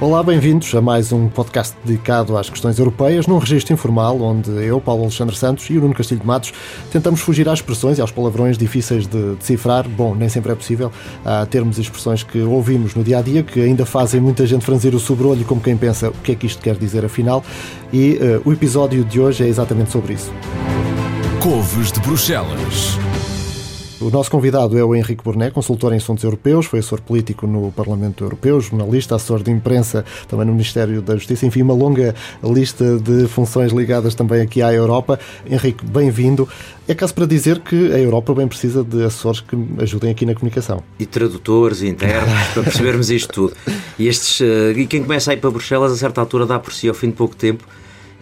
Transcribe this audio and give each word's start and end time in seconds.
Olá, 0.00 0.22
bem-vindos 0.22 0.74
a 0.74 0.80
mais 0.80 1.12
um 1.12 1.28
podcast 1.28 1.76
dedicado 1.84 2.34
às 2.38 2.48
questões 2.48 2.78
europeias, 2.78 3.26
num 3.26 3.36
registro 3.36 3.74
informal 3.74 4.18
onde 4.18 4.50
eu, 4.50 4.80
Paulo 4.80 5.02
Alexandre 5.02 5.36
Santos 5.36 5.68
e 5.68 5.76
o 5.76 5.80
Nuno 5.82 5.92
Castilho 5.92 6.22
de 6.22 6.26
Matos 6.26 6.54
tentamos 6.90 7.20
fugir 7.20 7.46
às 7.50 7.58
expressões 7.58 7.98
e 7.98 8.00
aos 8.00 8.10
palavrões 8.10 8.56
difíceis 8.56 9.06
de 9.06 9.34
decifrar. 9.34 9.86
Bom, 9.86 10.14
nem 10.14 10.26
sempre 10.30 10.52
é 10.52 10.54
possível. 10.54 10.90
Há 11.22 11.44
termos 11.44 11.76
e 11.76 11.82
expressões 11.82 12.22
que 12.22 12.40
ouvimos 12.40 12.94
no 12.94 13.04
dia 13.04 13.18
a 13.18 13.22
dia 13.22 13.42
que 13.42 13.60
ainda 13.60 13.84
fazem 13.84 14.22
muita 14.22 14.46
gente 14.46 14.64
franzir 14.64 14.94
o 14.94 14.98
sobrolho, 14.98 15.44
como 15.44 15.60
quem 15.60 15.76
pensa 15.76 16.08
o 16.08 16.14
que 16.14 16.32
é 16.32 16.34
que 16.34 16.46
isto 16.46 16.62
quer 16.62 16.76
dizer 16.76 17.04
afinal. 17.04 17.44
E 17.92 18.14
uh, 18.14 18.48
o 18.48 18.54
episódio 18.54 19.04
de 19.04 19.20
hoje 19.20 19.44
é 19.44 19.48
exatamente 19.48 19.90
sobre 19.90 20.14
isso. 20.14 20.32
Couves 21.42 21.92
de 21.92 22.00
Bruxelas. 22.00 22.98
O 24.00 24.08
nosso 24.08 24.30
convidado 24.30 24.78
é 24.78 24.82
o 24.82 24.94
Henrique 24.94 25.22
Burné, 25.22 25.50
consultor 25.50 25.92
em 25.92 25.96
assuntos 25.96 26.24
europeus, 26.24 26.64
foi 26.64 26.78
assessor 26.78 27.02
político 27.02 27.46
no 27.46 27.70
Parlamento 27.70 28.24
Europeu, 28.24 28.58
jornalista, 28.58 29.14
assessor 29.14 29.42
de 29.42 29.50
imprensa 29.50 30.06
também 30.26 30.46
no 30.46 30.52
Ministério 30.52 31.02
da 31.02 31.16
Justiça, 31.16 31.44
enfim, 31.44 31.60
uma 31.60 31.74
longa 31.74 32.14
lista 32.42 32.98
de 32.98 33.28
funções 33.28 33.72
ligadas 33.72 34.14
também 34.14 34.40
aqui 34.40 34.62
à 34.62 34.72
Europa. 34.72 35.20
Henrique, 35.44 35.84
bem-vindo. 35.84 36.48
É 36.88 36.94
caso 36.94 37.12
para 37.12 37.26
dizer 37.26 37.58
que 37.58 37.92
a 37.92 37.98
Europa 37.98 38.32
bem 38.34 38.48
precisa 38.48 38.82
de 38.82 39.04
assessores 39.04 39.40
que 39.40 39.54
ajudem 39.82 40.10
aqui 40.10 40.24
na 40.24 40.34
comunicação. 40.34 40.82
E 40.98 41.04
tradutores, 41.04 41.82
e 41.82 41.88
internos, 41.88 42.48
para 42.54 42.62
percebermos 42.62 43.10
isto 43.10 43.30
tudo. 43.34 43.54
E, 43.98 44.08
estes, 44.08 44.40
uh, 44.40 44.78
e 44.78 44.86
quem 44.86 45.02
começa 45.02 45.30
a 45.30 45.34
ir 45.34 45.36
para 45.36 45.50
Bruxelas, 45.50 45.92
a 45.92 45.96
certa 45.96 46.22
altura, 46.22 46.46
dá 46.46 46.58
por 46.58 46.72
si 46.72 46.88
ao 46.88 46.94
fim 46.94 47.08
de 47.08 47.16
pouco 47.16 47.36
tempo 47.36 47.68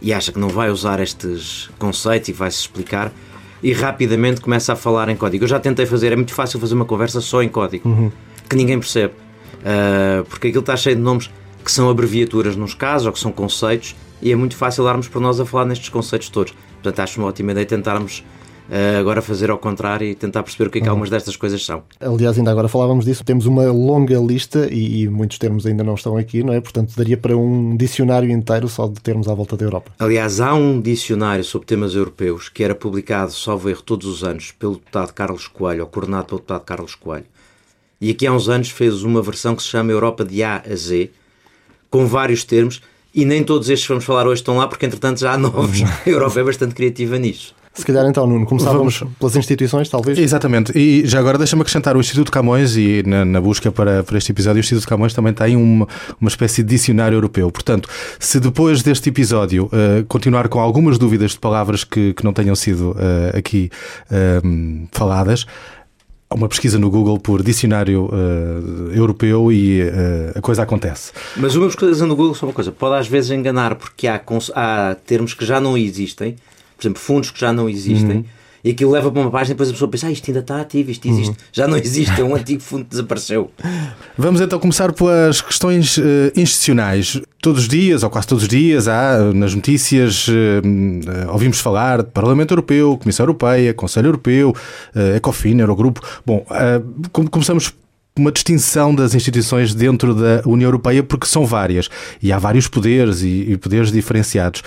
e 0.02 0.12
acha 0.12 0.32
que 0.32 0.40
não 0.40 0.48
vai 0.48 0.70
usar 0.70 0.98
estes 0.98 1.70
conceitos 1.78 2.28
e 2.30 2.32
vai-se 2.32 2.58
explicar 2.58 3.12
e 3.62 3.72
rapidamente 3.72 4.40
começa 4.40 4.72
a 4.72 4.76
falar 4.76 5.08
em 5.08 5.16
código. 5.16 5.44
Eu 5.44 5.48
já 5.48 5.58
tentei 5.58 5.86
fazer, 5.86 6.12
é 6.12 6.16
muito 6.16 6.34
fácil 6.34 6.60
fazer 6.60 6.74
uma 6.74 6.84
conversa 6.84 7.20
só 7.20 7.42
em 7.42 7.48
código, 7.48 7.88
uhum. 7.88 8.12
que 8.48 8.56
ninguém 8.56 8.78
percebe, 8.78 9.14
uh, 9.14 10.24
porque 10.24 10.48
aquilo 10.48 10.60
está 10.60 10.76
cheio 10.76 10.96
de 10.96 11.02
nomes 11.02 11.30
que 11.64 11.72
são 11.72 11.90
abreviaturas 11.90 12.56
nos 12.56 12.74
casos 12.74 13.06
ou 13.06 13.12
que 13.12 13.18
são 13.18 13.32
conceitos 13.32 13.94
e 14.22 14.32
é 14.32 14.36
muito 14.36 14.56
fácil 14.56 14.84
darmos 14.84 15.08
por 15.08 15.20
nós 15.20 15.38
a 15.40 15.44
falar 15.44 15.64
nestes 15.64 15.88
conceitos 15.88 16.28
todos. 16.28 16.54
Portanto, 16.74 17.00
acho 17.00 17.20
uma 17.20 17.28
ótima 17.28 17.52
ideia 17.52 17.66
tentarmos 17.66 18.24
uh, 18.68 18.98
agora 18.98 19.22
fazer 19.22 19.50
ao 19.50 19.58
contrário 19.58 20.06
e 20.06 20.14
tentar 20.14 20.42
perceber 20.42 20.68
o 20.68 20.70
que 20.70 20.78
é 20.78 20.80
que 20.80 20.86
uhum. 20.86 20.92
algumas 20.92 21.10
destas 21.10 21.36
coisas 21.36 21.64
são. 21.64 21.82
Aliás, 22.00 22.38
ainda 22.38 22.50
agora 22.50 22.68
falávamos 22.68 23.04
disso, 23.04 23.24
temos 23.24 23.46
uma 23.46 23.70
longa 23.70 24.18
lista 24.18 24.68
e, 24.70 25.02
e, 25.02 25.08
muitos 25.08 25.38
termos 25.38 25.66
ainda 25.66 25.82
não 25.82 25.94
estão 25.94 26.16
aqui, 26.16 26.42
não 26.42 26.52
é? 26.52 26.60
Portanto, 26.60 26.94
daria 26.96 27.16
para 27.16 27.36
um 27.36 27.76
dicionário 27.76 28.30
inteiro 28.30 28.68
só 28.68 28.86
de 28.86 29.00
termos 29.00 29.28
à 29.28 29.34
volta 29.34 29.56
da 29.56 29.64
Europa. 29.64 29.92
Aliás, 29.98 30.40
há 30.40 30.54
um 30.54 30.80
dicionário 30.80 31.44
sobre 31.44 31.66
temas 31.66 31.94
europeus 31.94 32.48
que 32.48 32.62
era 32.62 32.74
publicado, 32.74 33.32
salvo 33.32 33.68
erro, 33.68 33.82
todos 33.82 34.06
os 34.06 34.22
anos 34.22 34.52
pelo 34.52 34.74
deputado 34.74 35.12
Carlos 35.12 35.46
Coelho, 35.46 35.82
ou 35.82 35.86
coordenado 35.88 36.26
pelo 36.26 36.38
deputado 36.38 36.64
Carlos 36.64 36.94
Coelho. 36.94 37.26
E 38.00 38.10
aqui 38.10 38.26
há 38.26 38.32
uns 38.32 38.48
anos 38.48 38.70
fez 38.70 39.02
uma 39.02 39.20
versão 39.20 39.56
que 39.56 39.62
se 39.62 39.68
chama 39.68 39.90
Europa 39.90 40.24
de 40.24 40.42
A 40.42 40.62
a 40.64 40.76
Z, 40.76 41.10
com 41.90 42.06
vários 42.06 42.44
termos, 42.44 42.80
e 43.14 43.24
nem 43.24 43.42
todos 43.42 43.68
estes 43.68 43.86
que 43.86 43.92
vamos 43.92 44.04
falar 44.04 44.26
hoje 44.26 44.40
estão 44.40 44.56
lá, 44.56 44.68
porque 44.68 44.86
entretanto 44.86 45.18
já 45.18 45.32
há 45.32 45.38
novos. 45.38 45.82
A 46.06 46.08
Europa 46.08 46.38
é 46.38 46.44
bastante 46.44 46.74
criativa 46.74 47.18
nisso. 47.18 47.54
Se 47.78 47.86
calhar 47.86 48.04
então, 48.06 48.26
Nuno, 48.26 48.44
começávamos 48.44 48.98
Vamos... 48.98 49.16
pelas 49.16 49.36
instituições, 49.36 49.88
talvez? 49.88 50.18
Exatamente. 50.18 50.76
E 50.76 51.06
já 51.06 51.20
agora 51.20 51.38
deixa-me 51.38 51.62
acrescentar 51.62 51.96
o 51.96 52.00
Instituto 52.00 52.28
Camões 52.28 52.76
e 52.76 53.04
na, 53.06 53.24
na, 53.24 53.40
busca 53.40 53.70
para, 53.70 54.02
para 54.02 54.18
este 54.18 54.32
episódio, 54.32 54.56
o 54.56 54.60
Instituto 54.60 54.88
Camões 54.88 55.14
também 55.14 55.32
tem 55.32 55.54
uma, 55.54 55.86
uma 56.20 56.28
espécie 56.28 56.64
de 56.64 56.70
dicionário 56.70 57.14
europeu. 57.14 57.52
Portanto, 57.52 57.88
se 58.18 58.40
depois 58.40 58.82
deste 58.82 59.10
episódio 59.10 59.66
uh, 59.66 60.04
continuar 60.08 60.48
com 60.48 60.58
algumas 60.58 60.98
dúvidas 60.98 61.30
de 61.30 61.38
palavras 61.38 61.84
que, 61.84 62.14
que 62.14 62.24
não 62.24 62.32
tenham 62.32 62.56
sido 62.56 62.90
uh, 62.90 63.38
aqui 63.38 63.70
uh, 64.10 64.88
faladas, 64.90 65.46
há 66.28 66.34
uma 66.34 66.48
pesquisa 66.48 66.80
no 66.80 66.90
Google 66.90 67.20
por 67.20 67.44
dicionário 67.44 68.06
uh, 68.06 68.90
europeu 68.92 69.52
e 69.52 69.82
uh, 69.82 70.36
a 70.36 70.40
coisa 70.40 70.64
acontece. 70.64 71.12
Mas 71.36 71.54
uma 71.54 71.66
pesquisa 71.66 72.04
no 72.06 72.16
Google 72.16 72.34
só 72.34 72.46
uma 72.46 72.52
coisa, 72.52 72.72
pode 72.72 72.96
às 72.96 73.06
vezes 73.06 73.30
enganar 73.30 73.76
porque 73.76 74.08
há, 74.08 74.20
há 74.54 74.96
termos 75.06 75.32
que 75.32 75.44
já 75.44 75.60
não 75.60 75.78
existem 75.78 76.34
por 76.78 76.84
exemplo, 76.84 77.02
fundos 77.02 77.32
que 77.32 77.40
já 77.40 77.52
não 77.52 77.68
existem. 77.68 78.18
Uhum. 78.18 78.24
E 78.62 78.70
aquilo 78.70 78.90
leva 78.90 79.10
para 79.10 79.20
uma 79.20 79.30
página 79.30 79.52
e 79.52 79.54
depois 79.54 79.68
a 79.68 79.72
pessoa 79.72 79.90
pensa, 79.90 80.06
ah, 80.08 80.10
isto 80.10 80.28
ainda 80.28 80.40
está 80.40 80.60
ativo, 80.60 80.90
isto 80.90 81.08
existe. 81.08 81.30
Uhum. 81.30 81.36
Já 81.52 81.68
não 81.68 81.76
existe, 81.76 82.20
é 82.20 82.24
um 82.24 82.34
antigo 82.34 82.60
fundo 82.60 82.84
que 82.84 82.90
desapareceu. 82.90 83.50
Vamos 84.16 84.40
então 84.40 84.58
começar 84.58 84.92
pelas 84.92 85.40
questões 85.40 85.96
uh, 85.96 86.02
institucionais. 86.36 87.20
Todos 87.40 87.62
os 87.62 87.68
dias, 87.68 88.02
ou 88.02 88.10
quase 88.10 88.26
todos 88.26 88.44
os 88.44 88.48
dias, 88.48 88.88
há 88.88 89.32
nas 89.32 89.54
notícias, 89.54 90.26
uh, 90.28 90.32
uh, 90.32 91.32
ouvimos 91.32 91.60
falar 91.60 92.02
de 92.02 92.10
Parlamento 92.10 92.52
Europeu, 92.52 92.96
Comissão 92.98 93.24
Europeia, 93.24 93.72
Conselho 93.74 94.08
Europeu, 94.08 94.54
uh, 94.94 95.16
Ecofin, 95.16 95.58
Eurogrupo. 95.58 96.00
Bom, 96.26 96.44
começamos 97.30 97.72
uma 98.16 98.32
distinção 98.32 98.94
das 98.94 99.14
instituições 99.14 99.72
dentro 99.74 100.14
da 100.14 100.42
União 100.44 100.66
Europeia, 100.66 101.02
porque 101.02 101.26
são 101.26 101.46
várias 101.46 101.88
e 102.20 102.32
há 102.32 102.38
vários 102.38 102.66
poderes 102.66 103.22
e, 103.22 103.52
e 103.52 103.56
poderes 103.56 103.92
diferenciados. 103.92 104.62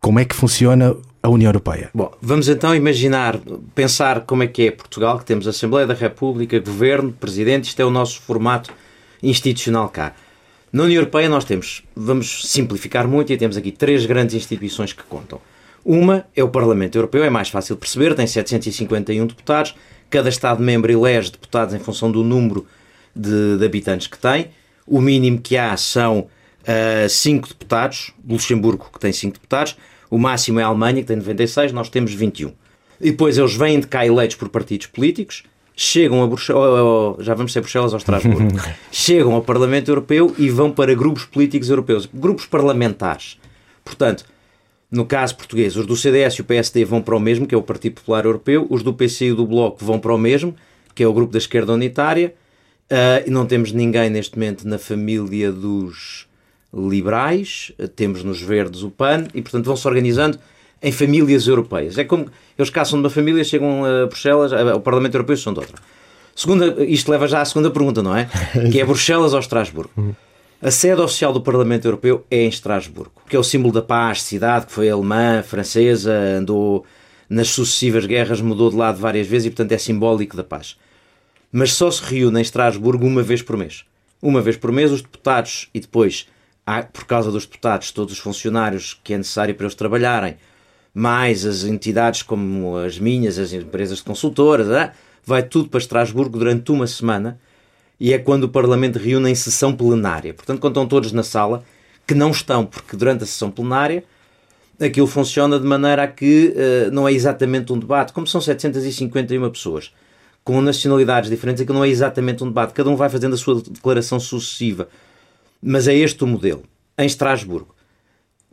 Como 0.00 0.18
é 0.18 0.24
que 0.24 0.34
funciona 0.34 0.96
a 1.22 1.28
União 1.28 1.48
Europeia. 1.48 1.90
Bom, 1.94 2.12
vamos 2.20 2.48
então 2.48 2.74
imaginar, 2.74 3.38
pensar 3.74 4.22
como 4.22 4.42
é 4.42 4.46
que 4.46 4.68
é 4.68 4.70
Portugal, 4.70 5.18
que 5.18 5.24
temos 5.24 5.46
Assembleia 5.46 5.86
da 5.86 5.94
República, 5.94 6.58
Governo, 6.58 7.12
Presidente, 7.12 7.64
isto 7.64 7.80
é 7.80 7.84
o 7.84 7.90
nosso 7.90 8.20
formato 8.22 8.72
institucional 9.22 9.88
cá. 9.88 10.14
Na 10.72 10.84
União 10.84 10.98
Europeia 10.98 11.28
nós 11.28 11.44
temos, 11.44 11.82
vamos 11.94 12.48
simplificar 12.48 13.06
muito, 13.06 13.32
e 13.32 13.36
temos 13.36 13.56
aqui 13.56 13.70
três 13.70 14.06
grandes 14.06 14.34
instituições 14.34 14.92
que 14.92 15.02
contam. 15.02 15.40
Uma 15.84 16.26
é 16.34 16.42
o 16.42 16.48
Parlamento 16.48 16.96
Europeu, 16.96 17.24
é 17.24 17.30
mais 17.30 17.48
fácil 17.48 17.74
de 17.74 17.80
perceber, 17.80 18.14
tem 18.14 18.26
751 18.26 19.26
deputados, 19.26 19.74
cada 20.08 20.28
Estado-membro 20.28 20.90
elege 20.90 21.32
deputados 21.32 21.74
em 21.74 21.78
função 21.78 22.10
do 22.10 22.22
número 22.22 22.66
de, 23.14 23.58
de, 23.58 23.64
habitantes 23.64 24.06
que 24.06 24.18
tem. 24.18 24.50
O 24.86 25.00
mínimo 25.00 25.40
que 25.40 25.56
há 25.56 25.76
são 25.76 26.28
5 27.08 27.44
uh, 27.44 27.48
deputados, 27.48 28.12
Luxemburgo 28.28 28.90
que 28.92 28.98
tem 28.98 29.12
5 29.12 29.34
deputados, 29.34 29.76
o 30.10 30.18
máximo 30.18 30.58
é 30.58 30.62
a 30.62 30.66
Alemanha, 30.66 31.00
que 31.00 31.08
tem 31.08 31.16
96, 31.16 31.72
nós 31.72 31.88
temos 31.88 32.12
21. 32.12 32.52
E 33.00 33.12
depois 33.12 33.38
eles 33.38 33.54
vêm 33.54 33.80
de 33.80 33.86
cá 33.86 34.04
eleitos 34.04 34.36
por 34.36 34.48
partidos 34.48 34.88
políticos, 34.88 35.44
chegam 35.74 36.22
a 36.22 36.26
Bruxelas, 36.26 37.24
já 37.24 37.32
vamos 37.32 37.52
ser 37.52 37.60
Bruxelas 37.60 37.92
ou 37.92 37.98
Estrasburgo, 37.98 38.60
chegam 38.92 39.34
ao 39.34 39.42
Parlamento 39.42 39.90
Europeu 39.90 40.34
e 40.36 40.50
vão 40.50 40.70
para 40.70 40.94
grupos 40.94 41.24
políticos 41.24 41.70
europeus, 41.70 42.06
grupos 42.12 42.44
parlamentares. 42.44 43.38
Portanto, 43.84 44.24
no 44.90 45.06
caso 45.06 45.36
português, 45.36 45.76
os 45.76 45.86
do 45.86 45.96
CDS 45.96 46.34
e 46.34 46.40
o 46.40 46.44
PSD 46.44 46.84
vão 46.84 47.00
para 47.00 47.16
o 47.16 47.20
mesmo, 47.20 47.46
que 47.46 47.54
é 47.54 47.58
o 47.58 47.62
Partido 47.62 47.94
Popular 47.94 48.24
Europeu, 48.24 48.66
os 48.68 48.82
do 48.82 48.92
PC 48.92 49.26
e 49.26 49.32
do 49.32 49.46
Bloco 49.46 49.84
vão 49.84 49.98
para 49.98 50.12
o 50.12 50.18
mesmo, 50.18 50.54
que 50.94 51.02
é 51.02 51.06
o 51.06 51.12
grupo 51.12 51.32
da 51.32 51.38
esquerda 51.38 51.72
unitária, 51.72 52.34
uh, 52.90 53.26
e 53.26 53.30
não 53.30 53.46
temos 53.46 53.72
ninguém 53.72 54.10
neste 54.10 54.36
momento 54.36 54.66
na 54.66 54.78
família 54.78 55.52
dos 55.52 56.28
liberais, 56.72 57.72
temos 57.96 58.22
nos 58.22 58.40
verdes 58.40 58.82
o 58.82 58.90
PAN, 58.90 59.26
e 59.34 59.42
portanto 59.42 59.66
vão-se 59.66 59.86
organizando 59.86 60.38
em 60.82 60.92
famílias 60.92 61.46
europeias. 61.46 61.98
É 61.98 62.04
como 62.04 62.26
eles 62.58 62.70
caçam 62.70 62.98
de 62.98 63.04
uma 63.04 63.10
família, 63.10 63.42
chegam 63.44 63.84
a 63.84 64.06
Bruxelas, 64.06 64.52
ao 64.52 64.80
Parlamento 64.80 65.14
Europeu 65.14 65.36
são 65.36 65.52
de 65.52 65.60
outra. 65.60 65.76
Segunda, 66.34 66.84
isto 66.84 67.10
leva 67.10 67.28
já 67.28 67.40
à 67.40 67.44
segunda 67.44 67.70
pergunta, 67.70 68.02
não 68.02 68.16
é? 68.16 68.28
Que 68.70 68.80
é 68.80 68.84
Bruxelas 68.84 69.34
ou 69.34 69.40
Estrasburgo? 69.40 70.14
A 70.62 70.70
sede 70.70 71.00
oficial 71.00 71.32
do 71.32 71.40
Parlamento 71.40 71.86
Europeu 71.86 72.24
é 72.30 72.44
em 72.44 72.48
Estrasburgo, 72.48 73.22
que 73.28 73.34
é 73.34 73.38
o 73.38 73.42
símbolo 73.42 73.74
da 73.74 73.82
paz, 73.82 74.22
cidade 74.22 74.66
que 74.66 74.72
foi 74.72 74.88
alemã, 74.88 75.42
francesa, 75.42 76.12
andou 76.38 76.84
nas 77.28 77.48
sucessivas 77.48 78.06
guerras, 78.06 78.40
mudou 78.40 78.70
de 78.70 78.76
lado 78.76 78.98
várias 78.98 79.26
vezes 79.26 79.46
e, 79.46 79.50
portanto, 79.50 79.72
é 79.72 79.78
simbólico 79.78 80.36
da 80.36 80.44
paz. 80.44 80.76
Mas 81.52 81.72
só 81.72 81.90
se 81.90 82.02
reúne 82.02 82.38
em 82.38 82.42
Estrasburgo 82.42 83.06
uma 83.06 83.22
vez 83.22 83.42
por 83.42 83.56
mês. 83.56 83.84
Uma 84.22 84.40
vez 84.40 84.56
por 84.56 84.70
mês, 84.70 84.92
os 84.92 85.02
deputados 85.02 85.68
e 85.74 85.80
depois 85.80 86.26
por 86.92 87.04
causa 87.04 87.30
dos 87.30 87.46
deputados, 87.46 87.90
todos 87.90 88.14
os 88.14 88.18
funcionários 88.18 88.98
que 89.02 89.14
é 89.14 89.18
necessário 89.18 89.54
para 89.54 89.64
eles 89.64 89.74
trabalharem, 89.74 90.36
mais 90.94 91.44
as 91.44 91.64
entidades 91.64 92.22
como 92.22 92.76
as 92.76 92.98
minhas, 92.98 93.38
as 93.38 93.52
empresas 93.52 93.98
de 93.98 94.04
consultoras, 94.04 94.66
vai 95.24 95.42
tudo 95.42 95.68
para 95.68 95.78
Estrasburgo 95.78 96.38
durante 96.38 96.70
uma 96.72 96.86
semana 96.86 97.38
e 97.98 98.12
é 98.12 98.18
quando 98.18 98.44
o 98.44 98.48
Parlamento 98.48 98.98
reúne 98.98 99.30
em 99.30 99.34
sessão 99.34 99.74
plenária. 99.74 100.32
Portanto, 100.32 100.60
quando 100.60 100.72
estão 100.72 100.86
todos 100.86 101.12
na 101.12 101.22
sala, 101.22 101.62
que 102.06 102.14
não 102.14 102.30
estão, 102.30 102.64
porque 102.66 102.96
durante 102.96 103.24
a 103.24 103.26
sessão 103.26 103.50
plenária 103.50 104.04
aquilo 104.80 105.06
funciona 105.06 105.60
de 105.60 105.66
maneira 105.66 106.04
a 106.04 106.08
que 106.08 106.54
uh, 106.56 106.90
não 106.90 107.06
é 107.06 107.12
exatamente 107.12 107.70
um 107.72 107.78
debate, 107.78 108.14
como 108.14 108.26
são 108.26 108.40
751 108.40 109.50
pessoas, 109.50 109.92
com 110.42 110.60
nacionalidades 110.62 111.28
diferentes, 111.28 111.62
aquilo 111.62 111.78
não 111.78 111.84
é 111.84 111.88
exatamente 111.88 112.42
um 112.42 112.48
debate, 112.48 112.72
cada 112.72 112.88
um 112.88 112.96
vai 112.96 113.10
fazendo 113.10 113.34
a 113.34 113.36
sua 113.36 113.60
declaração 113.60 114.18
sucessiva 114.18 114.88
mas 115.62 115.88
é 115.88 115.94
este 115.94 116.22
o 116.24 116.26
modelo. 116.26 116.62
Em 116.98 117.06
Estrasburgo. 117.06 117.74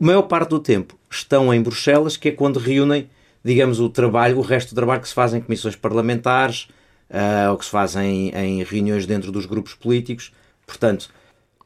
A 0.00 0.04
maior 0.04 0.22
parte 0.22 0.50
do 0.50 0.60
tempo 0.60 0.98
estão 1.10 1.52
em 1.52 1.60
Bruxelas, 1.60 2.16
que 2.16 2.28
é 2.28 2.32
quando 2.32 2.58
reúnem, 2.58 3.08
digamos, 3.44 3.80
o 3.80 3.88
trabalho, 3.88 4.38
o 4.38 4.42
resto 4.42 4.70
do 4.70 4.76
trabalho 4.76 5.00
que 5.00 5.08
se 5.08 5.14
faz 5.14 5.34
em 5.34 5.40
comissões 5.40 5.74
parlamentares 5.74 6.68
uh, 7.10 7.50
ou 7.50 7.58
que 7.58 7.64
se 7.64 7.70
fazem 7.70 8.28
em, 8.28 8.60
em 8.60 8.62
reuniões 8.62 9.06
dentro 9.06 9.32
dos 9.32 9.46
grupos 9.46 9.74
políticos. 9.74 10.32
Portanto, 10.66 11.10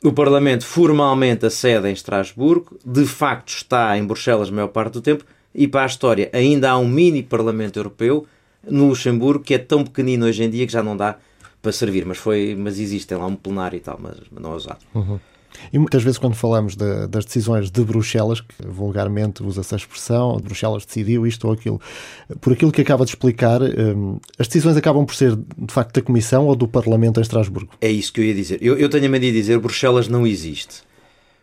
o 0.03 0.12
Parlamento 0.12 0.65
formalmente 0.65 1.47
a 1.47 1.50
sede 1.50 1.89
em 1.89 1.93
Estrasburgo, 1.93 2.79
de 2.85 3.05
facto 3.05 3.50
está 3.50 3.97
em 3.97 4.05
Bruxelas 4.05 4.49
a 4.49 4.53
maior 4.53 4.69
parte 4.69 4.94
do 4.94 5.00
tempo, 5.00 5.25
e 5.55 5.69
para 5.69 5.83
a 5.83 5.87
história 5.87 6.31
ainda 6.33 6.71
há 6.71 6.79
um 6.79 6.89
mini 6.89 7.23
Parlamento 7.23 7.79
Europeu 7.79 8.27
no 8.69 8.89
Luxemburgo 8.89 9.44
que 9.44 9.55
é 9.55 9.59
tão 9.59 9.85
pequenino 9.85 10.27
hoje 10.27 10.43
em 10.43 10.50
dia 10.50 10.67
que 10.67 10.73
já 10.73 10.83
não 10.83 10.97
dá 10.97 11.19
para 11.61 11.73
servir, 11.73 12.05
mas 12.05 12.19
foi, 12.19 12.56
mas 12.59 12.79
existe 12.81 13.15
lá 13.15 13.27
um 13.27 13.37
plenário 13.37 13.77
e 13.77 13.81
tal, 13.81 13.99
mas 14.03 14.17
não 14.33 14.53
é 14.53 14.56
usado. 14.56 14.81
Uhum. 14.94 15.21
E 15.72 15.78
muitas 15.78 16.02
vezes, 16.02 16.19
quando 16.19 16.34
falamos 16.34 16.76
de, 16.76 17.06
das 17.08 17.25
decisões 17.25 17.70
de 17.70 17.82
Bruxelas, 17.82 18.40
que 18.40 18.54
vulgarmente 18.66 19.43
usa-se 19.43 19.75
a 19.75 19.76
expressão, 19.76 20.37
Bruxelas 20.38 20.84
decidiu 20.84 21.26
isto 21.26 21.46
ou 21.46 21.52
aquilo, 21.52 21.81
por 22.40 22.52
aquilo 22.52 22.72
que 22.72 22.81
acaba 22.81 23.04
de 23.04 23.10
explicar, 23.10 23.60
um, 23.62 24.19
as 24.38 24.46
decisões 24.46 24.76
acabam 24.76 25.04
por 25.04 25.14
ser 25.14 25.37
de 25.37 25.72
facto 25.72 25.94
da 25.94 26.02
Comissão 26.02 26.46
ou 26.46 26.56
do 26.56 26.66
Parlamento 26.69 27.20
em 27.20 27.22
Estrasburgo? 27.22 27.72
É 27.81 27.90
isso 27.90 28.12
que 28.12 28.20
eu 28.20 28.25
ia 28.25 28.34
dizer. 28.34 28.58
Eu, 28.62 28.78
eu 28.78 28.88
tenho 28.88 29.06
a 29.06 29.08
mania 29.08 29.31
de 29.32 29.38
dizer 29.38 29.58
Bruxelas 29.58 30.08
não 30.08 30.26
existe. 30.26 30.82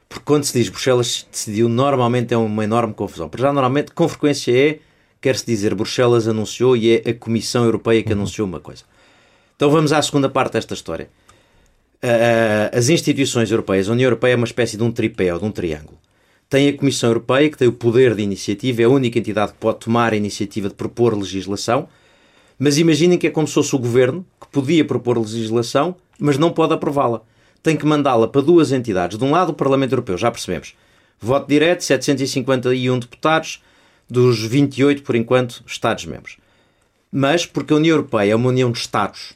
Porque 0.07 0.25
quando 0.25 0.43
se 0.43 0.53
diz 0.57 0.69
Bruxelas 0.69 1.27
decidiu, 1.31 1.69
normalmente 1.69 2.33
é 2.33 2.37
uma 2.37 2.63
enorme 2.63 2.93
confusão. 2.93 3.29
Porque 3.29 3.43
já 3.43 3.53
normalmente, 3.53 3.91
com 3.91 4.07
frequência, 4.07 4.51
é, 4.51 4.79
quer-se 5.21 5.45
dizer, 5.45 5.75
Bruxelas 5.75 6.27
anunciou 6.27 6.75
e 6.75 6.95
é 6.95 7.09
a 7.11 7.13
Comissão 7.13 7.63
Europeia 7.63 8.01
que 8.01 8.09
uhum. 8.11 8.19
anunciou 8.19 8.47
uma 8.47 8.59
coisa. 8.59 8.83
Então 9.55 9.69
vamos 9.69 9.93
à 9.93 10.01
segunda 10.01 10.27
parte 10.27 10.53
desta 10.53 10.73
história. 10.73 11.09
Uh, 12.01 12.77
as 12.77 12.87
instituições 12.87 13.51
europeias, 13.51 13.89
a 13.89 13.91
União 13.91 14.07
Europeia 14.07 14.33
é 14.33 14.35
uma 14.35 14.45
espécie 14.45 14.77
de 14.77 14.83
um 14.83 14.91
tripé 14.91 15.33
ou 15.33 15.39
de 15.39 15.45
um 15.45 15.51
triângulo. 15.51 15.97
Tem 16.49 16.69
a 16.69 16.77
Comissão 16.77 17.09
Europeia, 17.09 17.49
que 17.49 17.57
tem 17.57 17.67
o 17.67 17.73
poder 17.73 18.15
de 18.15 18.23
iniciativa, 18.23 18.81
é 18.81 18.85
a 18.85 18.89
única 18.89 19.19
entidade 19.19 19.51
que 19.51 19.57
pode 19.59 19.79
tomar 19.79 20.13
a 20.13 20.15
iniciativa 20.15 20.69
de 20.69 20.75
propor 20.75 21.15
legislação, 21.15 21.89
mas 22.57 22.77
imaginem 22.77 23.17
que 23.17 23.27
é 23.27 23.29
como 23.29 23.47
se 23.47 23.53
fosse 23.53 23.75
o 23.75 23.79
governo, 23.79 24.25
que 24.39 24.47
podia 24.47 24.83
propor 24.83 25.17
legislação, 25.17 25.95
mas 26.17 26.37
não 26.37 26.51
pode 26.51 26.73
aprová-la. 26.73 27.21
Tem 27.61 27.75
que 27.75 27.85
mandá-la 27.85 28.27
para 28.27 28.41
duas 28.41 28.71
entidades. 28.71 29.17
De 29.17 29.23
um 29.23 29.31
lado, 29.31 29.51
o 29.51 29.53
Parlamento 29.53 29.91
Europeu, 29.91 30.17
já 30.17 30.31
percebemos. 30.31 30.75
Voto 31.19 31.47
direto, 31.47 31.83
751 31.83 32.99
deputados, 32.99 33.61
dos 34.09 34.41
28, 34.41 35.03
por 35.03 35.15
enquanto, 35.15 35.63
Estados-membros. 35.67 36.37
Mas, 37.11 37.45
porque 37.45 37.73
a 37.73 37.75
União 37.75 37.95
Europeia 37.95 38.31
é 38.31 38.35
uma 38.35 38.49
união 38.49 38.71
de 38.71 38.79
Estados, 38.79 39.33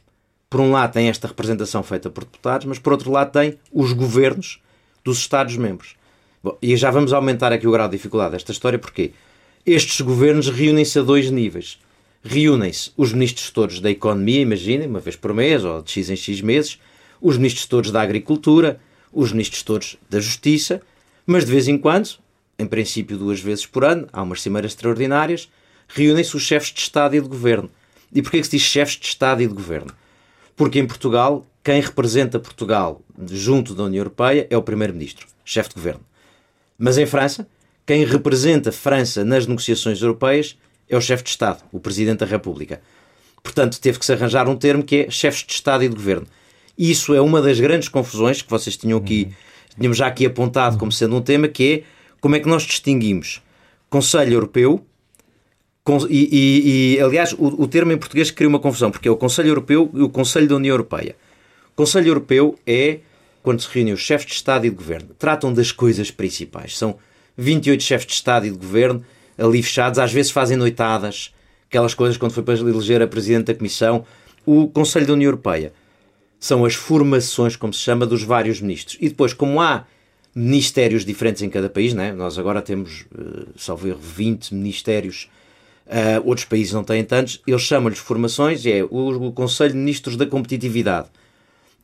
por 0.54 0.62
um 0.62 0.72
lado 0.72 0.94
tem 0.94 1.10
esta 1.10 1.28
representação 1.28 1.82
feita 1.82 2.12
por 2.12 2.26
deputados, 2.26 2.68
mas 2.68 2.78
por 2.78 2.94
outro 2.94 3.10
lado 3.10 3.32
tem 3.32 3.58
os 3.74 3.92
governos 3.92 4.62
dos 5.04 5.18
Estados-membros. 5.18 5.96
E 6.62 6.78
já 6.78 6.92
vamos 6.92 7.12
aumentar 7.12 7.52
aqui 7.52 7.68
o 7.68 7.72
grau 7.72 7.88
de 7.88 7.98
dificuldade 7.98 8.34
desta 8.34 8.52
história, 8.52 8.78
porque 8.78 9.14
estes 9.66 10.00
governos 10.02 10.50
reúnem-se 10.50 11.00
a 11.00 11.02
dois 11.02 11.32
níveis. 11.32 11.80
Reúnem-se 12.24 12.92
os 12.96 13.12
ministros 13.14 13.50
todos 13.50 13.80
da 13.80 13.90
economia, 13.90 14.42
imaginem, 14.42 14.88
uma 14.88 15.00
vez 15.00 15.16
por 15.16 15.34
mês 15.34 15.66
ou 15.66 15.82
de 15.82 15.90
X 15.90 16.12
em 16.12 16.16
X 16.16 16.40
meses, 16.42 16.78
os 17.20 17.36
ministros 17.36 17.66
todos 17.66 17.90
da 17.90 18.04
agricultura, 18.04 18.80
os 19.12 19.32
ministros 19.32 19.64
todos 19.64 19.98
da 20.08 20.20
justiça, 20.20 20.84
mas 21.26 21.46
de 21.46 21.52
vez 21.52 21.68
em 21.68 21.80
quando, 21.80 22.12
em 22.60 22.68
princípio 22.68 23.18
duas 23.18 23.40
vezes 23.40 23.66
por 23.66 23.84
ano, 23.84 24.08
há 24.14 24.22
umas 24.22 24.40
cimeiras 24.40 24.74
extraordinárias, 24.74 25.50
reúnem-se 25.88 26.38
os 26.38 26.44
chefes 26.44 26.72
de 26.72 26.80
Estado 26.80 27.16
e 27.16 27.22
de 27.22 27.28
Governo. 27.28 27.72
E 28.14 28.22
porquê 28.22 28.38
que 28.38 28.46
se 28.46 28.52
diz 28.52 28.62
chefes 28.62 29.00
de 29.00 29.08
Estado 29.08 29.42
e 29.42 29.48
de 29.48 29.54
Governo? 29.56 29.92
Porque 30.56 30.80
em 30.80 30.86
Portugal, 30.86 31.46
quem 31.64 31.82
representa 31.82 32.40
Portugal 32.40 33.02
junto 33.32 33.74
da 33.74 33.84
União 33.84 34.02
Europeia 34.02 34.48
é 34.50 34.58
o 34.58 34.62
Primeiro-Ministro, 34.62 35.28
chefe 35.44 35.70
de 35.70 35.76
governo. 35.76 36.02
Mas 36.78 36.98
em 36.98 37.06
França, 37.06 37.48
quem 37.86 38.06
representa 38.06 38.72
França 38.72 39.24
nas 39.26 39.48
negociações 39.48 40.02
europeias 40.02 40.58
é 40.90 40.98
o 40.98 41.02
chefe 41.02 41.24
de 41.24 41.30
Estado, 41.30 41.64
o 41.72 41.80
Presidente 41.80 42.20
da 42.20 42.26
República. 42.26 42.82
Portanto, 43.42 43.80
teve 43.80 44.00
que 44.00 44.06
se 44.06 44.14
arranjar 44.14 44.48
um 44.48 44.56
termo 44.56 44.84
que 44.84 45.06
é 45.08 45.10
chefes 45.10 45.44
de 45.46 45.54
Estado 45.54 45.84
e 45.84 45.90
de 45.90 45.96
Governo. 45.96 46.28
Isso 46.78 47.14
é 47.14 47.22
uma 47.22 47.42
das 47.42 47.60
grandes 47.60 47.90
confusões 47.90 48.42
que 48.42 48.50
vocês 48.50 48.78
tinham 48.78 48.98
aqui, 48.98 49.34
tínhamos 49.76 49.98
já 49.98 50.08
aqui 50.08 50.26
apontado 50.26 50.78
como 50.78 50.92
sendo 50.92 51.16
um 51.16 51.22
tema, 51.22 51.48
que 51.48 51.74
é 51.74 51.84
como 52.22 52.36
é 52.36 52.40
que 52.40 52.48
nós 52.48 52.64
distinguimos 52.64 53.42
Conselho 53.90 54.34
Europeu 54.34 54.86
e, 56.10 56.30
e, 56.32 56.96
e 56.96 57.02
aliás, 57.02 57.34
o, 57.34 57.64
o, 57.64 57.68
termo 57.68 57.92
em 57.92 57.98
português 57.98 58.32
cria 58.32 58.48
uma 58.48 58.60
confusão, 58.60 58.90
porque 58.90 59.08
é 59.08 59.12
o 59.12 59.18
Conselho 59.18 59.50
Europeu 59.50 59.92
e 59.94 60.02
o 60.02 60.10
Conselho 60.10 60.48
da 60.48 60.56
União 60.56 60.74
Europeia. 60.74 61.16
O 61.74 61.76
Conselho 61.76 62.08
Europeu 62.08 62.58
é 62.66 63.00
quando 63.42 63.62
se 63.62 63.68
reúnem 63.70 63.94
os 63.94 64.00
chefes 64.00 64.28
de 64.28 64.34
Estado 64.34 64.66
e 64.66 64.70
de 64.70 64.76
Governo. 64.76 65.10
Tratam 65.20 65.54
das 65.54 65.72
coisas 65.72 66.10
principais. 66.10 66.78
São 66.78 66.98
28 67.36 67.84
chefes 67.84 68.08
de 68.08 68.14
Estado 68.14 68.48
e 68.48 68.52
de 68.52 68.58
Governo 68.58 69.04
ali 69.38 69.62
fechados, 69.62 70.00
às 70.00 70.14
vezes 70.14 70.32
fazem 70.32 70.56
noitadas, 70.56 71.34
aquelas 71.68 71.94
coisas 71.94 72.18
quando 72.18 72.32
foi 72.32 72.44
para 72.44 72.54
eleger 72.54 73.02
a 73.02 73.08
Presidente 73.08 73.48
da 73.48 73.56
Comissão. 73.56 74.06
O 74.46 74.68
Conselho 74.68 75.08
da 75.08 75.14
União 75.14 75.28
Europeia 75.28 75.74
são 76.40 76.64
as 76.64 76.76
formações, 76.76 77.56
como 77.56 77.74
se 77.74 77.82
chama, 77.82 78.06
dos 78.06 78.24
vários 78.24 78.62
ministros. 78.62 78.98
E 79.02 79.10
depois, 79.10 79.34
como 79.34 79.60
há 79.60 79.86
ministérios 80.36 81.06
diferentes 81.06 81.42
em 81.42 81.50
cada 81.50 81.70
país, 81.70 81.94
né? 81.94 82.12
nós 82.12 82.38
agora 82.38 82.62
temos, 82.62 83.06
uh, 83.14 83.48
salvo 83.58 83.88
erro, 83.88 84.00
20 84.00 84.54
ministérios 84.54 85.30
Uh, 85.86 86.26
outros 86.26 86.46
países 86.46 86.74
não 86.74 86.84
têm 86.84 87.04
tantos. 87.04 87.42
Eles 87.46 87.62
chamam-lhes 87.62 88.00
formações, 88.00 88.66
é 88.66 88.84
o, 88.84 89.28
o, 89.28 89.32
Conselho 89.32 89.72
de 89.72 89.78
Ministros 89.78 90.16
da 90.16 90.26
Competitividade. 90.26 91.08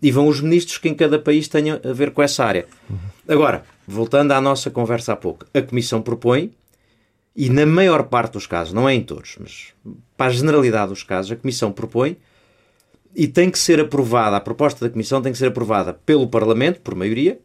E 0.01 0.11
vão 0.11 0.27
os 0.27 0.39
ministros 0.39 0.77
que 0.77 0.87
em 0.87 0.93
cada 0.93 1.19
país 1.19 1.47
tenham 1.47 1.79
a 1.83 1.91
ver 1.91 2.11
com 2.11 2.21
essa 2.23 2.45
área. 2.45 2.65
Agora, 3.27 3.63
voltando 3.85 4.31
à 4.31 4.39
nossa 4.39 4.69
conversa 4.69 5.13
há 5.13 5.15
pouco, 5.15 5.45
a 5.53 5.61
Comissão 5.61 6.01
propõe, 6.01 6.51
e 7.35 7.49
na 7.49 7.65
maior 7.65 8.03
parte 8.03 8.33
dos 8.33 8.47
casos, 8.47 8.73
não 8.73 8.87
é 8.87 8.93
em 8.93 9.01
todos, 9.01 9.35
mas 9.39 9.73
para 10.15 10.27
a 10.27 10.33
generalidade 10.33 10.89
dos 10.89 11.03
casos, 11.03 11.31
a 11.31 11.35
Comissão 11.35 11.71
propõe 11.71 12.17
e 13.15 13.27
tem 13.27 13.49
que 13.49 13.59
ser 13.59 13.79
aprovada, 13.79 14.37
a 14.37 14.39
proposta 14.39 14.85
da 14.85 14.91
Comissão 14.91 15.21
tem 15.21 15.31
que 15.31 15.37
ser 15.37 15.47
aprovada 15.47 15.93
pelo 15.93 16.27
Parlamento, 16.27 16.79
por 16.81 16.95
maioria, 16.95 17.39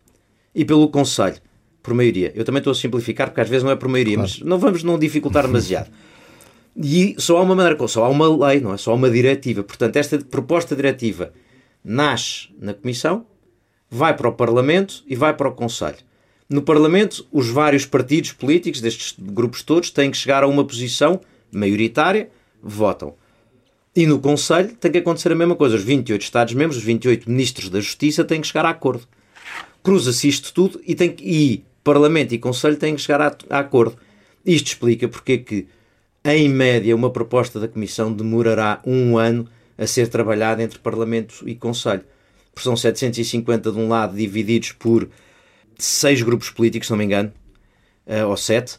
e 0.55 0.65
pelo 0.65 0.89
Conselho, 0.89 1.37
por 1.83 1.95
maioria. 1.95 2.33
Eu 2.35 2.45
também 2.45 2.59
estou 2.59 2.71
a 2.71 2.75
simplificar, 2.75 3.29
porque 3.29 3.41
às 3.41 3.49
vezes 3.49 3.65
não 3.65 3.71
é 3.71 3.77
por 3.77 3.89
maioria, 3.89 4.15
claro. 4.15 4.31
mas 4.31 4.41
não 4.41 4.59
vamos 4.59 4.83
não 4.83 4.99
dificultar 4.99 5.47
demasiado. 5.47 5.91
E 6.77 7.15
só 7.19 7.39
há 7.39 7.43
uma 7.43 7.55
maneira, 7.55 7.89
só 7.89 8.05
há 8.05 8.09
uma 8.09 8.49
lei, 8.49 8.61
não 8.61 8.75
é 8.75 8.77
só 8.77 8.95
uma 8.95 9.09
diretiva. 9.09 9.63
Portanto, 9.63 9.97
esta 9.97 10.19
proposta 10.19 10.75
diretiva 10.75 11.33
nasce 11.85 12.49
na 12.59 12.75
Comissão, 12.75 13.27
vai 13.89 14.17
para 14.17 14.29
o 14.29 14.33
Parlamento 14.33 15.05
e 15.07 15.15
vai 15.15 15.35
para 15.35 15.49
o 15.49 15.53
Conselho. 15.53 15.99
No 16.49 16.63
Parlamento, 16.63 17.27
os 17.33 17.49
vários 17.49 17.87
partidos 17.87 18.33
políticos 18.33 18.81
destes 18.81 19.15
grupos 19.19 19.63
todos 19.63 19.91
têm 19.91 20.11
que 20.11 20.17
chegar 20.17 20.43
a 20.43 20.47
uma 20.47 20.65
posição 20.65 21.21
maioritária, 21.51 22.29
votam. 22.63 23.15
E 23.97 24.07
no 24.07 24.19
Conselho 24.19 24.75
tem 24.75 24.91
que 24.91 24.99
acontecer 24.99 25.31
a 25.31 25.37
mesma 25.37 25.55
coisa. 25.55 25.77
Os 25.77 25.83
28 25.83 26.23
Estados-membros, 26.23 26.79
os 26.79 26.83
28 26.83 27.31
Ministros 27.31 27.71
da 27.71 27.81
Justiça 27.81 28.25
têm 28.25 28.41
que 28.41 28.47
chegar 28.49 28.67
a 28.67 28.71
acordo. 28.71 29.07
Cruza-se 29.83 30.29
isto 30.29 30.53
tudo 30.53 30.81
e, 30.85 30.95
tem 30.95 31.13
que, 31.13 31.25
e 31.25 31.65
Parlamento 31.85 32.35
e 32.35 32.39
Conselho 32.39 32.77
têm 32.77 32.97
que 32.97 33.03
chegar 33.03 33.21
a, 33.21 33.37
a 33.51 33.59
acordo. 33.61 33.97
Isto 34.45 34.69
explica 34.69 35.07
porque 35.07 35.33
é 35.35 35.39
que 35.39 35.67
em 36.25 36.49
média, 36.49 36.97
uma 36.97 37.11
proposta 37.11 37.61
da 37.61 37.69
Comissão 37.69 38.13
demorará 38.13 38.81
um 38.87 39.19
ano 39.19 39.47
a 39.77 39.87
ser 39.87 40.09
trabalhada 40.09 40.63
entre 40.63 40.79
Parlamento 40.79 41.47
e 41.47 41.55
Conselho. 41.55 42.03
Porque 42.55 42.65
são 42.65 42.77
750 42.77 43.71
de 43.71 43.79
um 43.79 43.89
lado, 43.89 44.17
divididos 44.17 44.73
por 44.73 45.09
seis 45.79 46.23
grupos 46.23 46.49
políticos, 46.51 46.87
se 46.87 46.93
não 46.93 46.99
me 46.99 47.05
engano, 47.05 47.33
uh, 48.07 48.29
ou 48.29 48.37
sete, 48.37 48.79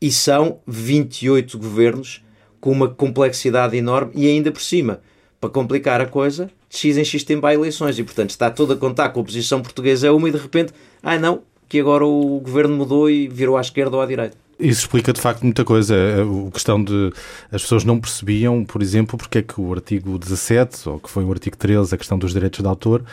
e 0.00 0.10
são 0.10 0.60
28 0.66 1.58
governos 1.58 2.24
com 2.60 2.70
uma 2.70 2.88
complexidade 2.88 3.76
enorme 3.76 4.12
e 4.14 4.26
ainda 4.26 4.50
por 4.50 4.62
cima, 4.62 5.00
para 5.40 5.50
complicar 5.50 6.00
a 6.00 6.06
coisa, 6.06 6.50
de 6.70 6.76
X 6.78 6.96
em 6.96 7.04
X 7.04 7.24
tempo 7.24 7.46
há 7.46 7.52
eleições 7.52 7.98
e, 7.98 8.04
portanto, 8.04 8.30
está 8.30 8.50
todo 8.50 8.72
a 8.72 8.76
contar 8.76 9.10
com 9.10 9.20
a 9.20 9.22
oposição 9.22 9.60
portuguesa 9.60 10.06
é 10.06 10.10
uma 10.10 10.28
e 10.28 10.32
de 10.32 10.38
repente, 10.38 10.72
ah 11.02 11.18
não, 11.18 11.42
que 11.68 11.78
agora 11.78 12.06
o 12.06 12.40
governo 12.40 12.76
mudou 12.76 13.10
e 13.10 13.28
virou 13.28 13.56
à 13.56 13.60
esquerda 13.60 13.96
ou 13.96 14.02
à 14.02 14.06
direita. 14.06 14.45
Isso 14.58 14.80
explica 14.80 15.12
de 15.12 15.20
facto 15.20 15.42
muita 15.42 15.64
coisa. 15.64 15.94
A 16.48 16.50
questão 16.50 16.82
de 16.82 17.12
as 17.52 17.62
pessoas 17.62 17.84
não 17.84 18.00
percebiam, 18.00 18.64
por 18.64 18.80
exemplo, 18.80 19.18
porque 19.18 19.38
é 19.38 19.42
que 19.42 19.60
o 19.60 19.72
artigo 19.72 20.18
17, 20.18 20.88
ou 20.88 20.98
que 20.98 21.10
foi 21.10 21.24
o 21.24 21.30
artigo 21.30 21.56
13, 21.56 21.94
a 21.94 21.98
questão 21.98 22.18
dos 22.18 22.32
direitos 22.32 22.60
de 22.60 22.66
autor, 22.66 23.04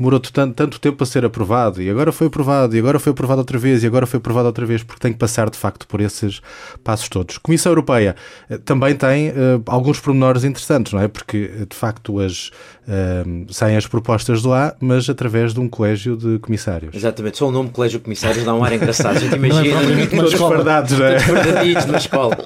demorou 0.00 0.18
tanto, 0.18 0.54
tanto 0.54 0.80
tempo 0.80 1.04
a 1.04 1.06
ser 1.06 1.26
aprovado 1.26 1.82
e 1.82 1.90
agora 1.90 2.10
foi 2.10 2.28
aprovado 2.28 2.74
e 2.74 2.78
agora 2.78 2.98
foi 2.98 3.12
aprovado 3.12 3.40
outra 3.40 3.58
vez 3.58 3.84
e 3.84 3.86
agora 3.86 4.06
foi 4.06 4.16
aprovado 4.16 4.46
outra 4.46 4.64
vez 4.64 4.82
porque 4.82 4.98
tem 4.98 5.12
que 5.12 5.18
passar 5.18 5.50
de 5.50 5.58
facto 5.58 5.86
por 5.86 6.00
esses 6.00 6.40
passos 6.82 7.06
todos. 7.10 7.36
A 7.36 7.40
Comissão 7.40 7.70
Europeia 7.70 8.16
eh, 8.48 8.56
também 8.56 8.96
tem 8.96 9.28
uh, 9.28 9.62
alguns 9.66 10.00
pormenores 10.00 10.42
interessantes, 10.42 10.94
não 10.94 11.00
é? 11.00 11.06
Porque 11.06 11.50
eh, 11.54 11.66
de 11.68 11.76
facto 11.76 12.18
as, 12.18 12.48
uh, 12.88 13.52
saem 13.52 13.76
as 13.76 13.86
propostas 13.86 14.40
de 14.40 14.48
lá, 14.48 14.74
mas 14.80 15.10
através 15.10 15.52
de 15.52 15.60
um 15.60 15.68
colégio 15.68 16.16
de 16.16 16.38
comissários. 16.38 16.94
Exatamente, 16.94 17.36
só 17.36 17.48
o 17.48 17.52
nome 17.52 17.68
colégio 17.68 17.98
de 17.98 18.04
comissários 18.04 18.42
dá 18.42 18.54
um 18.54 18.64
ar 18.64 18.72
engraçado. 18.72 19.18
A 19.18 19.20
gente 19.20 19.34
imagina 19.34 19.82
não 19.82 19.98
é 19.98 20.06
todos 20.06 20.32
fardados, 20.32 20.98
não 20.98 21.04
é? 21.04 21.18
Todos 21.18 21.86
na 21.86 21.98
escola. 21.98 22.38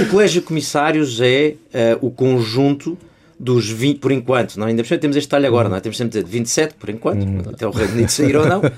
O 0.00 0.06
colégio 0.06 0.40
de 0.40 0.46
comissários 0.46 1.20
é 1.20 1.56
uh, 2.00 2.06
o 2.06 2.10
conjunto 2.10 2.96
dos 3.40 3.70
20, 3.70 4.00
por 4.00 4.12
enquanto, 4.12 4.56
não, 4.58 4.66
ainda 4.66 4.82
temos 4.82 5.16
este 5.16 5.26
talho 5.26 5.46
agora, 5.46 5.66
não 5.66 5.76
é? 5.76 5.80
temos 5.80 5.96
sempre 5.96 6.18
de 6.18 6.24
dizer 6.24 6.30
27 6.30 6.74
por 6.74 6.90
enquanto, 6.90 7.22
uhum. 7.22 7.40
até 7.50 7.66
o 7.66 7.70
Reino 7.70 7.94
Unido 7.94 8.10
sair 8.10 8.36
ou 8.36 8.46
não. 8.46 8.60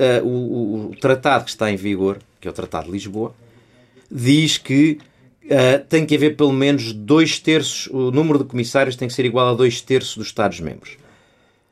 Uh, 0.00 0.26
o, 0.26 0.90
o, 0.90 0.96
tratado 0.96 1.44
que 1.44 1.50
está 1.50 1.70
em 1.70 1.76
vigor, 1.76 2.18
que 2.40 2.48
é 2.48 2.50
o 2.50 2.54
Tratado 2.54 2.86
de 2.86 2.92
Lisboa, 2.92 3.34
diz 4.10 4.56
que 4.56 4.98
uh, 5.44 5.84
tem 5.88 6.06
que 6.06 6.14
haver 6.14 6.36
pelo 6.36 6.52
menos 6.52 6.94
dois 6.94 7.38
terços, 7.38 7.86
o 7.88 8.10
número 8.10 8.38
de 8.38 8.44
comissários 8.44 8.96
tem 8.96 9.06
que 9.06 9.12
ser 9.12 9.26
igual 9.26 9.48
a 9.48 9.54
dois 9.54 9.82
terços 9.82 10.16
dos 10.16 10.28
Estados-membros. 10.28 10.96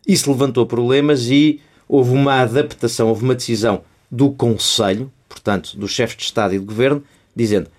Isso 0.06 0.30
levantou 0.30 0.66
problemas 0.66 1.30
e 1.30 1.60
houve 1.88 2.12
uma 2.12 2.40
adaptação, 2.42 3.08
houve 3.08 3.24
uma 3.24 3.34
decisão 3.34 3.82
do 4.10 4.30
Conselho, 4.30 5.10
portanto, 5.26 5.74
dos 5.76 5.90
chefes 5.90 6.18
de 6.18 6.24
Estado 6.24 6.54
e 6.54 6.58
de 6.58 6.64
Governo, 6.64 7.02
dizendo 7.34 7.70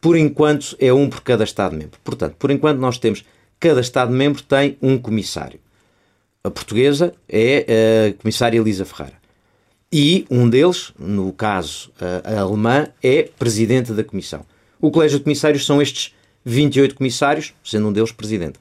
por 0.00 0.16
enquanto 0.16 0.76
é 0.78 0.92
um 0.92 1.10
por 1.10 1.22
cada 1.22 1.42
Estado-membro. 1.42 1.98
Portanto, 2.04 2.36
por 2.38 2.52
enquanto 2.52 2.78
nós 2.78 2.98
temos 2.98 3.24
cada 3.58 3.80
Estado-membro 3.80 4.42
tem 4.42 4.76
um 4.80 4.98
comissário. 4.98 5.60
A 6.42 6.50
portuguesa 6.50 7.14
é 7.28 7.66
a 8.08 8.22
comissária 8.22 8.58
Elisa 8.58 8.84
Ferreira. 8.84 9.18
E 9.92 10.26
um 10.30 10.48
deles, 10.48 10.92
no 10.98 11.32
caso 11.32 11.90
a, 12.00 12.40
alemã, 12.40 12.88
é 13.02 13.28
presidente 13.38 13.92
da 13.92 14.04
Comissão. 14.04 14.44
O 14.80 14.90
Colégio 14.90 15.18
de 15.18 15.24
Comissários 15.24 15.64
são 15.64 15.80
estes 15.80 16.14
28 16.44 16.94
comissários, 16.94 17.54
sendo 17.64 17.88
um 17.88 17.92
deles 17.92 18.12
presidente. 18.12 18.58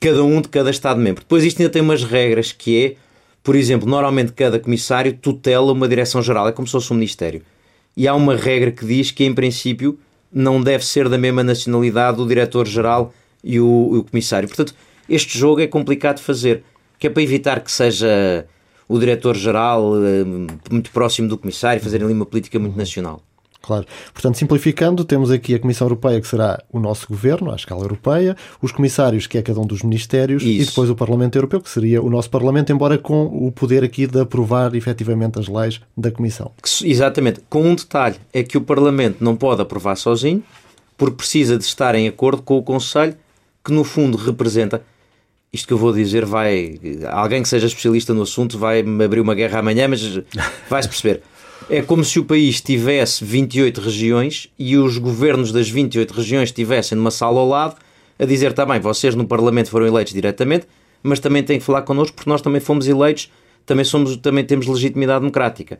Cada 0.00 0.24
um 0.24 0.40
de 0.40 0.48
cada 0.48 0.70
Estado-membro. 0.70 1.22
Depois 1.22 1.44
isto 1.44 1.60
ainda 1.60 1.72
tem 1.72 1.82
umas 1.82 2.04
regras 2.04 2.52
que 2.52 2.84
é, 2.84 2.96
por 3.42 3.54
exemplo, 3.54 3.88
normalmente 3.88 4.32
cada 4.32 4.58
comissário 4.58 5.12
tutela 5.12 5.72
uma 5.72 5.88
direção-geral, 5.88 6.48
é 6.48 6.52
como 6.52 6.66
se 6.66 6.72
fosse 6.72 6.92
um 6.92 6.96
ministério. 6.96 7.42
E 7.96 8.08
há 8.08 8.14
uma 8.14 8.36
regra 8.36 8.70
que 8.70 8.86
diz 8.86 9.10
que, 9.10 9.24
em 9.24 9.34
princípio, 9.34 9.98
não 10.32 10.62
deve 10.62 10.86
ser 10.86 11.08
da 11.08 11.18
mesma 11.18 11.42
nacionalidade 11.42 12.20
o 12.20 12.26
diretor-geral 12.26 13.12
e 13.42 13.60
o, 13.60 13.98
o 13.98 14.04
comissário. 14.04 14.48
Portanto, 14.48 14.74
este 15.08 15.38
jogo 15.38 15.60
é 15.60 15.66
complicado 15.66 16.16
de 16.16 16.22
fazer, 16.22 16.62
que 16.98 17.06
é 17.06 17.10
para 17.10 17.22
evitar 17.22 17.60
que 17.60 17.72
seja 17.72 18.46
o 18.88 18.98
diretor-geral 18.98 19.92
eh, 19.96 20.24
muito 20.70 20.90
próximo 20.90 21.28
do 21.28 21.38
comissário, 21.38 21.80
fazerem 21.82 22.04
ali 22.04 22.14
uma 22.14 22.26
política 22.26 22.58
muito 22.58 22.76
nacional. 22.76 23.22
Claro. 23.62 23.86
Portanto, 24.12 24.36
simplificando, 24.36 25.04
temos 25.04 25.30
aqui 25.30 25.54
a 25.54 25.58
Comissão 25.58 25.86
Europeia, 25.86 26.20
que 26.20 26.26
será 26.26 26.62
o 26.72 26.80
nosso 26.80 27.06
governo, 27.06 27.52
à 27.52 27.56
escala 27.56 27.82
europeia, 27.82 28.34
os 28.60 28.72
comissários, 28.72 29.26
que 29.26 29.36
é 29.36 29.42
cada 29.42 29.60
um 29.60 29.66
dos 29.66 29.82
ministérios, 29.82 30.42
Isso. 30.42 30.62
e 30.62 30.64
depois 30.64 30.88
o 30.88 30.94
Parlamento 30.94 31.36
Europeu, 31.36 31.60
que 31.60 31.68
seria 31.68 32.02
o 32.02 32.08
nosso 32.08 32.30
Parlamento, 32.30 32.72
embora 32.72 32.96
com 32.96 33.26
o 33.26 33.52
poder 33.52 33.84
aqui 33.84 34.06
de 34.06 34.20
aprovar 34.20 34.74
efetivamente 34.74 35.38
as 35.38 35.46
leis 35.46 35.80
da 35.96 36.10
Comissão. 36.10 36.50
Exatamente. 36.82 37.40
Com 37.50 37.62
um 37.62 37.74
detalhe: 37.74 38.16
é 38.32 38.42
que 38.42 38.56
o 38.56 38.60
Parlamento 38.62 39.22
não 39.22 39.36
pode 39.36 39.60
aprovar 39.60 39.96
sozinho, 39.96 40.42
porque 40.96 41.16
precisa 41.16 41.58
de 41.58 41.64
estar 41.64 41.94
em 41.94 42.08
acordo 42.08 42.42
com 42.42 42.56
o 42.56 42.62
Conselho, 42.62 43.14
que 43.64 43.72
no 43.72 43.84
fundo 43.84 44.16
representa. 44.16 44.82
Isto 45.52 45.68
que 45.68 45.72
eu 45.72 45.78
vou 45.78 45.92
dizer 45.92 46.24
vai. 46.24 46.78
Alguém 47.10 47.42
que 47.42 47.48
seja 47.48 47.66
especialista 47.66 48.14
no 48.14 48.22
assunto 48.22 48.58
vai 48.58 48.82
me 48.82 49.04
abrir 49.04 49.20
uma 49.20 49.34
guerra 49.34 49.58
amanhã, 49.58 49.88
mas 49.88 50.00
vai-se 50.68 50.88
perceber. 50.88 51.22
É 51.68 51.82
como 51.82 52.04
se 52.04 52.18
o 52.18 52.24
país 52.24 52.60
tivesse 52.60 53.24
28 53.24 53.80
regiões 53.80 54.48
e 54.58 54.76
os 54.76 54.98
governos 54.98 55.52
das 55.52 55.68
28 55.68 56.12
regiões 56.12 56.48
estivessem 56.48 56.96
numa 56.96 57.10
sala 57.10 57.40
ao 57.40 57.48
lado 57.48 57.76
a 58.18 58.24
dizer 58.24 58.52
também, 58.52 58.80
tá 58.80 58.88
vocês 58.88 59.14
no 59.14 59.26
Parlamento 59.26 59.70
foram 59.70 59.86
eleitos 59.86 60.12
diretamente, 60.12 60.66
mas 61.02 61.20
também 61.20 61.42
têm 61.42 61.58
que 61.58 61.64
falar 61.64 61.82
connosco 61.82 62.14
porque 62.14 62.28
nós 62.28 62.42
também 62.42 62.60
fomos 62.60 62.86
eleitos, 62.86 63.30
também, 63.64 63.84
somos, 63.84 64.16
também 64.16 64.44
temos 64.44 64.66
legitimidade 64.66 65.20
democrática. 65.20 65.78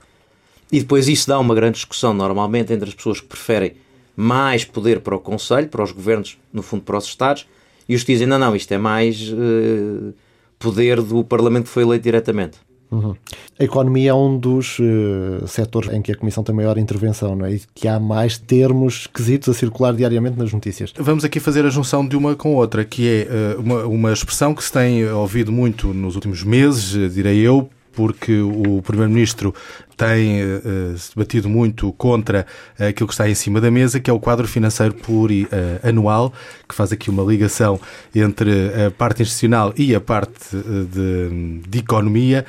E 0.73 0.81
depois 0.81 1.09
isso 1.09 1.29
dá 1.29 1.39
uma 1.39 1.55
grande 1.55 1.75
discussão 1.75 2.15
normalmente 2.15 2.73
entre 2.73 2.89
as 2.89 2.95
pessoas 2.95 3.21
que 3.21 3.27
preferem 3.27 3.75
mais 4.17 4.65
poder 4.65 5.01
para 5.01 5.15
o 5.15 5.19
Conselho, 5.19 5.69
para 5.69 5.83
os 5.83 5.93
governos, 5.93 6.39
no 6.53 6.63
fundo 6.63 6.83
para 6.83 6.97
os 6.97 7.05
Estados, 7.05 7.47
e 7.91 7.97
os 7.97 8.05
que 8.05 8.13
dizem, 8.13 8.25
não, 8.25 8.39
não, 8.39 8.55
isto 8.55 8.73
é 8.73 8.79
mais 8.79 9.33
uh, 9.33 10.15
poder 10.61 11.03
do 11.03 11.25
Parlamento 11.25 11.65
que 11.65 11.71
foi 11.71 11.83
eleito 11.83 12.05
diretamente. 12.05 12.57
Uhum. 12.89 13.17
A 13.59 13.65
economia 13.65 14.11
é 14.11 14.15
um 14.15 14.39
dos 14.39 14.79
uh, 14.79 15.45
setores 15.49 15.93
em 15.93 16.01
que 16.01 16.13
a 16.13 16.17
Comissão 16.17 16.45
tem 16.45 16.55
maior 16.55 16.79
intervenção, 16.79 17.35
não 17.35 17.47
é? 17.47 17.55
E 17.55 17.63
que 17.75 17.89
há 17.89 17.99
mais 17.99 18.39
termos 18.39 19.01
esquisitos 19.01 19.49
a 19.49 19.55
circular 19.55 19.93
diariamente 19.93 20.39
nas 20.39 20.53
notícias. 20.53 20.95
Vamos 20.97 21.25
aqui 21.25 21.41
fazer 21.41 21.67
a 21.67 21.69
junção 21.69 22.07
de 22.07 22.17
uma 22.17 22.37
com 22.37 22.55
outra, 22.55 22.85
que 22.85 23.09
é 23.09 23.57
uh, 23.57 23.61
uma, 23.61 23.85
uma 23.87 24.13
expressão 24.13 24.55
que 24.55 24.63
se 24.63 24.73
tem 24.73 25.05
ouvido 25.11 25.51
muito 25.51 25.93
nos 25.93 26.15
últimos 26.15 26.45
meses, 26.45 27.13
direi 27.13 27.41
eu, 27.41 27.69
porque 27.93 28.41
o 28.41 28.83
Primeiro-Ministro 28.83 29.55
tem 29.97 30.43
uh, 30.43 30.97
se 30.97 31.15
debatido 31.15 31.49
muito 31.49 31.93
contra 31.93 32.47
aquilo 32.79 33.07
que 33.07 33.15
está 33.15 33.29
em 33.29 33.35
cima 33.35 33.61
da 33.61 33.71
mesa, 33.71 34.01
que 34.01 34.11
é 34.11 34.13
o 34.13 34.21
quadro 34.21 34.49
financeiro 34.49 34.95
plurianual, 34.95 36.33
que 36.69 36.75
faz 36.75 36.93
aqui 36.93 37.11
uma 37.11 37.23
ligação 37.23 37.81
entre 38.15 38.51
a 38.87 38.91
parte 38.91 39.23
institucional 39.23 39.75
e 39.77 39.95
a 39.95 40.01
parte 40.01 40.57
de, 40.57 41.61
de 41.69 41.79
economia 41.79 42.47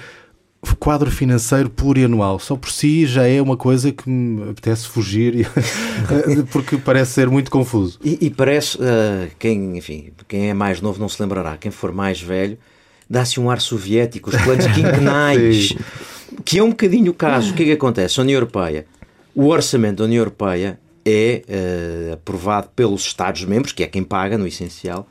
quadro 0.79 1.09
financeiro 1.09 1.69
plurianual 1.69 2.39
só 2.39 2.55
por 2.55 2.69
si 2.69 3.05
já 3.05 3.27
é 3.27 3.41
uma 3.41 3.57
coisa 3.57 3.91
que 3.91 4.07
me 4.07 4.51
apetece 4.51 4.87
fugir 4.87 5.47
porque 6.51 6.77
parece 6.77 7.13
ser 7.13 7.29
muito 7.29 7.49
confuso. 7.49 7.99
E, 8.03 8.17
e 8.21 8.29
parece, 8.29 8.77
uh, 8.77 9.29
quem, 9.39 9.77
enfim, 9.77 10.11
quem 10.27 10.49
é 10.49 10.53
mais 10.53 10.79
novo 10.79 10.99
não 10.99 11.09
se 11.09 11.21
lembrará, 11.21 11.57
quem 11.57 11.71
for 11.71 11.91
mais 11.91 12.21
velho, 12.21 12.57
dá-se 13.11 13.41
um 13.41 13.49
ar 13.51 13.59
soviético, 13.59 14.29
os 14.29 14.41
planos 14.41 14.65
quinquenais, 14.73 15.75
que 16.45 16.59
é 16.59 16.63
um 16.63 16.69
bocadinho 16.69 17.11
o 17.11 17.13
caso. 17.13 17.51
O 17.51 17.53
que 17.53 17.63
é 17.63 17.65
que 17.65 17.71
acontece? 17.73 18.19
A 18.19 18.23
União 18.23 18.37
Europeia, 18.37 18.85
o 19.35 19.47
orçamento 19.47 19.97
da 19.97 20.05
União 20.05 20.19
Europeia 20.19 20.79
é 21.05 21.41
uh, 21.45 22.13
aprovado 22.13 22.69
pelos 22.73 23.01
Estados-membros, 23.01 23.73
que 23.73 23.83
é 23.83 23.87
quem 23.87 24.01
paga, 24.01 24.37
no 24.37 24.47
essencial, 24.47 25.05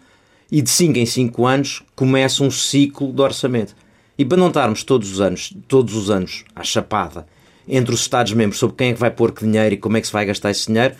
e 0.50 0.62
de 0.62 0.70
5 0.70 0.98
em 0.98 1.04
5 1.04 1.46
anos 1.46 1.82
começa 1.94 2.42
um 2.42 2.50
ciclo 2.50 3.12
de 3.12 3.20
orçamento. 3.20 3.76
E 4.16 4.24
para 4.24 4.38
não 4.38 4.48
estarmos 4.48 4.82
todos 4.82 5.12
os 5.12 5.20
anos, 5.20 5.54
todos 5.68 5.94
os 5.94 6.10
anos 6.10 6.44
à 6.56 6.64
chapada 6.64 7.26
entre 7.68 7.94
os 7.94 8.00
Estados-membros 8.00 8.58
sobre 8.58 8.76
quem 8.76 8.90
é 8.90 8.92
que 8.94 8.98
vai 8.98 9.10
pôr 9.10 9.32
que 9.32 9.44
dinheiro 9.44 9.74
e 9.74 9.78
como 9.78 9.98
é 9.98 10.00
que 10.00 10.06
se 10.06 10.12
vai 10.12 10.24
gastar 10.24 10.50
esse 10.50 10.66
dinheiro, 10.66 10.94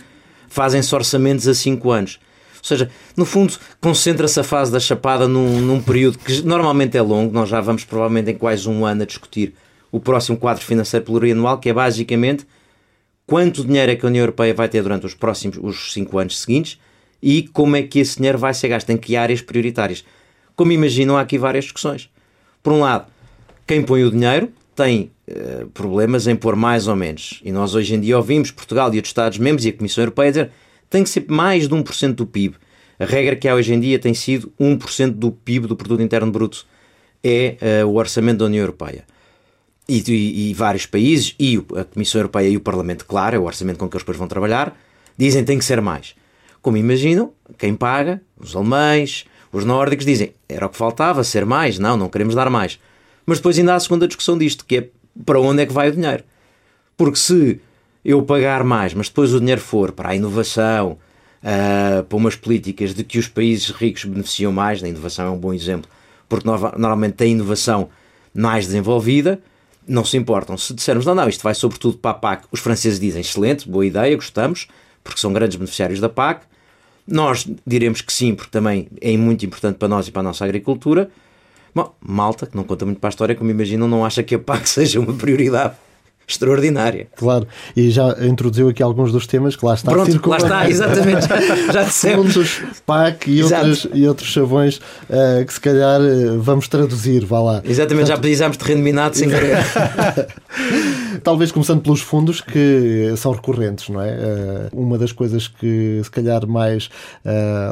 fazem-se 0.49 0.95
orçamentos 0.95 1.49
a 1.49 1.55
5 1.55 1.91
anos. 1.91 2.21
Ou 2.61 2.65
seja, 2.65 2.91
no 3.17 3.25
fundo, 3.25 3.55
concentra-se 3.81 4.39
a 4.39 4.45
fase 4.45 4.71
da 4.71 4.79
chapada 4.79 5.27
num, 5.27 5.61
num, 5.61 5.81
período 5.81 6.19
que 6.19 6.43
normalmente 6.43 6.97
é 6.97 7.03
longo, 7.03 7.33
nós 7.33 7.49
já 7.49 7.61
vamos 7.61 7.85
provavelmente 7.85 8.31
em 8.31 8.35
quase 8.35 8.69
um 8.69 8.85
ano 8.85 9.03
a 9.03 9.07
discutir 9.07 9.55
o 9.91 9.99
próximo 9.99 10.37
quadro 10.37 10.63
financeiro 10.63 11.05
plurianual, 11.05 11.59
que 11.59 11.69
é 11.69 11.73
basicamente 11.73 12.47
quanto 13.27 13.65
dinheiro 13.65 13.93
é 13.93 13.97
que 13.97 14.05
a 14.05 14.09
União 14.09 14.23
Europeia 14.23 14.53
vai 14.53 14.69
ter 14.69 14.83
durante 14.83 15.07
os 15.07 15.15
próximos 15.15 15.59
os 15.61 15.93
5 15.93 16.19
anos 16.19 16.41
seguintes 16.41 16.79
e 17.23 17.43
como 17.49 17.77
é 17.77 17.83
que 17.83 17.99
esse 17.99 18.17
dinheiro 18.17 18.39
vai 18.39 18.53
ser 18.55 18.69
gasto, 18.69 18.91
em 18.91 18.97
que 18.97 19.17
áreas 19.17 19.41
prioritárias. 19.41 20.05
Como 20.57 20.73
imaginam, 20.73 21.17
há 21.17 21.23
aqui 21.23 21.39
várias 21.39 21.65
discussões. 21.65 22.11
Por 22.63 22.73
um 22.73 22.81
lado, 22.81 23.07
quem 23.67 23.83
põe 23.83 24.05
o 24.05 24.11
dinheiro 24.11 24.51
tem 24.75 25.11
uh, 25.29 25.67
problemas 25.69 26.27
em 26.27 26.35
pôr 26.35 26.57
mais 26.57 26.89
ou 26.89 26.97
menos. 26.97 27.41
E 27.45 27.53
nós 27.53 27.75
hoje 27.75 27.95
em 27.95 28.01
dia 28.01 28.17
ouvimos 28.17 28.51
Portugal 28.51 28.93
e 28.93 28.97
outros 28.97 29.11
Estados-membros 29.11 29.65
e 29.65 29.69
a 29.69 29.73
Comissão 29.73 30.03
Europeia 30.03 30.31
dizer 30.31 30.51
tem 30.91 31.05
que 31.05 31.09
ser 31.09 31.25
mais 31.29 31.69
de 31.69 31.75
1% 31.75 32.15
do 32.15 32.27
PIB. 32.27 32.57
A 32.99 33.05
regra 33.05 33.37
que 33.37 33.49
há 33.49 33.55
hoje 33.55 33.73
em 33.73 33.81
dia 33.81 33.99
tem 33.99 34.13
sido 34.13 34.53
1% 34.61 35.13
do 35.13 35.31
PIB, 35.31 35.69
do 35.69 35.77
Produto 35.77 36.03
Interno 36.03 36.31
Bruto, 36.31 36.67
é 37.23 37.57
uh, 37.85 37.87
o 37.87 37.95
orçamento 37.95 38.39
da 38.39 38.47
União 38.47 38.61
Europeia. 38.61 39.05
E, 39.89 40.03
e, 40.07 40.51
e, 40.51 40.55
vários 40.55 40.85
países, 40.85 41.35
e 41.39 41.57
a 41.77 41.85
Comissão 41.85 42.21
Europeia 42.21 42.49
e 42.49 42.57
o 42.57 42.61
Parlamento, 42.61 43.07
claro, 43.07 43.37
é 43.37 43.39
o 43.39 43.45
orçamento 43.45 43.79
com 43.79 43.89
que 43.89 43.97
eles 43.97 44.03
depois 44.03 44.19
vão 44.19 44.29
trabalhar, 44.29 44.79
dizem 45.17 45.43
que 45.43 45.47
tem 45.47 45.59
que 45.59 45.65
ser 45.65 45.81
mais. 45.81 46.15
Como 46.61 46.77
imaginam, 46.77 47.33
quem 47.57 47.75
paga, 47.75 48.21
os 48.39 48.55
alemães, 48.55 49.25
os 49.53 49.65
nórdicos 49.65 50.05
dizem, 50.05 50.35
era 50.49 50.67
o 50.67 50.69
que 50.69 50.77
faltava, 50.77 51.25
ser 51.25 51.47
mais, 51.47 51.79
não, 51.79 51.97
não 51.97 52.09
queremos 52.09 52.35
dar 52.35 52.51
mais. 52.51 52.79
Mas 53.25 53.39
depois 53.39 53.59
ainda 53.59 53.73
há 53.73 53.77
a 53.77 53.81
segunda 53.81 54.07
discussão 54.07 54.37
disto, 54.37 54.65
que 54.65 54.77
é 54.77 54.89
para 55.25 55.41
onde 55.41 55.63
é 55.63 55.67
que 55.67 55.73
vai 55.73 55.89
o 55.89 55.93
dinheiro. 55.93 56.23
Porque 56.97 57.17
se 57.17 57.61
eu 58.05 58.23
pagar 58.23 58.65
mais, 58.65 58.95
mas 58.95 59.09
depois 59.09 59.35
o 59.35 59.41
dinheiro 59.41 59.61
for 59.61 59.93
para 59.93 60.11
a 60.11 60.17
inovação, 60.17 60.99
uh, 61.43 62.03
para 62.05 62.17
umas 62.17 62.35
políticas 62.35 62.95
de 62.95 63.05
que 63.05 63.19
os 63.19 63.29
países 63.29 63.71
ricos 63.71 64.05
beneficiam 64.05 64.53
mais, 64.53 64.83
a 64.83 64.89
inovação 64.89 65.27
é 65.27 65.31
um 65.31 65.39
bom 65.39 65.53
exemplo, 65.53 65.91
porque 66.29 66.47
normalmente 66.47 67.15
tem 67.15 67.33
inovação 67.33 67.89
mais 68.35 68.67
desenvolvida, 68.67 69.41
não 69.87 70.05
se 70.05 70.17
importam. 70.17 70.57
Se 70.57 70.73
dissermos, 70.73 71.05
não, 71.05 71.15
não, 71.15 71.29
isto 71.29 71.43
vai 71.43 71.55
sobretudo 71.55 71.99
para 71.99 72.13
a 72.13 72.15
PAC, 72.15 72.47
os 72.51 72.61
franceses 72.61 72.99
dizem, 72.99 73.21
excelente, 73.21 73.69
boa 73.69 73.85
ideia, 73.85 74.15
gostamos, 74.15 74.69
porque 75.03 75.21
são 75.21 75.33
grandes 75.33 75.57
beneficiários 75.57 76.01
da 76.01 76.09
PAC, 76.09 76.47
nós 77.07 77.47
diremos 77.67 78.01
que 78.01 78.13
sim, 78.13 78.35
porque 78.35 78.51
também 78.51 78.89
é 79.01 79.17
muito 79.17 79.45
importante 79.45 79.77
para 79.77 79.89
nós 79.89 80.07
e 80.07 80.13
para 80.13 80.21
a 80.21 80.23
nossa 80.23 80.45
agricultura. 80.45 81.11
Bom, 81.75 81.95
Malta, 82.01 82.47
que 82.47 82.57
não 82.57 82.63
conta 82.63 82.85
muito 82.85 83.01
para 83.01 83.09
a 83.09 83.11
história, 83.11 83.35
como 83.35 83.51
imaginam, 83.51 83.89
não 83.89 84.05
acha 84.05 84.23
que 84.23 84.35
a 84.35 84.39
PAC 84.39 84.67
seja 84.69 85.01
uma 85.01 85.15
prioridade 85.15 85.75
extraordinária. 86.33 87.09
Claro, 87.17 87.47
e 87.77 87.91
já 87.91 88.17
introduziu 88.23 88.69
aqui 88.69 88.83
alguns 88.83 89.13
dos 89.13 89.27
temas 89.27 89.57
que 89.57 89.65
lá 89.65 89.75
está. 89.75 89.91
Pronto, 89.91 90.29
lá 90.29 90.37
está, 90.37 90.69
exatamente. 90.69 91.27
Já 91.73 91.83
dissemos. 91.85 92.33
Fundos, 92.33 92.63
PAC 92.87 93.31
e, 93.31 93.43
outros, 93.43 93.87
e 93.93 94.07
outros 94.07 94.29
chavões 94.29 94.77
uh, 94.77 95.45
que 95.47 95.53
se 95.53 95.61
calhar 95.61 96.01
uh, 96.01 96.41
vamos 96.41 96.69
traduzir, 96.69 97.25
vá 97.25 97.41
lá. 97.41 97.63
Exatamente, 97.65 97.89
Portanto... 97.89 98.09
já 98.09 98.19
precisamos 98.19 98.57
de 98.57 98.65
rendimento 98.65 99.17
sem 99.17 99.29
querer. 99.29 99.59
Talvez 101.23 101.53
começando 101.53 101.83
pelos 101.83 102.01
fundos 102.01 102.41
que 102.41 103.13
são 103.17 103.33
recorrentes, 103.33 103.89
não 103.89 104.01
é? 104.01 104.13
Uh, 104.73 104.81
uma 104.81 104.99
das 104.99 105.13
coisas 105.13 105.49
que 105.49 106.01
se 106.03 106.11
calhar 106.11 106.47
mais 106.47 106.89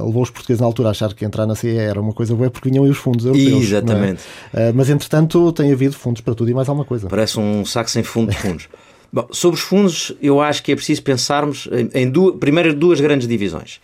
levou 0.04 0.22
os 0.22 0.30
portugueses 0.30 0.60
na 0.60 0.66
altura 0.66 0.88
a 0.88 0.90
achar 0.90 1.12
que 1.14 1.24
entrar 1.24 1.46
na 1.46 1.54
CE 1.54 1.76
era 1.76 2.00
uma 2.00 2.12
coisa 2.12 2.34
boa 2.34 2.50
porque 2.50 2.68
vinham 2.68 2.84
aí 2.84 2.90
os 2.90 2.98
fundos 2.98 3.24
europeus. 3.24 3.52
É? 3.52 3.56
Exatamente. 3.56 4.22
É? 4.52 4.72
mas 4.72 4.88
entretanto 4.90 5.52
tem 5.52 5.72
havido 5.72 5.94
fundos 5.94 6.20
para 6.20 6.34
tudo 6.34 6.50
e 6.50 6.54
mais 6.54 6.68
alguma 6.68 6.84
coisa. 6.84 7.08
Parece 7.08 7.38
um 7.38 7.64
saco 7.64 7.90
sem 7.90 8.02
fundo 8.02 8.32
fundos. 8.48 8.68
Bom, 9.12 9.28
sobre 9.30 9.58
os 9.58 9.64
fundos, 9.64 10.12
eu 10.20 10.40
acho 10.40 10.62
que 10.62 10.72
é 10.72 10.76
preciso 10.76 11.02
pensarmos 11.02 11.68
em, 11.72 12.02
em 12.02 12.10
duas, 12.10 12.36
primeiro 12.36 12.74
duas 12.74 13.00
grandes 13.00 13.26
divisões. 13.26 13.80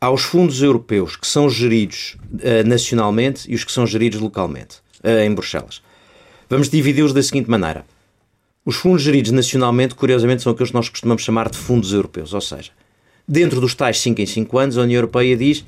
Há 0.00 0.10
os 0.10 0.22
fundos 0.22 0.62
europeus 0.62 1.16
que 1.16 1.26
são 1.26 1.50
geridos 1.50 2.16
uh, 2.34 2.66
nacionalmente 2.66 3.50
e 3.50 3.54
os 3.54 3.64
que 3.64 3.72
são 3.72 3.84
geridos 3.84 4.20
localmente, 4.20 4.76
uh, 5.02 5.24
em 5.24 5.34
Bruxelas. 5.34 5.82
Vamos 6.48 6.68
dividi-los 6.68 7.12
da 7.12 7.22
seguinte 7.22 7.50
maneira. 7.50 7.84
Os 8.64 8.76
fundos 8.76 9.02
geridos 9.02 9.32
nacionalmente, 9.32 9.94
curiosamente, 9.94 10.42
são 10.42 10.52
aqueles 10.52 10.70
que 10.70 10.76
nós 10.76 10.88
costumamos 10.88 11.22
chamar 11.22 11.50
de 11.50 11.58
fundos 11.58 11.92
europeus, 11.92 12.32
ou 12.32 12.40
seja, 12.40 12.70
dentro 13.26 13.60
dos 13.60 13.74
tais 13.74 13.98
5 13.98 14.20
em 14.20 14.26
5 14.26 14.58
anos, 14.58 14.78
a 14.78 14.82
União 14.82 14.98
Europeia 14.98 15.36
diz 15.36 15.64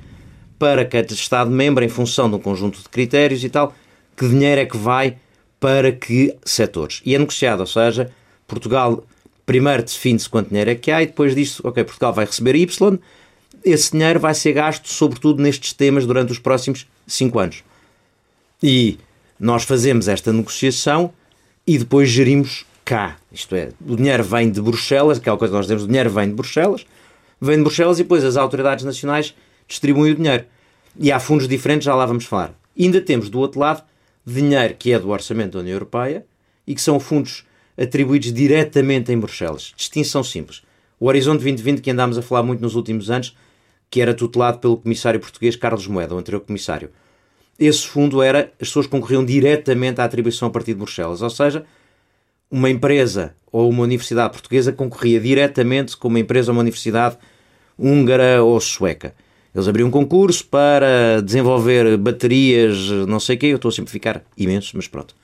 para 0.58 0.84
cada 0.84 1.12
Estado-membro, 1.12 1.82
em 1.82 1.88
função 1.88 2.28
de 2.28 2.36
um 2.36 2.38
conjunto 2.38 2.78
de 2.82 2.88
critérios 2.88 3.42
e 3.42 3.48
tal, 3.48 3.74
que 4.16 4.28
dinheiro 4.28 4.60
é 4.60 4.66
que 4.66 4.76
vai 4.76 5.16
para 5.60 5.92
que 5.92 6.34
setores. 6.44 7.02
E 7.04 7.14
é 7.14 7.18
negociado, 7.18 7.60
ou 7.60 7.66
seja, 7.66 8.10
Portugal 8.48 9.04
primeiro 9.44 9.82
define-se 9.82 10.28
quanto 10.28 10.48
dinheiro 10.48 10.70
é 10.70 10.74
que 10.74 10.90
há 10.90 11.02
e 11.02 11.06
depois 11.06 11.34
disso, 11.34 11.60
ok, 11.64 11.84
Portugal 11.84 12.12
vai 12.12 12.24
receber 12.24 12.54
Y, 12.54 12.98
esse 13.64 13.92
dinheiro 13.92 14.18
vai 14.18 14.34
ser 14.34 14.52
gasto 14.52 14.88
sobretudo 14.88 15.42
nestes 15.42 15.72
temas 15.72 16.06
durante 16.06 16.32
os 16.32 16.38
próximos 16.38 16.86
5 17.06 17.38
anos. 17.38 17.64
E 18.62 18.98
nós 19.38 19.64
fazemos 19.64 20.08
esta 20.08 20.32
negociação 20.32 21.12
e 21.66 21.76
depois 21.78 22.08
gerimos 22.08 22.64
cá. 22.84 23.16
Isto 23.32 23.54
é, 23.54 23.70
o 23.86 23.96
dinheiro 23.96 24.24
vem 24.24 24.50
de 24.50 24.60
Bruxelas, 24.60 25.18
aquela 25.18 25.36
coisa 25.36 25.52
que 25.52 25.58
nós 25.58 25.66
temos, 25.66 25.82
o 25.82 25.86
dinheiro 25.86 26.10
vem 26.10 26.28
de 26.28 26.34
Bruxelas, 26.34 26.86
vem 27.40 27.56
de 27.56 27.62
Bruxelas 27.62 27.98
e 27.98 28.02
depois 28.02 28.24
as 28.24 28.36
autoridades 28.36 28.84
nacionais 28.84 29.34
distribuem 29.66 30.12
o 30.12 30.14
dinheiro. 30.14 30.44
E 30.98 31.12
há 31.12 31.20
fundos 31.20 31.46
diferentes, 31.46 31.84
já 31.84 31.94
lá 31.94 32.06
vamos 32.06 32.24
falar. 32.24 32.54
E 32.76 32.84
ainda 32.84 33.00
temos 33.00 33.28
do 33.28 33.38
outro 33.38 33.60
lado 33.60 33.82
dinheiro 34.24 34.74
que 34.78 34.92
é 34.92 34.98
do 34.98 35.10
orçamento 35.10 35.52
da 35.52 35.60
União 35.60 35.74
Europeia 35.74 36.24
e 36.66 36.74
que 36.74 36.80
são 36.80 37.00
fundos 37.00 37.44
atribuídos 37.76 38.32
diretamente 38.32 39.10
em 39.12 39.18
Bruxelas. 39.18 39.72
Distinção 39.76 40.22
simples. 40.22 40.62
O 40.98 41.06
Horizonte 41.06 41.42
2020, 41.42 41.80
que 41.80 41.90
andámos 41.90 42.18
a 42.18 42.22
falar 42.22 42.42
muito 42.42 42.60
nos 42.60 42.74
últimos 42.74 43.10
anos, 43.10 43.36
que 43.88 44.00
era 44.00 44.14
tutelado 44.14 44.58
pelo 44.58 44.76
comissário 44.76 45.18
português 45.18 45.56
Carlos 45.56 45.86
Moeda, 45.86 46.14
o 46.14 46.18
anterior 46.18 46.40
comissário. 46.40 46.90
Esse 47.58 47.86
fundo 47.86 48.22
era, 48.22 48.52
as 48.60 48.68
pessoas 48.68 48.86
concorriam 48.86 49.24
diretamente 49.24 50.00
à 50.00 50.04
atribuição 50.04 50.48
a 50.48 50.50
partir 50.50 50.72
de 50.72 50.78
Bruxelas, 50.78 51.22
ou 51.22 51.30
seja, 51.30 51.64
uma 52.50 52.70
empresa 52.70 53.34
ou 53.50 53.68
uma 53.68 53.82
universidade 53.82 54.32
portuguesa 54.32 54.72
concorria 54.72 55.20
diretamente 55.20 55.96
com 55.96 56.08
uma 56.08 56.20
empresa 56.20 56.50
ou 56.50 56.56
uma 56.56 56.62
universidade 56.62 57.16
húngara 57.78 58.42
ou 58.42 58.60
sueca. 58.60 59.14
Eles 59.54 59.66
abriam 59.66 59.88
um 59.88 59.90
concurso 59.90 60.46
para 60.46 61.20
desenvolver 61.22 61.96
baterias, 61.96 62.88
não 63.08 63.18
sei 63.18 63.36
o 63.36 63.38
quê, 63.38 63.46
eu 63.46 63.56
estou 63.56 63.68
a 63.68 63.72
simplificar 63.72 64.22
imenso, 64.36 64.72
mas 64.76 64.86
pronto. 64.86 65.14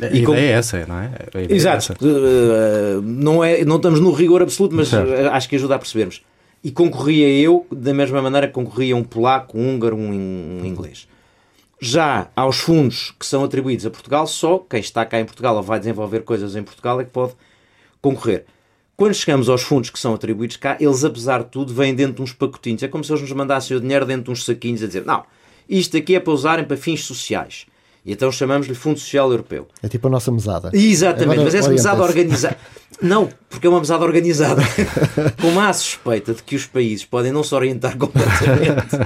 A 0.00 0.06
e 0.06 0.08
ideia 0.08 0.26
com... 0.26 0.34
é 0.34 0.46
essa, 0.46 0.86
não 0.86 0.98
é? 0.98 1.10
é 1.34 1.54
Exato. 1.54 1.92
É 1.92 3.00
não, 3.02 3.42
é, 3.42 3.64
não 3.64 3.76
estamos 3.76 4.00
no 4.00 4.12
rigor 4.12 4.40
absoluto, 4.40 4.74
mas 4.74 4.88
certo. 4.88 5.12
acho 5.32 5.48
que 5.48 5.56
ajuda 5.56 5.74
a 5.74 5.78
percebermos. 5.78 6.22
E 6.62 6.70
concorria 6.70 7.28
eu 7.28 7.66
da 7.72 7.92
mesma 7.92 8.22
maneira 8.22 8.46
que 8.46 8.52
concorria 8.52 8.94
um 8.96 9.02
polaco, 9.02 9.58
um 9.58 9.74
húngaro, 9.74 9.96
um 9.96 10.64
inglês. 10.64 11.08
Já 11.80 12.28
aos 12.36 12.58
fundos 12.58 13.14
que 13.18 13.24
são 13.24 13.42
atribuídos 13.42 13.86
a 13.86 13.90
Portugal, 13.90 14.26
só 14.26 14.58
quem 14.58 14.80
está 14.80 15.04
cá 15.04 15.18
em 15.18 15.24
Portugal 15.24 15.56
ou 15.56 15.62
vai 15.62 15.78
desenvolver 15.78 16.20
coisas 16.20 16.54
em 16.54 16.62
Portugal 16.62 17.00
é 17.00 17.04
que 17.04 17.10
pode 17.10 17.32
concorrer. 18.02 18.44
Quando 19.00 19.14
chegamos 19.14 19.48
aos 19.48 19.62
fundos 19.62 19.88
que 19.88 19.98
são 19.98 20.12
atribuídos 20.12 20.58
cá, 20.58 20.76
eles, 20.78 21.02
apesar 21.06 21.38
de 21.38 21.48
tudo, 21.48 21.72
vêm 21.72 21.94
dentro 21.94 22.16
de 22.16 22.20
uns 22.20 22.34
pacotinhos. 22.34 22.82
É 22.82 22.86
como 22.86 23.02
se 23.02 23.10
eles 23.10 23.22
nos 23.22 23.32
mandassem 23.32 23.74
o 23.74 23.80
dinheiro 23.80 24.04
dentro 24.04 24.24
de 24.24 24.30
uns 24.30 24.44
saquinhos 24.44 24.82
a 24.82 24.86
dizer: 24.86 25.06
não, 25.06 25.24
isto 25.66 25.96
aqui 25.96 26.16
é 26.16 26.20
para 26.20 26.34
usarem 26.34 26.66
para 26.66 26.76
fins 26.76 27.02
sociais. 27.04 27.64
E 28.04 28.12
então 28.12 28.30
chamamos-lhe 28.30 28.74
Fundo 28.74 28.98
Social 28.98 29.30
Europeu. 29.30 29.68
É 29.82 29.88
tipo 29.88 30.06
a 30.06 30.10
nossa 30.10 30.30
mesada. 30.30 30.70
Exatamente, 30.74 31.32
Agora, 31.32 31.44
mas 31.44 31.54
essa 31.54 31.70
mesada 31.70 32.02
organizada. 32.02 32.58
Não, 33.00 33.30
porque 33.48 33.66
é 33.66 33.70
uma 33.70 33.78
mesada 33.78 34.04
organizada. 34.04 34.60
Como 35.40 35.58
há 35.58 35.70
a 35.70 35.72
suspeita 35.72 36.34
de 36.34 36.42
que 36.42 36.54
os 36.54 36.66
países 36.66 37.06
podem 37.06 37.32
não 37.32 37.42
se 37.42 37.54
orientar 37.54 37.96
completamente, 37.96 38.98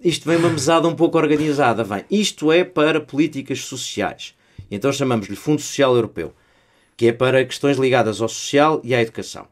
isto 0.00 0.28
vem 0.28 0.38
uma 0.38 0.50
mesada 0.50 0.86
um 0.86 0.94
pouco 0.94 1.18
organizada. 1.18 1.82
Vem. 1.82 2.04
Isto 2.08 2.52
é 2.52 2.62
para 2.62 3.00
políticas 3.00 3.62
sociais. 3.62 4.34
E 4.70 4.76
então 4.76 4.92
chamamos-lhe 4.92 5.34
Fundo 5.34 5.60
Social 5.60 5.96
Europeu, 5.96 6.32
que 6.98 7.06
é 7.06 7.12
para 7.12 7.44
questões 7.44 7.78
ligadas 7.78 8.20
ao 8.20 8.28
social 8.28 8.80
e 8.82 8.92
à 8.92 9.00
educação. 9.00 9.46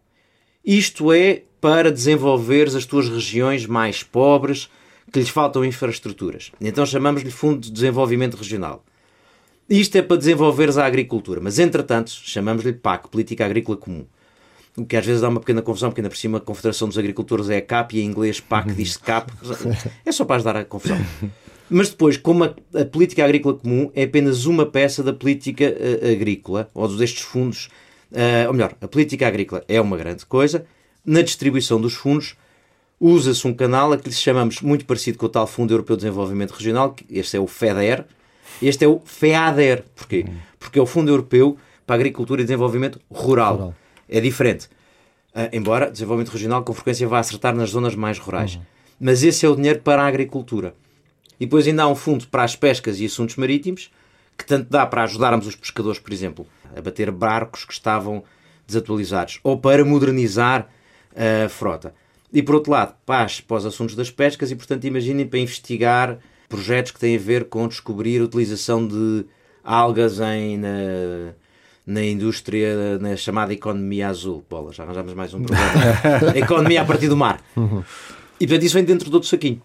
Isto 0.64 1.12
é 1.12 1.44
para 1.60 1.92
desenvolver 1.92 2.66
as 2.66 2.84
tuas 2.84 3.08
regiões 3.08 3.66
mais 3.66 4.02
pobres, 4.02 4.68
que 5.12 5.20
lhes 5.20 5.28
faltam 5.28 5.64
infraestruturas. 5.64 6.50
Então 6.60 6.84
chamamos-lhe 6.84 7.30
Fundo 7.30 7.60
de 7.60 7.70
Desenvolvimento 7.70 8.36
Regional. 8.36 8.84
Isto 9.70 9.96
é 9.96 10.02
para 10.02 10.16
desenvolveres 10.16 10.76
a 10.76 10.84
agricultura, 10.84 11.40
mas 11.40 11.60
entretanto 11.60 12.10
chamamos-lhe 12.10 12.72
PAC, 12.72 13.08
Política 13.08 13.46
Agrícola 13.46 13.78
Comum. 13.78 14.04
O 14.76 14.84
que 14.84 14.96
às 14.96 15.06
vezes 15.06 15.22
dá 15.22 15.28
uma 15.28 15.38
pequena 15.38 15.62
confusão, 15.62 15.90
porque 15.90 16.00
ainda 16.00 16.10
por 16.10 16.18
cima 16.18 16.38
a 16.38 16.40
Confederação 16.40 16.88
dos 16.88 16.98
Agricultores 16.98 17.48
é 17.48 17.58
a 17.58 17.62
CAP 17.62 17.96
e 17.96 18.00
em 18.00 18.06
inglês 18.06 18.40
PAC 18.40 18.72
diz-se 18.74 18.98
CAP. 18.98 19.32
É 20.04 20.10
só 20.10 20.24
para 20.24 20.36
ajudar 20.36 20.56
a 20.56 20.64
confusão. 20.64 20.98
Mas 21.68 21.90
depois, 21.90 22.16
como 22.16 22.44
a, 22.44 22.54
a, 22.74 22.84
política 22.84 23.24
agrícola 23.24 23.56
comum 23.56 23.90
é 23.94 24.04
apenas 24.04 24.46
uma 24.46 24.64
peça 24.66 25.02
da 25.02 25.12
política 25.12 25.64
uh, 25.64 26.12
agrícola, 26.12 26.70
ou 26.72 26.88
destes 26.96 27.22
fundos, 27.22 27.68
uh, 28.12 28.46
ou 28.46 28.52
melhor, 28.52 28.74
a 28.80 28.86
política 28.86 29.26
agrícola 29.26 29.64
é 29.68 29.80
uma 29.80 29.96
grande 29.96 30.24
coisa, 30.24 30.64
na 31.04 31.22
distribuição 31.22 31.80
dos 31.80 31.94
fundos 31.94 32.36
usa-se 33.00 33.46
um 33.46 33.52
canal 33.52 33.92
a 33.92 33.98
que 33.98 34.08
lhe 34.08 34.14
chamamos 34.14 34.60
muito 34.60 34.84
parecido 34.86 35.18
com 35.18 35.26
o 35.26 35.28
tal 35.28 35.46
Fundo 35.46 35.72
Europeu 35.72 35.96
de 35.96 36.02
Desenvolvimento 36.02 36.52
Regional, 36.52 36.92
que 36.92 37.04
este 37.10 37.36
é 37.36 37.40
o 37.40 37.46
FEDER, 37.46 38.06
este 38.62 38.84
é 38.84 38.88
o 38.88 39.00
FEADER. 39.04 39.84
Porquê? 39.94 40.26
Porque 40.58 40.78
é 40.78 40.82
o 40.82 40.86
Fundo 40.86 41.10
Europeu 41.10 41.56
para 41.86 41.96
Agricultura 41.96 42.40
e 42.40 42.44
Desenvolvimento 42.44 43.00
Rural. 43.10 43.54
rural. 43.54 43.74
É 44.08 44.20
diferente. 44.20 44.68
Uh, 45.34 45.48
embora 45.52 45.90
desenvolvimento 45.90 46.32
regional 46.32 46.64
com 46.64 46.72
frequência 46.72 47.06
vá 47.06 47.18
acertar 47.18 47.54
nas 47.54 47.70
zonas 47.70 47.94
mais 47.94 48.18
rurais. 48.18 48.54
Uhum. 48.54 48.62
Mas 48.98 49.22
esse 49.22 49.44
é 49.44 49.48
o 49.48 49.54
dinheiro 49.54 49.80
para 49.80 50.02
a 50.02 50.06
agricultura. 50.06 50.74
E 51.38 51.46
depois 51.46 51.66
ainda 51.66 51.82
há 51.82 51.88
um 51.88 51.94
fundo 51.94 52.26
para 52.28 52.42
as 52.42 52.56
pescas 52.56 53.00
e 53.00 53.06
assuntos 53.06 53.36
marítimos, 53.36 53.90
que 54.36 54.44
tanto 54.44 54.68
dá 54.70 54.86
para 54.86 55.02
ajudarmos 55.02 55.46
os 55.46 55.56
pescadores, 55.56 55.98
por 55.98 56.12
exemplo, 56.12 56.46
a 56.76 56.80
bater 56.80 57.10
barcos 57.10 57.64
que 57.64 57.72
estavam 57.72 58.22
desatualizados, 58.66 59.40
ou 59.42 59.58
para 59.58 59.84
modernizar 59.84 60.68
a 61.14 61.48
frota. 61.48 61.94
E 62.32 62.42
por 62.42 62.56
outro 62.56 62.72
lado, 62.72 62.94
paz 63.06 63.40
para 63.40 63.56
os 63.56 63.66
assuntos 63.66 63.94
das 63.94 64.10
pescas 64.10 64.50
e, 64.50 64.56
portanto, 64.56 64.84
imaginem 64.84 65.26
para 65.26 65.38
investigar 65.38 66.18
projetos 66.48 66.92
que 66.92 67.00
têm 67.00 67.16
a 67.16 67.18
ver 67.18 67.44
com 67.44 67.66
descobrir 67.66 68.20
a 68.20 68.24
utilização 68.24 68.86
de 68.86 69.24
algas 69.64 70.20
em, 70.20 70.58
na, 70.58 71.32
na 71.86 72.04
indústria, 72.04 72.98
na 72.98 73.16
chamada 73.16 73.52
economia 73.52 74.08
azul. 74.08 74.44
Bola, 74.48 74.72
já 74.72 74.84
arranjamos 74.84 75.14
mais 75.14 75.32
um 75.34 75.42
problema. 75.42 76.36
economia 76.36 76.82
a 76.82 76.84
partir 76.84 77.08
do 77.08 77.16
mar. 77.16 77.40
Uhum. 77.56 77.82
E 78.38 78.46
portanto, 78.46 78.64
isso 78.64 78.74
vem 78.74 78.84
dentro 78.84 79.08
de 79.08 79.14
outro 79.14 79.28
saquinho. 79.28 79.62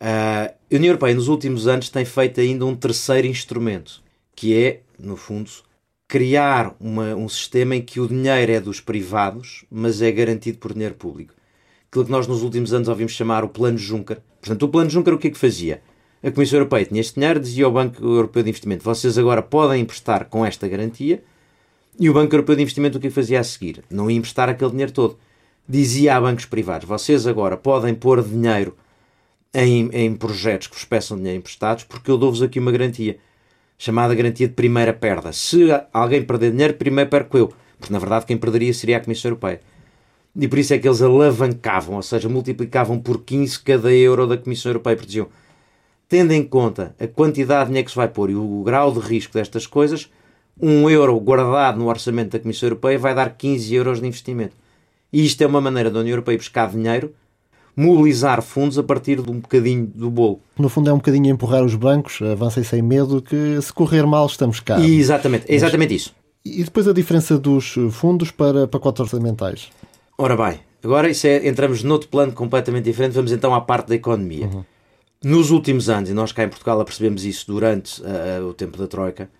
Uh, 0.00 0.52
a 0.72 0.76
União 0.76 0.90
Europeia, 0.90 1.14
nos 1.14 1.28
últimos 1.28 1.66
anos, 1.66 1.88
tem 1.88 2.04
feito 2.04 2.40
ainda 2.40 2.64
um 2.64 2.74
terceiro 2.74 3.26
instrumento, 3.26 4.02
que 4.34 4.56
é, 4.56 4.80
no 4.98 5.16
fundo, 5.16 5.50
criar 6.08 6.74
uma, 6.80 7.14
um 7.14 7.28
sistema 7.28 7.76
em 7.76 7.82
que 7.82 8.00
o 8.00 8.08
dinheiro 8.08 8.52
é 8.52 8.60
dos 8.60 8.80
privados, 8.80 9.64
mas 9.70 10.02
é 10.02 10.10
garantido 10.10 10.58
por 10.58 10.72
dinheiro 10.72 10.94
público 10.94 11.34
aquilo 11.94 12.04
que 12.04 12.10
nós 12.10 12.26
nos 12.26 12.42
últimos 12.42 12.74
anos 12.74 12.88
ouvimos 12.88 13.12
chamar 13.12 13.44
o 13.44 13.48
Plano 13.48 13.78
Juncker. 13.78 14.20
Portanto, 14.40 14.64
o 14.64 14.68
Plano 14.68 14.90
Juncker 14.90 15.14
o 15.14 15.18
que 15.18 15.28
é 15.28 15.30
que 15.30 15.38
fazia? 15.38 15.80
A 16.22 16.30
Comissão 16.30 16.58
Europeia 16.58 16.84
tinha 16.84 17.00
este 17.00 17.14
dinheiro, 17.14 17.38
dizia 17.38 17.64
ao 17.64 17.70
Banco 17.70 18.04
Europeu 18.04 18.42
de 18.42 18.48
Investimento: 18.48 18.82
vocês 18.82 19.16
agora 19.16 19.40
podem 19.40 19.82
emprestar 19.82 20.24
com 20.24 20.44
esta 20.44 20.66
garantia. 20.66 21.22
E 22.00 22.10
o 22.10 22.12
Banco 22.12 22.34
Europeu 22.34 22.56
de 22.56 22.62
Investimento 22.62 22.98
o 22.98 23.00
que 23.00 23.10
fazia 23.10 23.38
a 23.38 23.44
seguir? 23.44 23.84
Não 23.88 24.10
ia 24.10 24.16
emprestar 24.16 24.48
aquele 24.48 24.72
dinheiro 24.72 24.90
todo. 24.90 25.16
Dizia 25.68 26.16
a 26.16 26.20
bancos 26.20 26.46
privados: 26.46 26.88
vocês 26.88 27.26
agora 27.28 27.56
podem 27.56 27.94
pôr 27.94 28.22
dinheiro 28.24 28.76
em, 29.54 29.88
em 29.92 30.14
projetos 30.14 30.66
que 30.66 30.74
vos 30.74 30.84
peçam 30.84 31.16
dinheiro 31.16 31.38
emprestados, 31.38 31.84
porque 31.84 32.10
eu 32.10 32.18
dou-vos 32.18 32.42
aqui 32.42 32.58
uma 32.58 32.72
garantia, 32.72 33.18
chamada 33.78 34.14
garantia 34.14 34.48
de 34.48 34.54
primeira 34.54 34.92
perda. 34.92 35.32
Se 35.32 35.68
alguém 35.92 36.22
perder 36.22 36.50
dinheiro, 36.50 36.74
primeiro 36.74 37.08
perco 37.08 37.38
eu. 37.38 37.52
Porque 37.78 37.92
na 37.92 37.98
verdade 37.98 38.26
quem 38.26 38.36
perderia 38.36 38.72
seria 38.74 38.96
a 38.96 39.00
Comissão 39.00 39.30
Europeia. 39.30 39.60
E 40.36 40.48
por 40.48 40.58
isso 40.58 40.74
é 40.74 40.78
que 40.78 40.88
eles 40.88 41.00
alavancavam, 41.00 41.94
ou 41.96 42.02
seja, 42.02 42.28
multiplicavam 42.28 42.98
por 42.98 43.22
15 43.22 43.60
cada 43.60 43.92
euro 43.92 44.26
da 44.26 44.36
Comissão 44.36 44.70
Europeia, 44.70 44.96
porque 44.96 45.06
diziam, 45.06 45.28
tendo 46.08 46.32
em 46.32 46.42
conta 46.42 46.94
a 46.98 47.06
quantidade 47.06 47.64
de 47.64 47.66
dinheiro 47.68 47.84
que 47.84 47.92
se 47.92 47.96
vai 47.96 48.08
pôr 48.08 48.30
e 48.30 48.34
o 48.34 48.62
grau 48.64 48.90
de 48.92 48.98
risco 48.98 49.34
destas 49.34 49.66
coisas, 49.66 50.10
um 50.60 50.90
euro 50.90 51.18
guardado 51.20 51.78
no 51.78 51.88
orçamento 51.88 52.32
da 52.32 52.40
Comissão 52.40 52.68
Europeia 52.68 52.98
vai 52.98 53.14
dar 53.14 53.36
15 53.36 53.74
euros 53.74 54.00
de 54.00 54.06
investimento. 54.08 54.56
E 55.12 55.24
isto 55.24 55.42
é 55.42 55.46
uma 55.46 55.60
maneira 55.60 55.90
da 55.90 56.00
União 56.00 56.14
Europeia 56.14 56.36
buscar 56.36 56.68
dinheiro, 56.68 57.14
mobilizar 57.76 58.42
fundos 58.42 58.78
a 58.78 58.82
partir 58.82 59.20
de 59.20 59.30
um 59.30 59.40
bocadinho 59.40 59.86
do 59.86 60.10
bolo. 60.10 60.40
No 60.58 60.68
fundo 60.68 60.90
é 60.90 60.92
um 60.92 60.96
bocadinho 60.96 61.30
empurrar 61.30 61.64
os 61.64 61.74
bancos, 61.74 62.20
avancem 62.22 62.62
sem 62.62 62.82
medo, 62.82 63.20
que 63.20 63.60
se 63.60 63.72
correr 63.72 64.06
mal 64.06 64.26
estamos 64.26 64.60
cá. 64.60 64.78
E 64.78 64.98
exatamente, 64.98 65.50
é 65.50 65.54
exatamente 65.54 65.94
isso. 65.94 66.14
E 66.44 66.62
depois 66.62 66.86
a 66.86 66.92
diferença 66.92 67.38
dos 67.38 67.74
fundos 67.90 68.30
para 68.30 68.68
pacotes 68.68 69.00
orçamentais? 69.00 69.70
Ora 70.16 70.36
bem, 70.36 70.60
agora 70.82 71.08
isso 71.08 71.26
é, 71.26 71.48
entramos 71.48 71.82
noutro 71.82 72.08
plano 72.08 72.32
completamente 72.32 72.84
diferente, 72.84 73.12
vamos 73.12 73.32
então 73.32 73.54
à 73.54 73.60
parte 73.60 73.88
da 73.88 73.94
economia. 73.94 74.46
Uhum. 74.46 74.64
Nos 75.24 75.50
últimos 75.50 75.88
anos, 75.88 76.10
e 76.10 76.14
nós 76.14 76.32
cá 76.32 76.44
em 76.44 76.48
Portugal 76.48 76.78
apercebemos 76.80 77.24
isso 77.24 77.46
durante 77.46 78.02
uh, 78.02 78.46
o 78.46 78.52
tempo 78.52 78.76
da 78.76 78.86
Troika, 78.86 79.30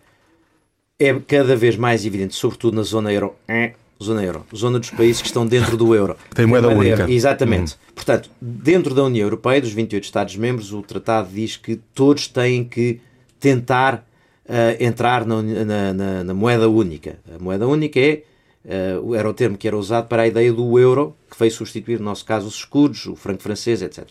é 0.99 1.13
cada 1.21 1.55
vez 1.55 1.77
mais 1.77 2.07
evidente, 2.07 2.35
sobretudo 2.35 2.77
na 2.77 2.83
zona 2.83 3.13
euro, 3.13 3.35
é, 3.47 3.75
zona 4.03 4.23
euro, 4.23 4.45
zona 4.55 4.79
dos 4.79 4.91
países 4.91 5.21
que 5.23 5.29
estão 5.29 5.47
dentro 5.47 5.77
do 5.77 5.95
euro. 5.95 6.17
Tem 6.35 6.47
moeda 6.47 6.69
única. 6.69 7.11
Exatamente. 7.11 7.73
Uhum. 7.73 7.95
Portanto, 7.95 8.31
dentro 8.41 8.95
da 8.95 9.05
União 9.05 9.25
Europeia, 9.25 9.61
dos 9.61 9.73
28 9.73 10.05
Estados-membros, 10.05 10.73
o 10.73 10.83
tratado 10.83 11.29
diz 11.33 11.57
que 11.57 11.77
todos 11.95 12.29
têm 12.29 12.65
que 12.65 13.01
tentar 13.39 14.07
uh, 14.47 14.83
entrar 14.83 15.25
na, 15.25 15.43
na, 15.43 15.93
na, 15.93 16.25
na 16.25 16.35
moeda 16.35 16.69
única. 16.69 17.19
A 17.35 17.43
moeda 17.43 17.67
única 17.67 18.01
é 18.01 18.23
uh, 18.65 19.15
era 19.15 19.29
o 19.29 19.35
termo 19.35 19.57
que 19.57 19.69
era 19.69 19.77
usado 19.77 20.09
para 20.09 20.23
a 20.23 20.27
ideia 20.27 20.53
do 20.53 20.79
euro, 20.79 21.15
que 21.31 21.39
veio 21.39 21.51
substituir, 21.53 21.99
no 21.99 22.07
nosso 22.07 22.25
caso, 22.25 22.47
os 22.47 22.57
escudos, 22.57 23.07
o 23.07 23.15
franco 23.15 23.43
francês, 23.43 23.83
etc. 23.83 24.09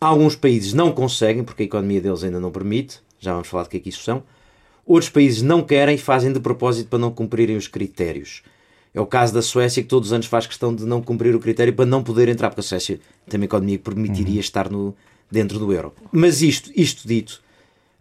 Alguns 0.00 0.36
países 0.36 0.72
não 0.72 0.92
conseguem, 0.92 1.42
porque 1.42 1.62
a 1.62 1.66
economia 1.66 2.00
deles 2.00 2.22
ainda 2.22 2.38
não 2.38 2.50
permite, 2.50 3.00
já 3.18 3.32
vamos 3.32 3.48
falar 3.48 3.64
de 3.64 3.70
que 3.70 3.76
é 3.78 3.80
que 3.80 3.88
isso 3.88 4.02
são. 4.02 4.22
Outros 4.86 5.10
países 5.10 5.42
não 5.42 5.62
querem 5.62 5.96
e 5.96 5.98
fazem 5.98 6.32
de 6.32 6.40
propósito 6.40 6.88
para 6.88 6.98
não 6.98 7.10
cumprirem 7.10 7.56
os 7.56 7.68
critérios. 7.68 8.42
É 8.98 9.00
o 9.00 9.06
caso 9.06 9.32
da 9.32 9.40
Suécia, 9.40 9.80
que 9.80 9.88
todos 9.88 10.08
os 10.08 10.12
anos 10.12 10.26
faz 10.26 10.44
questão 10.44 10.74
de 10.74 10.84
não 10.84 11.00
cumprir 11.00 11.32
o 11.32 11.38
critério 11.38 11.72
para 11.72 11.86
não 11.86 12.02
poder 12.02 12.28
entrar, 12.28 12.50
porque 12.50 12.62
a 12.62 12.64
Suécia 12.64 12.98
tem 13.30 13.38
uma 13.38 13.44
economia 13.44 13.78
que 13.78 13.84
permitiria 13.84 14.34
uhum. 14.34 14.40
estar 14.40 14.68
no, 14.68 14.92
dentro 15.30 15.56
do 15.56 15.72
euro. 15.72 15.94
Mas 16.10 16.42
isto, 16.42 16.68
isto 16.74 17.06
dito, 17.06 17.40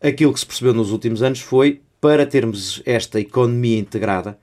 aquilo 0.01 0.33
que 0.33 0.39
se 0.39 0.45
percebeu 0.47 0.73
nos 0.73 0.89
últimos 0.89 1.21
anos 1.21 1.39
foi 1.39 1.81
para 2.01 2.25
termos 2.25 2.81
esta 2.83 3.19
economia 3.19 3.77
integrada, 3.77 4.39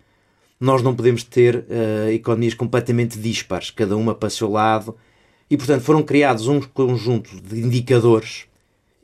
nós 0.61 0.81
não 0.81 0.95
podemos 0.95 1.25
ter 1.25 1.57
uh, 1.57 2.11
economias 2.13 2.55
completamente 2.55 3.19
dispares, 3.19 3.73
cada 3.73 3.97
uma 3.97 4.15
para 4.15 4.29
o 4.29 4.31
seu 4.31 4.49
lado, 4.49 4.97
e 5.51 5.57
portanto 5.57 5.83
foram 5.83 6.05
criados 6.05 6.47
um 6.47 6.61
conjunto 6.61 7.31
de 7.41 7.59
indicadores 7.63 8.45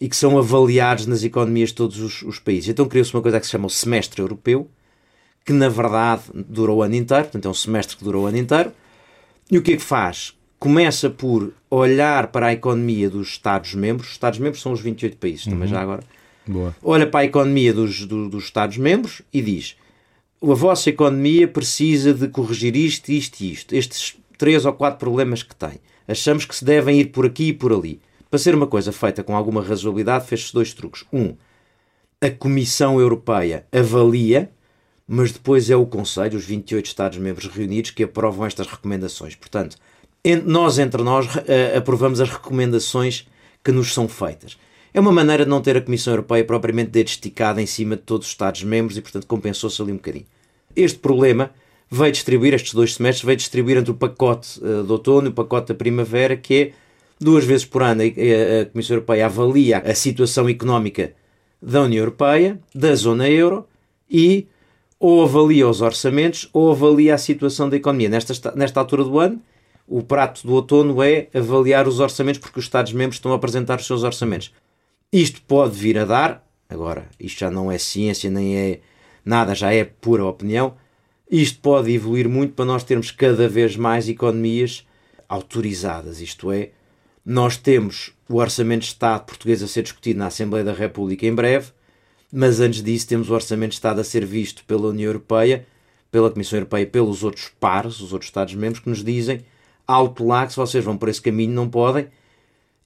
e 0.00 0.08
que 0.08 0.14
são 0.14 0.38
avaliados 0.38 1.04
nas 1.04 1.24
economias 1.24 1.70
de 1.70 1.74
todos 1.74 1.98
os, 1.98 2.22
os 2.22 2.38
países. 2.38 2.68
Então 2.68 2.86
criou-se 2.86 3.12
uma 3.12 3.20
coisa 3.20 3.40
que 3.40 3.46
se 3.46 3.50
chama 3.50 3.66
o 3.66 3.70
semestre 3.70 4.22
europeu, 4.22 4.70
que 5.44 5.53
na 5.53 5.68
verdade 5.68 6.22
durou 6.35 6.79
o 6.79 6.83
ano 6.83 6.94
inteiro, 6.94 7.24
portanto 7.24 7.46
é 7.46 7.48
um 7.48 7.55
semestre 7.55 7.96
que 7.96 8.05
durou 8.05 8.24
o 8.24 8.26
ano 8.26 8.38
inteiro, 8.38 8.72
e 9.50 9.59
o 9.59 9.62
que 9.62 9.72
é 9.72 9.76
que 9.76 9.83
faz? 9.83 10.35
Começa 10.59 11.09
por 11.09 11.53
olhar 11.70 12.29
para 12.29 12.46
a 12.46 12.53
economia 12.53 13.09
dos 13.09 13.29
Estados-membros, 13.29 14.09
os 14.09 14.12
Estados-membros 14.12 14.62
são 14.62 14.72
os 14.72 14.81
28 14.81 15.16
países, 15.16 15.46
uhum. 15.46 15.53
também 15.53 15.68
já 15.68 15.81
agora, 15.81 16.03
Boa. 16.46 16.74
olha 16.83 17.07
para 17.07 17.20
a 17.20 17.24
economia 17.24 17.72
dos, 17.72 18.05
do, 18.07 18.29
dos 18.29 18.44
Estados-membros 18.44 19.22
e 19.33 19.40
diz: 19.40 19.76
a 20.42 20.55
vossa 20.55 20.88
economia 20.88 21.46
precisa 21.46 22.14
de 22.14 22.29
corrigir 22.29 22.74
isto, 22.76 23.11
isto 23.11 23.40
e 23.40 23.53
isto, 23.53 23.74
estes 23.74 24.16
três 24.38 24.64
ou 24.64 24.72
quatro 24.72 24.98
problemas 24.98 25.42
que 25.42 25.55
tem. 25.55 25.81
Achamos 26.09 26.44
que 26.46 26.57
se 26.57 26.64
devem 26.64 26.98
ir 26.98 27.07
por 27.07 27.26
aqui 27.26 27.48
e 27.48 27.53
por 27.53 27.72
ali. 27.72 28.00
Para 28.31 28.38
ser 28.38 28.55
uma 28.55 28.66
coisa 28.66 28.90
feita 28.90 29.22
com 29.22 29.37
alguma 29.37 29.62
razoabilidade, 29.62 30.26
fez-se 30.26 30.53
dois 30.53 30.72
truques. 30.72 31.05
Um, 31.12 31.35
a 32.20 32.31
Comissão 32.31 32.98
Europeia 32.98 33.66
avalia, 33.70 34.50
mas 35.12 35.33
depois 35.33 35.68
é 35.68 35.75
o 35.75 35.85
Conselho, 35.85 36.38
os 36.38 36.44
28 36.44 36.87
Estados-membros 36.87 37.49
reunidos, 37.49 37.90
que 37.90 38.05
aprovam 38.05 38.46
estas 38.46 38.68
recomendações. 38.68 39.35
Portanto, 39.35 39.77
nós 40.46 40.79
entre 40.79 41.03
nós 41.03 41.27
eh, 41.49 41.77
aprovamos 41.77 42.20
as 42.20 42.31
recomendações 42.31 43.27
que 43.64 43.73
nos 43.73 43.92
são 43.92 44.07
feitas. 44.07 44.57
É 44.94 45.01
uma 45.01 45.11
maneira 45.11 45.42
de 45.44 45.51
não 45.51 45.61
ter 45.61 45.77
a 45.77 45.81
Comissão 45.81 46.12
Europeia 46.12 46.44
propriamente 46.44 46.92
dedo 46.92 47.09
esticada 47.09 47.61
em 47.61 47.66
cima 47.66 47.96
de 47.96 48.03
todos 48.03 48.29
os 48.29 48.33
Estados-membros 48.33 48.96
e, 48.96 49.01
portanto, 49.01 49.27
compensou-se 49.27 49.83
ali 49.83 49.90
um 49.90 49.96
bocadinho. 49.96 50.27
Este 50.77 51.01
problema 51.01 51.51
veio 51.90 52.12
distribuir, 52.12 52.55
estes 52.55 52.73
dois 52.73 52.94
semestres, 52.94 53.27
veio 53.27 53.37
distribuir 53.37 53.79
entre 53.79 53.90
o 53.90 53.94
pacote 53.94 54.61
uh, 54.61 54.85
de 54.85 54.92
outono 54.92 55.27
e 55.27 55.31
o 55.31 55.35
pacote 55.35 55.73
da 55.73 55.75
primavera, 55.75 56.37
que 56.37 56.55
é 56.55 56.73
duas 57.18 57.44
vezes 57.44 57.66
por 57.66 57.83
ano 57.83 58.03
a, 58.03 58.62
a 58.62 58.66
Comissão 58.66 58.94
Europeia 58.94 59.27
avalia 59.27 59.79
a 59.79 59.92
situação 59.92 60.49
económica 60.49 61.14
da 61.61 61.83
União 61.83 61.99
Europeia, 61.99 62.61
da 62.73 62.94
zona 62.94 63.29
euro 63.29 63.66
e 64.09 64.46
ou 65.00 65.24
avalia 65.24 65.66
os 65.66 65.80
orçamentos 65.80 66.50
ou 66.52 66.70
avalia 66.70 67.14
a 67.14 67.18
situação 67.18 67.70
da 67.70 67.76
economia. 67.76 68.10
Nesta, 68.10 68.52
nesta 68.54 68.78
altura 68.78 69.02
do 69.02 69.18
ano, 69.18 69.40
o 69.88 70.02
prato 70.02 70.46
do 70.46 70.52
outono 70.52 71.02
é 71.02 71.28
avaliar 71.34 71.88
os 71.88 71.98
orçamentos 71.98 72.38
porque 72.38 72.58
os 72.58 72.66
Estados-membros 72.66 73.16
estão 73.16 73.32
a 73.32 73.36
apresentar 73.36 73.80
os 73.80 73.86
seus 73.86 74.02
orçamentos. 74.02 74.52
Isto 75.10 75.40
pode 75.42 75.76
vir 75.76 75.98
a 75.98 76.04
dar, 76.04 76.46
agora, 76.68 77.08
isto 77.18 77.40
já 77.40 77.50
não 77.50 77.72
é 77.72 77.78
ciência 77.78 78.30
nem 78.30 78.56
é 78.56 78.80
nada, 79.24 79.54
já 79.54 79.72
é 79.72 79.84
pura 79.84 80.24
opinião. 80.24 80.74
Isto 81.28 81.60
pode 81.60 81.90
evoluir 81.92 82.28
muito 82.28 82.52
para 82.52 82.66
nós 82.66 82.84
termos 82.84 83.10
cada 83.10 83.48
vez 83.48 83.76
mais 83.76 84.08
economias 84.08 84.86
autorizadas, 85.28 86.20
isto 86.20 86.50
é, 86.50 86.70
nós 87.24 87.56
temos 87.56 88.12
o 88.28 88.36
Orçamento 88.36 88.80
de 88.80 88.88
Estado 88.88 89.24
português 89.24 89.62
a 89.62 89.68
ser 89.68 89.82
discutido 89.82 90.18
na 90.18 90.26
Assembleia 90.26 90.64
da 90.64 90.72
República 90.72 91.24
em 91.24 91.34
breve, 91.34 91.70
mas 92.33 92.61
antes 92.61 92.83
disso 92.83 93.09
temos 93.09 93.31
o 93.31 93.35
Orçamento 93.35 93.71
de 93.71 93.77
Estado 93.77 94.01
a 94.01 94.05
ser 94.05 94.25
visto 94.25 94.64
pela 94.64 94.88
União 94.88 95.09
Europeia, 95.09 95.66
pela 96.11 96.31
Comissão 96.31 96.59
Europeia, 96.59 96.87
pelos 96.87 97.23
outros 97.23 97.51
pares, 97.61 98.01
os 98.01 98.12
outros 98.12 98.29
Estados-membros, 98.29 98.83
que 98.83 98.88
nos 98.88 99.05
dizem 99.05 99.45
alto 99.87 100.25
lá 100.25 100.47
que 100.47 100.53
se 100.53 100.57
vocês 100.57 100.85
vão 100.85 100.97
por 100.97 101.09
esse 101.09 101.21
caminho 101.21 101.53
não 101.53 101.69
podem, 101.69 102.07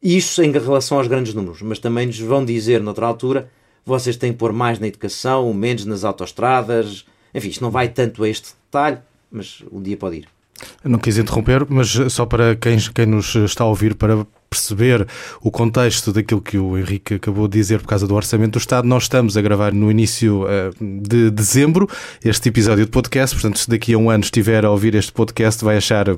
isso 0.03 0.43
em 0.43 0.51
relação 0.53 0.99
aos 0.99 1.07
grandes 1.07 1.35
números, 1.35 1.63
mas 1.63 1.79
também 1.79 2.07
nos 2.07 2.19
vão 2.19 2.45
dizer, 2.45 2.81
noutra 2.83 3.07
altura, 3.07 3.51
vocês 3.85 4.17
têm 4.17 4.33
que 4.33 4.39
pôr 4.39 4.53
mais 4.53 4.79
na 4.79 4.87
educação, 4.87 5.53
menos 5.53 5.85
nas 5.85 6.05
autoestradas. 6.05 7.05
Enfim, 7.35 7.49
isto 7.49 7.63
não 7.63 7.71
vai 7.71 7.89
tanto 7.89 8.23
a 8.25 8.29
este 8.29 8.51
detalhe, 8.67 8.99
mas 9.31 9.63
um 9.71 9.83
dia 9.83 9.97
pode 9.97 10.19
ir. 10.19 10.29
Não 10.83 10.99
quis 10.99 11.19
interromper, 11.19 11.67
mas 11.69 11.89
só 12.11 12.25
para 12.25 12.55
quem, 12.57 12.79
quem 12.95 13.07
nos 13.07 13.35
está 13.35 13.65
a 13.65 13.67
ouvir, 13.67 13.95
para 13.95 14.27
perceber 14.55 15.07
o 15.41 15.51
contexto 15.51 16.13
daquilo 16.13 16.41
que 16.41 16.57
o 16.57 16.79
Henrique 16.79 17.15
acabou 17.15 17.49
de 17.49 17.59
dizer 17.59 17.81
por 17.81 17.89
causa 17.89 18.07
do 18.07 18.15
Orçamento 18.15 18.53
do 18.53 18.59
Estado, 18.59 18.87
nós 18.87 19.05
estamos 19.05 19.37
a 19.37 19.43
gravar 19.43 19.73
no 19.73 19.91
início 19.91 20.45
uh, 20.45 20.73
de 20.81 21.31
dezembro 21.31 21.89
este 22.25 22.49
episódio 22.49 22.85
de 22.85 22.91
podcast. 22.91 23.35
Portanto, 23.35 23.59
se 23.59 23.69
daqui 23.69 23.95
a 23.95 23.99
um 23.99 24.09
ano 24.09 24.23
estiver 24.23 24.65
a 24.65 24.71
ouvir 24.71 24.95
este 24.95 25.13
podcast, 25.13 25.65
vai 25.65 25.77
achar 25.77 26.09
uh, 26.09 26.17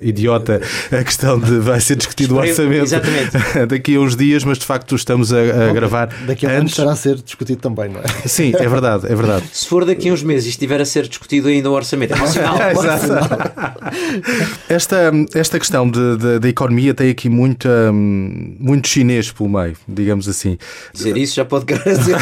idiota 0.00 0.60
a 0.92 1.02
questão 1.02 1.38
de 1.38 1.58
vai 1.58 1.80
ser 1.80 1.96
discutido 1.96 2.36
o 2.36 2.38
Orçamento 2.38 2.86
daqui 3.68 3.96
a 3.96 4.00
uns 4.00 4.14
dias, 4.14 4.44
mas 4.44 4.58
de 4.58 4.64
facto 4.64 4.94
estamos 4.94 5.32
a, 5.32 5.40
a 5.40 5.72
gravar. 5.72 6.08
Daqui 6.26 6.46
a 6.46 6.50
um 6.50 6.52
antes... 6.52 6.60
ano 6.60 6.68
estará 6.68 6.92
a 6.92 6.96
ser 6.96 7.16
discutido 7.16 7.60
também, 7.60 7.88
não 7.88 8.00
é? 8.00 8.28
Sim, 8.28 8.52
é 8.54 8.68
verdade, 8.68 9.06
é 9.06 9.14
verdade. 9.14 9.44
Se 9.52 9.66
for 9.66 9.84
daqui 9.84 10.08
a 10.08 10.12
uns 10.12 10.22
meses 10.22 10.46
e 10.46 10.50
estiver 10.50 10.80
a 10.80 10.84
ser 10.84 11.08
discutido 11.08 11.48
ainda 11.48 11.68
o 11.68 11.72
Orçamento, 11.72 12.14
é 12.14 12.26
sinal. 12.26 12.56
esta, 14.68 15.10
esta 15.34 15.58
questão 15.58 15.90
da 15.90 16.48
economia 16.48 16.94
tem 16.94 17.10
aqui 17.10 17.28
muito 17.28 17.55
muito, 17.56 17.68
um, 17.68 18.56
muito 18.60 18.88
chinês 18.88 19.32
pelo 19.32 19.48
meio, 19.48 19.76
digamos 19.88 20.28
assim. 20.28 20.58
Dizer 20.92 21.16
isso 21.16 21.34
já 21.34 21.44
pode 21.44 21.64
dizer. 21.64 22.16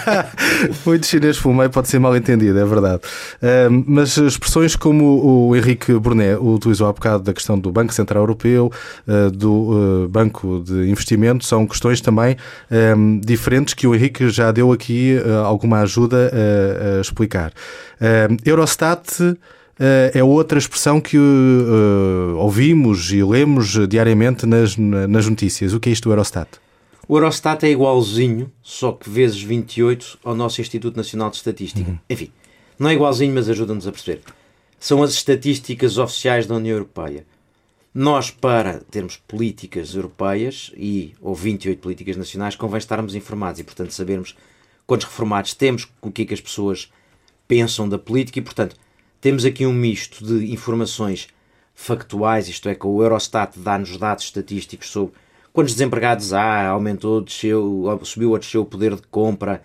muito 0.86 1.06
chinês 1.06 1.38
pelo 1.38 1.54
meio 1.54 1.68
pode 1.68 1.88
ser 1.88 1.98
mal 1.98 2.16
entendido, 2.16 2.58
é 2.58 2.64
verdade. 2.64 3.02
Um, 3.70 3.84
mas 3.86 4.16
expressões 4.16 4.74
como 4.74 5.48
o 5.48 5.54
Henrique 5.54 5.92
Brunet 5.98 6.38
utilizou 6.40 6.88
há 6.88 6.92
bocado 6.92 7.22
da 7.22 7.34
questão 7.34 7.58
do 7.58 7.70
Banco 7.70 7.92
Central 7.92 8.22
Europeu, 8.22 8.72
uh, 9.06 9.30
do 9.30 10.04
uh, 10.04 10.08
Banco 10.08 10.62
de 10.64 10.88
Investimento, 10.90 11.44
são 11.44 11.66
questões 11.66 12.00
também 12.00 12.36
um, 12.96 13.20
diferentes 13.20 13.74
que 13.74 13.86
o 13.86 13.94
Henrique 13.94 14.30
já 14.30 14.50
deu 14.50 14.72
aqui 14.72 15.18
uh, 15.24 15.44
alguma 15.44 15.80
ajuda 15.80 16.32
a, 16.32 16.98
a 16.98 17.00
explicar. 17.00 17.52
Eurostat 18.44 19.06
eh, 19.20 19.36
é 20.14 20.22
outra 20.22 20.58
expressão 20.58 21.00
que 21.00 21.16
uh, 21.16 22.36
ouvimos 22.36 23.10
e 23.10 23.22
lemos 23.22 23.88
diariamente 23.88 24.46
nas, 24.46 24.76
nas 24.76 25.26
notícias. 25.26 25.72
O 25.72 25.80
que 25.80 25.88
é 25.88 25.92
isto 25.92 26.04
do 26.04 26.12
Eurostat? 26.12 26.48
O 27.08 27.16
Eurostat 27.16 27.64
é 27.64 27.70
igualzinho, 27.70 28.50
só 28.62 28.92
que 28.92 29.10
vezes 29.10 29.42
28, 29.42 30.18
ao 30.22 30.34
nosso 30.34 30.60
Instituto 30.60 30.96
Nacional 30.96 31.30
de 31.30 31.36
Estatística. 31.36 31.90
Uhum. 31.90 31.98
Enfim, 32.08 32.30
não 32.78 32.88
é 32.88 32.94
igualzinho, 32.94 33.34
mas 33.34 33.48
ajuda-nos 33.48 33.86
a 33.86 33.92
perceber. 33.92 34.20
São 34.78 35.02
as 35.02 35.12
estatísticas 35.12 35.98
oficiais 35.98 36.46
da 36.46 36.54
União 36.54 36.74
Europeia. 36.74 37.26
Nós, 37.94 38.30
para 38.30 38.80
termos 38.90 39.16
políticas 39.16 39.94
europeias 39.94 40.72
e 40.76 41.12
ou 41.20 41.34
28 41.34 41.78
políticas 41.78 42.16
nacionais, 42.16 42.56
convém 42.56 42.78
estarmos 42.78 43.14
informados 43.14 43.60
e, 43.60 43.64
portanto, 43.64 43.92
sabermos 43.92 44.34
quantos 44.86 45.06
reformados 45.06 45.54
temos, 45.54 45.86
o 46.00 46.10
que 46.10 46.22
é 46.22 46.24
que 46.24 46.34
as 46.34 46.40
pessoas 46.40 46.90
pensam 47.46 47.88
da 47.88 47.98
política 47.98 48.38
e, 48.38 48.42
portanto, 48.42 48.76
temos 49.22 49.44
aqui 49.44 49.64
um 49.64 49.72
misto 49.72 50.26
de 50.26 50.52
informações 50.52 51.28
factuais, 51.74 52.48
isto 52.48 52.68
é, 52.68 52.74
que 52.74 52.84
o 52.84 53.00
Eurostat 53.02 53.56
dá-nos 53.56 53.96
dados 53.96 54.24
estatísticos 54.24 54.90
sobre 54.90 55.14
quantos 55.52 55.74
desempregados 55.74 56.32
há, 56.32 56.66
aumentou, 56.66 57.20
desceu, 57.20 58.00
subiu 58.02 58.32
ou 58.32 58.38
desceu 58.38 58.62
o 58.62 58.66
poder 58.66 58.96
de 58.96 59.02
compra, 59.02 59.62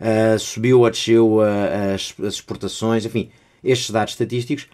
uh, 0.00 0.38
subiu 0.40 0.80
ou 0.80 0.90
desceu 0.90 1.36
uh, 1.36 1.94
as, 1.94 2.14
as, 2.18 2.34
exportações, 2.34 3.06
enfim, 3.06 3.30
estes 3.62 3.90
dados 3.90 4.12
estatísticos 4.12 4.66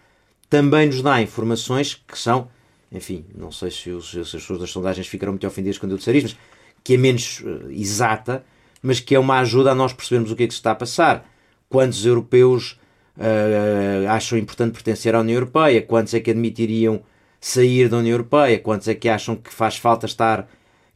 também 0.48 0.86
nos 0.86 1.02
dá 1.02 1.20
informações 1.20 1.94
que 1.94 2.18
são, 2.18 2.48
enfim, 2.90 3.26
não 3.34 3.52
sei 3.52 3.70
se, 3.70 3.90
os, 3.90 4.12
se 4.12 4.18
as 4.20 4.30
pessoas 4.30 4.60
das 4.60 4.70
sondagens 4.70 5.06
ficaram 5.06 5.34
muito 5.34 5.46
ofendidas 5.46 5.76
quando 5.76 5.92
eu 5.92 5.98
disser 5.98 6.16
isto, 6.16 6.28
mas 6.28 6.36
que 6.82 6.94
é 6.94 6.96
menos 6.96 7.40
uh, 7.40 7.70
exata, 7.70 8.46
mas 8.82 8.98
que 8.98 9.14
é 9.14 9.18
uma 9.18 9.40
ajuda 9.40 9.72
a 9.72 9.74
nós 9.74 9.92
percebermos 9.92 10.30
o 10.30 10.36
que 10.36 10.44
é 10.44 10.46
que 10.46 10.54
se 10.54 10.60
está 10.60 10.70
a 10.70 10.74
passar. 10.74 11.30
Quantos 11.68 12.04
europeus 12.06 12.80
uh, 13.16 14.08
acham 14.08 14.38
importante 14.38 14.72
pertencer 14.72 15.14
à 15.14 15.20
União 15.20 15.36
Europeia, 15.36 15.82
quantos 15.82 16.14
é 16.14 16.20
que 16.20 16.30
admitiriam 16.30 17.00
sair 17.40 17.88
da 17.88 17.98
União 17.98 18.12
Europeia, 18.12 18.58
quantos 18.58 18.88
é 18.88 18.94
que 18.94 19.08
acham 19.08 19.36
que 19.36 19.52
faz 19.52 19.76
falta 19.76 20.06
estar, 20.06 20.48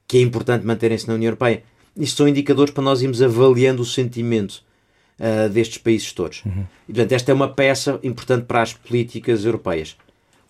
que 0.06 0.18
é 0.18 0.20
importante 0.20 0.64
manterem-se 0.64 1.08
na 1.08 1.14
União 1.14 1.28
Europeia. 1.28 1.62
Isto 1.96 2.18
são 2.18 2.28
indicadores 2.28 2.72
para 2.72 2.84
nós 2.84 3.02
irmos 3.02 3.20
avaliando 3.20 3.82
o 3.82 3.86
sentimento 3.86 4.62
uh, 5.18 5.48
destes 5.48 5.78
países 5.78 6.12
todos. 6.12 6.44
Uhum. 6.44 6.64
E, 6.88 6.92
portanto, 6.92 7.12
esta 7.12 7.32
é 7.32 7.34
uma 7.34 7.48
peça 7.48 7.98
importante 8.02 8.44
para 8.44 8.62
as 8.62 8.72
políticas 8.72 9.44
europeias. 9.44 9.96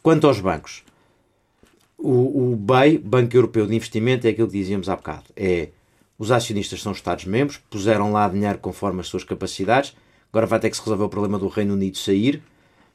Quanto 0.02 0.26
aos 0.26 0.40
bancos, 0.40 0.82
o, 1.98 2.52
o 2.52 2.56
BEI, 2.56 2.98
Banco 2.98 3.36
Europeu 3.36 3.66
de 3.66 3.74
Investimento, 3.74 4.26
é 4.26 4.30
aquilo 4.30 4.48
que 4.48 4.58
dizíamos 4.58 4.88
há 4.88 4.96
bocado. 4.96 5.24
É, 5.34 5.68
os 6.18 6.30
acionistas 6.30 6.82
são 6.82 6.92
Estados-membros, 6.92 7.58
puseram 7.70 8.12
lá 8.12 8.28
dinheiro 8.28 8.58
conforme 8.58 9.00
as 9.00 9.06
suas 9.06 9.24
capacidades, 9.24 9.94
Agora 10.36 10.46
vai 10.46 10.60
ter 10.60 10.68
que 10.68 10.76
se 10.76 10.82
resolver 10.82 11.04
o 11.04 11.08
problema 11.08 11.38
do 11.38 11.48
Reino 11.48 11.72
Unido 11.72 11.96
sair, 11.96 12.42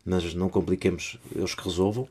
mas 0.05 0.35
não 0.35 0.47
compliquemos, 0.47 1.17
eles 1.35 1.55
que 1.55 1.63
resolvam. 1.63 2.03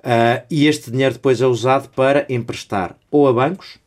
Uh, 0.00 0.44
e 0.50 0.66
este 0.66 0.90
dinheiro 0.90 1.14
depois 1.14 1.40
é 1.40 1.46
usado 1.46 1.88
para 1.88 2.26
emprestar 2.28 2.94
ou 3.10 3.26
a 3.26 3.32
bancos 3.32 3.78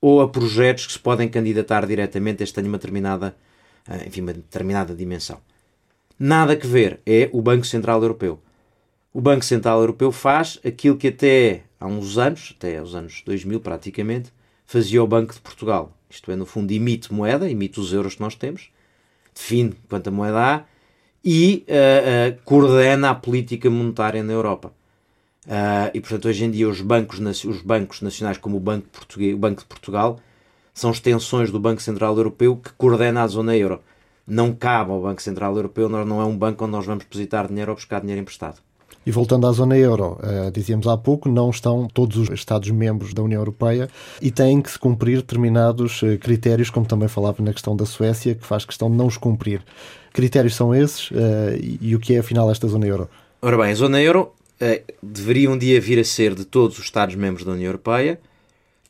ou 0.00 0.20
a 0.20 0.28
projetos 0.28 0.84
que 0.84 0.94
se 0.94 0.98
podem 0.98 1.28
candidatar 1.28 1.86
diretamente. 1.86 2.42
Este 2.42 2.56
tem 2.56 2.64
uma 2.64 2.76
determinada 2.76 3.36
uh, 3.88 4.04
enfim, 4.04 4.22
uma 4.22 4.32
determinada 4.32 4.96
dimensão. 4.96 5.38
Nada 6.18 6.56
que 6.56 6.66
ver 6.66 6.98
é 7.06 7.30
o 7.32 7.40
Banco 7.40 7.64
Central 7.64 8.02
Europeu. 8.02 8.40
O 9.14 9.20
Banco 9.20 9.44
Central 9.44 9.78
Europeu 9.78 10.10
faz 10.10 10.58
aquilo 10.66 10.96
que 10.96 11.06
até 11.06 11.62
há 11.78 11.86
uns 11.86 12.18
anos, 12.18 12.52
até 12.56 12.82
os 12.82 12.96
anos 12.96 13.22
2000 13.24 13.60
praticamente, 13.60 14.32
fazia 14.66 15.00
o 15.04 15.06
Banco 15.06 15.34
de 15.34 15.40
Portugal. 15.40 15.96
Isto 16.10 16.32
é, 16.32 16.36
no 16.36 16.46
fundo, 16.46 16.72
emite 16.72 17.14
moeda, 17.14 17.48
emite 17.48 17.78
os 17.78 17.92
euros 17.92 18.16
que 18.16 18.20
nós 18.20 18.34
temos, 18.34 18.72
define 19.40 19.74
quanta 19.88 20.10
moeda 20.10 20.38
há 20.38 20.64
e 21.24 21.64
uh, 21.68 22.36
uh, 22.36 22.42
coordena 22.44 23.10
a 23.10 23.14
política 23.14 23.70
monetária 23.70 24.22
na 24.22 24.32
Europa. 24.32 24.72
Uh, 25.46 25.90
e, 25.94 26.00
portanto, 26.00 26.28
hoje 26.28 26.44
em 26.44 26.50
dia 26.50 26.68
os 26.68 26.80
bancos, 26.80 27.18
os 27.44 27.62
bancos 27.62 28.02
nacionais, 28.02 28.38
como 28.38 28.56
o 28.56 28.60
Banco, 28.60 28.86
Português, 28.88 29.34
o 29.34 29.38
Banco 29.38 29.62
de 29.62 29.66
Portugal, 29.66 30.20
são 30.72 30.90
extensões 30.90 31.50
do 31.50 31.58
Banco 31.58 31.82
Central 31.82 32.16
Europeu 32.16 32.56
que 32.56 32.72
coordena 32.74 33.22
a 33.22 33.26
zona 33.26 33.56
euro. 33.56 33.82
Não 34.26 34.52
cabe 34.54 34.92
ao 34.92 35.02
Banco 35.02 35.20
Central 35.20 35.56
Europeu, 35.56 35.88
não 35.88 36.20
é 36.20 36.24
um 36.24 36.36
banco 36.36 36.64
onde 36.64 36.72
nós 36.72 36.86
vamos 36.86 37.04
depositar 37.04 37.48
dinheiro 37.48 37.72
ou 37.72 37.76
buscar 37.76 38.00
dinheiro 38.00 38.20
emprestado. 38.20 38.58
E 39.04 39.10
voltando 39.10 39.46
à 39.46 39.52
zona 39.52 39.78
euro, 39.78 40.18
uh, 40.18 40.50
dizíamos 40.50 40.86
há 40.86 40.96
pouco, 40.96 41.28
não 41.28 41.48
estão 41.48 41.88
todos 41.88 42.18
os 42.18 42.28
Estados-membros 42.28 43.14
da 43.14 43.22
União 43.22 43.40
Europeia 43.40 43.88
e 44.20 44.30
têm 44.30 44.60
que 44.60 44.70
se 44.70 44.78
cumprir 44.78 45.16
determinados 45.16 46.02
uh, 46.02 46.18
critérios, 46.18 46.68
como 46.68 46.84
também 46.84 47.08
falava 47.08 47.42
na 47.42 47.52
questão 47.52 47.74
da 47.74 47.86
Suécia, 47.86 48.34
que 48.34 48.44
faz 48.44 48.66
questão 48.66 48.90
de 48.90 48.96
não 48.96 49.06
os 49.06 49.16
cumprir. 49.16 49.62
Critérios 50.12 50.54
são 50.54 50.74
esses 50.74 51.10
uh, 51.12 51.14
e, 51.58 51.78
e, 51.80 51.96
o 51.96 51.98
que 51.98 52.14
é 52.14 52.18
afinal 52.18 52.50
esta 52.50 52.68
zona 52.68 52.86
euro? 52.86 53.08
Ora 53.40 53.56
bem, 53.56 53.72
a 53.72 53.74
zona 53.74 54.00
euro 54.02 54.32
deveria 55.02 55.50
um 55.50 55.56
dia 55.56 55.80
vir 55.80 55.98
a 55.98 56.04
ser 56.04 56.34
de 56.34 56.44
todos 56.44 56.78
os 56.78 56.84
Estados-membros 56.84 57.46
da 57.46 57.52
União 57.52 57.68
Europeia. 57.68 58.20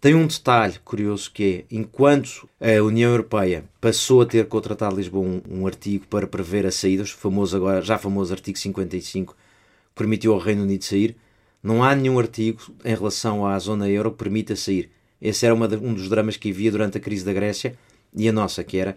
Tem 0.00 0.16
um 0.16 0.26
detalhe 0.26 0.74
curioso 0.84 1.30
que 1.32 1.66
é, 1.70 1.76
enquanto 1.76 2.48
a 2.60 2.82
União 2.82 3.12
Europeia 3.12 3.62
passou 3.80 4.22
a 4.22 4.26
ter 4.26 4.46
com 4.46 4.56
o 4.56 4.60
Tratado 4.60 4.96
de 4.96 5.02
Lisboa 5.02 5.24
um, 5.24 5.42
um 5.48 5.66
artigo 5.68 6.06
para 6.08 6.26
prever 6.26 6.66
a 6.66 6.72
saída, 6.72 7.06
famoso 7.06 7.56
agora, 7.56 7.80
já 7.80 7.98
famoso 7.98 8.32
artigo 8.32 8.58
55 8.58 9.36
permitiu 10.00 10.32
ao 10.32 10.38
Reino 10.38 10.62
Unido 10.62 10.82
sair, 10.82 11.14
não 11.62 11.84
há 11.84 11.94
nenhum 11.94 12.18
artigo 12.18 12.60
em 12.84 12.94
relação 12.94 13.46
à 13.46 13.58
zona 13.58 13.88
euro 13.88 14.10
que 14.10 14.16
permita 14.16 14.56
sair. 14.56 14.90
Esse 15.20 15.44
era 15.44 15.54
um 15.54 15.94
dos 15.94 16.08
dramas 16.08 16.38
que 16.38 16.50
havia 16.50 16.70
durante 16.70 16.96
a 16.96 17.00
crise 17.00 17.24
da 17.24 17.32
Grécia 17.32 17.76
e 18.16 18.26
a 18.26 18.32
nossa, 18.32 18.64
que 18.64 18.78
era 18.78 18.96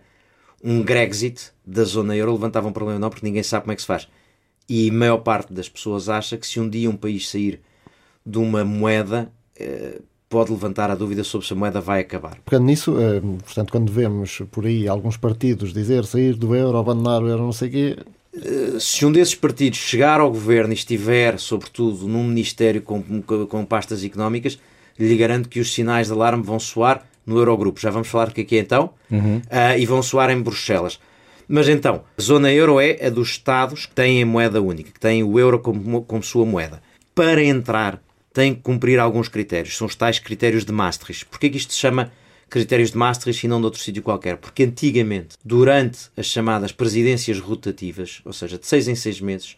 um 0.64 0.82
Grexit 0.82 1.52
da 1.66 1.84
zona 1.84 2.16
euro 2.16 2.32
levantava 2.32 2.68
um 2.70 2.72
problema 2.72 3.00
não, 3.00 3.10
porque 3.10 3.26
ninguém 3.26 3.44
sabe 3.44 3.64
como 3.64 3.74
é 3.74 3.76
que 3.76 3.82
se 3.82 3.88
faz. 3.88 4.08
E 4.70 4.90
a 4.90 4.94
maior 4.94 5.18
parte 5.18 5.52
das 5.52 5.68
pessoas 5.68 6.08
acha 6.08 6.38
que 6.38 6.48
se 6.48 6.58
um 6.60 6.70
dia 6.70 6.90
um 6.90 6.96
país 6.96 7.30
sair 7.30 7.60
de 8.26 8.38
uma 8.38 8.64
moeda, 8.64 9.30
eh, 9.60 10.00
pode 10.30 10.52
levantar 10.52 10.90
a 10.90 10.96
dúvida 10.96 11.22
sobre 11.26 11.46
se 11.46 11.52
a 11.52 11.56
moeda 11.58 11.82
vai 11.82 12.00
acabar. 12.00 12.40
Pegando 12.46 12.66
nisso, 12.68 12.98
eh, 12.98 13.20
portanto, 13.44 13.72
quando 13.72 13.92
vemos 13.92 14.42
por 14.50 14.66
aí 14.66 14.88
alguns 14.88 15.18
partidos 15.18 15.74
dizer 15.74 16.06
sair 16.06 16.36
do 16.36 16.56
euro, 16.56 16.78
abandonar 16.78 17.22
o 17.22 17.28
euro, 17.28 17.44
não 17.44 17.52
sei 17.52 17.68
o 17.68 17.72
quê, 17.72 17.98
se 18.80 19.06
um 19.06 19.12
desses 19.12 19.36
partidos 19.36 19.80
chegar 19.80 20.20
ao 20.20 20.30
governo 20.30 20.74
e 20.74 20.76
estiver, 20.76 21.40
sobretudo, 21.40 22.08
num 22.08 22.24
ministério 22.24 22.82
com, 22.82 23.02
com 23.22 23.66
pastas 23.66 24.04
económicas, 24.04 24.60
lhe 24.98 25.16
garanto 25.16 25.50
que 25.50 25.60
os 25.60 25.74
sinais 25.74 26.08
de 26.08 26.14
alarme 26.14 26.44
vão 26.44 26.60
soar 26.60 27.06
no 27.26 27.38
Eurogrupo. 27.38 27.80
Já 27.80 27.90
vamos 27.90 28.08
falar 28.08 28.28
do 28.28 28.34
que 28.34 28.42
é, 28.42 28.44
que 28.44 28.56
é 28.58 28.60
então, 28.60 28.92
uhum. 29.10 29.38
uh, 29.38 29.78
e 29.78 29.86
vão 29.86 30.02
soar 30.02 30.30
em 30.30 30.42
Bruxelas. 30.42 31.00
Mas 31.48 31.68
então, 31.68 32.04
a 32.18 32.22
zona 32.22 32.52
euro 32.52 32.80
é 32.80 33.06
a 33.06 33.10
dos 33.10 33.30
Estados 33.30 33.86
que 33.86 33.94
têm 33.94 34.24
a 34.24 34.26
moeda 34.26 34.62
única, 34.62 34.92
que 34.92 35.00
têm 35.00 35.24
o 35.24 35.40
euro 35.40 35.60
como, 35.60 36.02
como 36.04 36.24
sua 36.24 36.46
moeda. 36.46 36.82
Para 37.14 37.44
entrar, 37.44 38.02
têm 38.34 38.56
que 38.56 38.62
cumprir 38.62 39.00
alguns 39.00 39.28
critérios. 39.28 39.78
São 39.78 39.86
os 39.86 39.96
tais 39.96 40.20
critérios 40.20 40.66
de 40.66 40.72
Maastricht. 40.72 41.26
Porquê 41.26 41.50
que 41.50 41.58
isto 41.58 41.74
se 41.74 41.80
chama 41.80 42.12
critérios 42.54 42.92
de 42.92 42.98
Maastricht 43.00 43.44
e 43.44 43.50
não 43.50 43.60
de 43.60 43.66
outro 43.66 43.82
sítio 43.82 44.04
qualquer. 44.04 44.38
Porque 44.38 44.62
antigamente, 44.62 45.36
durante 45.44 46.12
as 46.16 46.28
chamadas 46.28 46.72
presidências 46.72 47.40
rotativas, 47.40 48.22
ou 48.24 48.32
seja, 48.32 48.60
de 48.60 48.68
seis 48.68 48.88
em 48.88 48.94
seis 48.94 49.20
meses, 49.20 49.58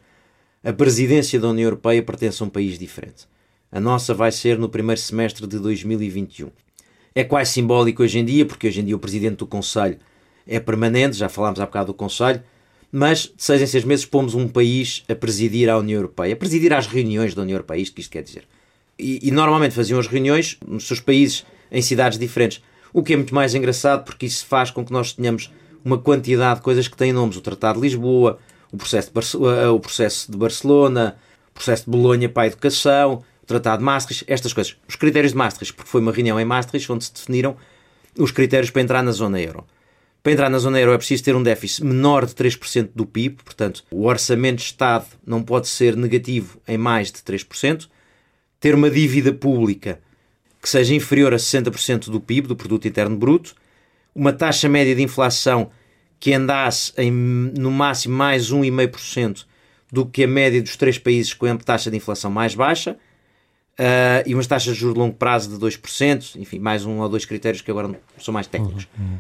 a 0.64 0.72
presidência 0.72 1.38
da 1.38 1.50
União 1.50 1.66
Europeia 1.66 2.02
pertence 2.02 2.42
a 2.42 2.46
um 2.46 2.50
país 2.50 2.80
diferente. 2.80 3.28
A 3.70 3.82
nossa 3.82 4.14
vai 4.14 4.32
ser 4.32 4.58
no 4.58 4.70
primeiro 4.70 5.02
semestre 5.02 5.46
de 5.46 5.60
2021. 5.60 6.50
É 7.14 7.26
quase 7.26 7.52
simbólico 7.52 8.02
hoje 8.02 8.18
em 8.18 8.24
dia, 8.24 8.46
porque 8.46 8.70
hoje 8.70 8.80
em 8.80 8.86
dia 8.86 8.96
o 8.96 9.00
presidente 9.00 9.40
do 9.40 9.48
Conselho 9.48 10.00
é 10.48 10.58
permanente, 10.58 11.18
já 11.18 11.28
falámos 11.28 11.60
há 11.60 11.66
bocado 11.66 11.88
do 11.88 11.94
Conselho, 11.94 12.42
mas 12.90 13.24
de 13.24 13.44
seis 13.44 13.62
em 13.62 13.68
seis 13.68 13.84
meses 13.84 14.06
pomos 14.06 14.36
um 14.36 14.48
país 14.48 15.04
a 15.10 15.16
presidir 15.16 15.70
a 15.70 15.78
União 15.78 15.98
Europeia, 15.98 16.34
a 16.34 16.38
presidir 16.38 16.72
às 16.72 16.88
reuniões 16.88 17.36
da 17.36 17.42
União 17.42 17.56
Europeia, 17.56 17.82
isto 17.82 17.94
que 17.94 18.00
isto 18.00 18.12
quer 18.12 18.24
dizer. 18.24 18.48
E, 18.98 19.20
e 19.22 19.32
normalmente 19.32 19.76
faziam 19.76 20.00
as 20.00 20.08
reuniões 20.08 20.58
nos 20.66 20.88
seus 20.88 21.02
países 21.02 21.46
em 21.70 21.82
cidades 21.82 22.18
diferentes 22.18 22.62
o 22.96 23.04
que 23.04 23.12
é 23.12 23.18
muito 23.18 23.36
mais 23.36 23.54
engraçado 23.54 24.06
porque 24.06 24.26
isso 24.26 24.46
faz 24.46 24.72
com 24.72 24.86
que 24.86 24.94
nós 24.94 25.12
tenhamos 25.12 25.52
uma 25.84 25.98
quantidade 25.98 26.60
de 26.60 26.64
coisas 26.64 26.88
que 26.88 26.96
têm 26.96 27.12
nomes. 27.12 27.36
O 27.36 27.42
Tratado 27.42 27.78
de 27.78 27.82
Lisboa, 27.82 28.40
o 28.72 28.78
processo 28.78 29.12
de, 29.12 29.48
eh, 29.50 29.68
o 29.68 29.80
processo 29.82 30.32
de 30.32 30.38
Barcelona, 30.38 31.18
o 31.50 31.54
processo 31.54 31.84
de 31.84 31.92
Bolonha 31.92 32.30
para 32.30 32.44
a 32.44 32.48
educação, 32.48 33.22
o 33.44 33.46
Tratado 33.46 33.80
de 33.80 33.84
Maastricht, 33.84 34.24
estas 34.30 34.54
coisas. 34.54 34.78
Os 34.88 34.96
critérios 34.96 35.34
de 35.34 35.38
Maastricht, 35.38 35.74
porque 35.74 35.92
foi 35.92 36.00
uma 36.00 36.14
reunião 36.14 36.40
em 36.40 36.46
Maastricht 36.46 36.90
onde 36.90 37.04
se 37.04 37.14
definiram 37.14 37.58
os 38.18 38.32
critérios 38.32 38.72
para 38.72 38.82
entrar 38.82 39.04
na 39.04 39.12
zona 39.12 39.42
euro. 39.42 39.66
Para 40.24 40.32
entrar 40.32 40.50
na 40.50 40.58
zona 40.58 40.80
euro 40.80 40.94
é 40.94 40.98
preciso 40.98 41.22
ter 41.22 41.36
um 41.36 41.44
déficit 41.44 41.84
menor 41.84 42.26
de 42.26 42.34
3% 42.34 42.92
do 42.96 43.06
PIB, 43.06 43.44
portanto, 43.44 43.84
o 43.92 44.06
orçamento 44.06 44.60
de 44.60 44.64
Estado 44.64 45.06
não 45.28 45.44
pode 45.44 45.68
ser 45.68 45.98
negativo 45.98 46.62
em 46.66 46.78
mais 46.78 47.12
de 47.12 47.20
3%, 47.20 47.90
ter 48.58 48.74
uma 48.74 48.90
dívida 48.90 49.34
pública 49.34 50.00
que 50.66 50.70
seja 50.72 50.96
inferior 50.96 51.32
a 51.32 51.38
60% 51.38 52.10
do 52.10 52.20
PIB, 52.20 52.48
do 52.48 52.56
Produto 52.56 52.88
Interno 52.88 53.16
Bruto, 53.16 53.54
uma 54.16 54.34
taxa 54.34 54.68
média 54.68 54.96
de 54.96 55.04
inflação 55.04 55.70
que 56.20 56.34
andasse 56.34 56.92
em 56.98 57.12
no 57.12 57.70
máximo 57.70 58.16
mais 58.16 58.52
1,5% 58.52 59.46
do 59.92 60.08
que 60.08 60.24
a 60.24 60.28
média 60.28 60.60
dos 60.60 60.76
três 60.76 60.98
países 60.98 61.36
com 61.36 61.46
a 61.46 61.56
taxa 61.56 61.92
de 61.92 61.98
inflação 61.98 62.32
mais 62.32 62.56
baixa, 62.56 62.94
uh, 62.94 64.26
e 64.26 64.34
umas 64.34 64.48
taxas 64.48 64.74
de 64.74 64.80
juros 64.80 64.96
de 64.96 65.00
longo 65.02 65.14
prazo 65.14 65.52
de 65.52 65.64
2%, 65.64 66.36
enfim, 66.38 66.58
mais 66.58 66.84
um 66.84 66.98
ou 66.98 67.08
dois 67.08 67.26
critérios 67.26 67.62
que 67.62 67.70
agora 67.70 68.02
são 68.18 68.34
mais 68.34 68.48
técnicos. 68.48 68.88
Uhum, 68.98 69.06
uhum. 69.06 69.18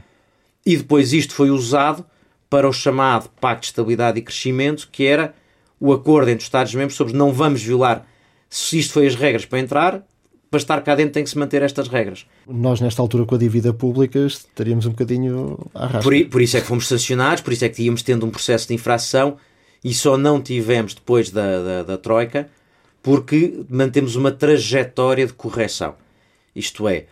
E 0.66 0.78
depois 0.78 1.14
isto 1.14 1.36
foi 1.36 1.52
usado 1.52 2.04
para 2.50 2.68
o 2.68 2.74
chamado 2.74 3.30
Pacto 3.40 3.62
de 3.62 3.68
Estabilidade 3.68 4.18
e 4.18 4.24
Crescimento, 4.24 4.90
que 4.92 5.06
era 5.06 5.36
o 5.80 5.94
acordo 5.94 6.30
entre 6.30 6.40
os 6.40 6.46
Estados-membros 6.46 6.98
sobre 6.98 7.14
não 7.14 7.32
vamos 7.32 7.62
violar, 7.62 8.04
se 8.50 8.80
isto 8.80 8.94
foi 8.94 9.06
as 9.06 9.14
regras 9.14 9.46
para 9.46 9.60
entrar, 9.60 10.04
para 10.50 10.58
estar 10.58 10.82
cá 10.82 10.96
dentro 10.96 11.14
tem 11.14 11.24
que 11.24 11.30
se 11.30 11.38
manter 11.38 11.62
estas 11.62 11.88
regras. 11.88 12.26
Nós, 12.48 12.80
nesta 12.80 13.02
altura, 13.02 13.26
com 13.26 13.36
a 13.36 13.38
dívida 13.38 13.74
pública, 13.74 14.20
estaríamos 14.20 14.86
um 14.86 14.92
bocadinho 14.92 15.58
a 15.74 16.00
por, 16.00 16.14
por 16.30 16.42
isso 16.42 16.58
é 16.58 16.62
que 16.62 16.68
fomos 16.68 16.88
sancionados, 16.88 17.42
por 17.42 17.54
isso 17.54 17.66
é 17.66 17.70
que 17.70 17.84
íamos 17.84 18.02
tendo 18.02 18.26
um 18.26 18.30
processo 18.30 18.68
de 18.68 18.74
infração 18.74 19.38
e 19.84 19.94
só 19.94 20.18
não 20.18 20.42
tivemos 20.42 20.94
depois 20.94 21.30
da, 21.30 21.64
da, 21.64 21.84
da 21.84 21.98
Troika 21.98 22.50
porque 23.02 23.64
mantemos 23.70 24.16
uma 24.16 24.32
trajetória 24.32 25.28
de 25.28 25.34
correção. 25.34 25.96
Isto 26.56 26.88
é, 26.88 27.06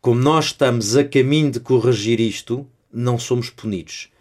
como 0.00 0.20
nós 0.20 0.46
estamos 0.46 0.96
a 0.96 1.02
caminho 1.02 1.50
de 1.50 1.60
corrigir 1.60 2.20
isto, 2.20 2.66
não 2.92 3.18
somos 3.18 3.50
punidos 3.50 4.12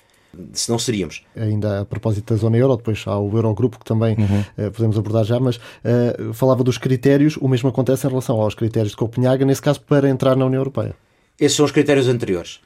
se 0.53 0.69
não 0.69 0.79
seríamos. 0.79 1.23
Ainda 1.35 1.81
a 1.81 1.85
propósito 1.85 2.33
da 2.33 2.39
zona 2.39 2.57
euro, 2.57 2.77
depois 2.77 3.03
há 3.05 3.17
o 3.19 3.29
Eurogrupo 3.35 3.79
que 3.79 3.85
também 3.85 4.15
uhum. 4.17 4.67
uh, 4.67 4.71
podemos 4.71 4.97
abordar 4.97 5.25
já, 5.25 5.39
mas 5.39 5.57
uh, 5.57 6.33
falava 6.33 6.63
dos 6.63 6.77
critérios, 6.77 7.37
o 7.37 7.47
mesmo 7.47 7.69
acontece 7.69 8.05
em 8.07 8.09
relação 8.09 8.39
aos 8.39 8.55
critérios 8.55 8.91
de 8.91 8.97
Copenhaga, 8.97 9.45
nesse 9.45 9.61
caso 9.61 9.81
para 9.81 10.09
entrar 10.09 10.35
na 10.35 10.45
União 10.45 10.59
Europeia. 10.59 10.95
Esses 11.39 11.55
são 11.57 11.65
os 11.65 11.71
critérios 11.71 12.07
anteriores. 12.07 12.59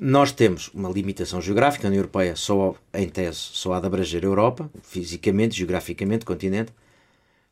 Nós 0.00 0.32
temos 0.32 0.70
uma 0.74 0.88
limitação 0.88 1.40
geográfica, 1.40 1.86
a 1.86 1.88
União 1.88 2.00
Europeia 2.00 2.34
só, 2.34 2.74
em 2.94 3.08
tese, 3.08 3.38
só 3.38 3.74
há 3.74 3.80
de 3.80 3.86
abranger 3.86 4.22
a 4.22 4.26
Europa, 4.26 4.70
fisicamente, 4.82 5.56
geograficamente, 5.56 6.24
continente. 6.24 6.72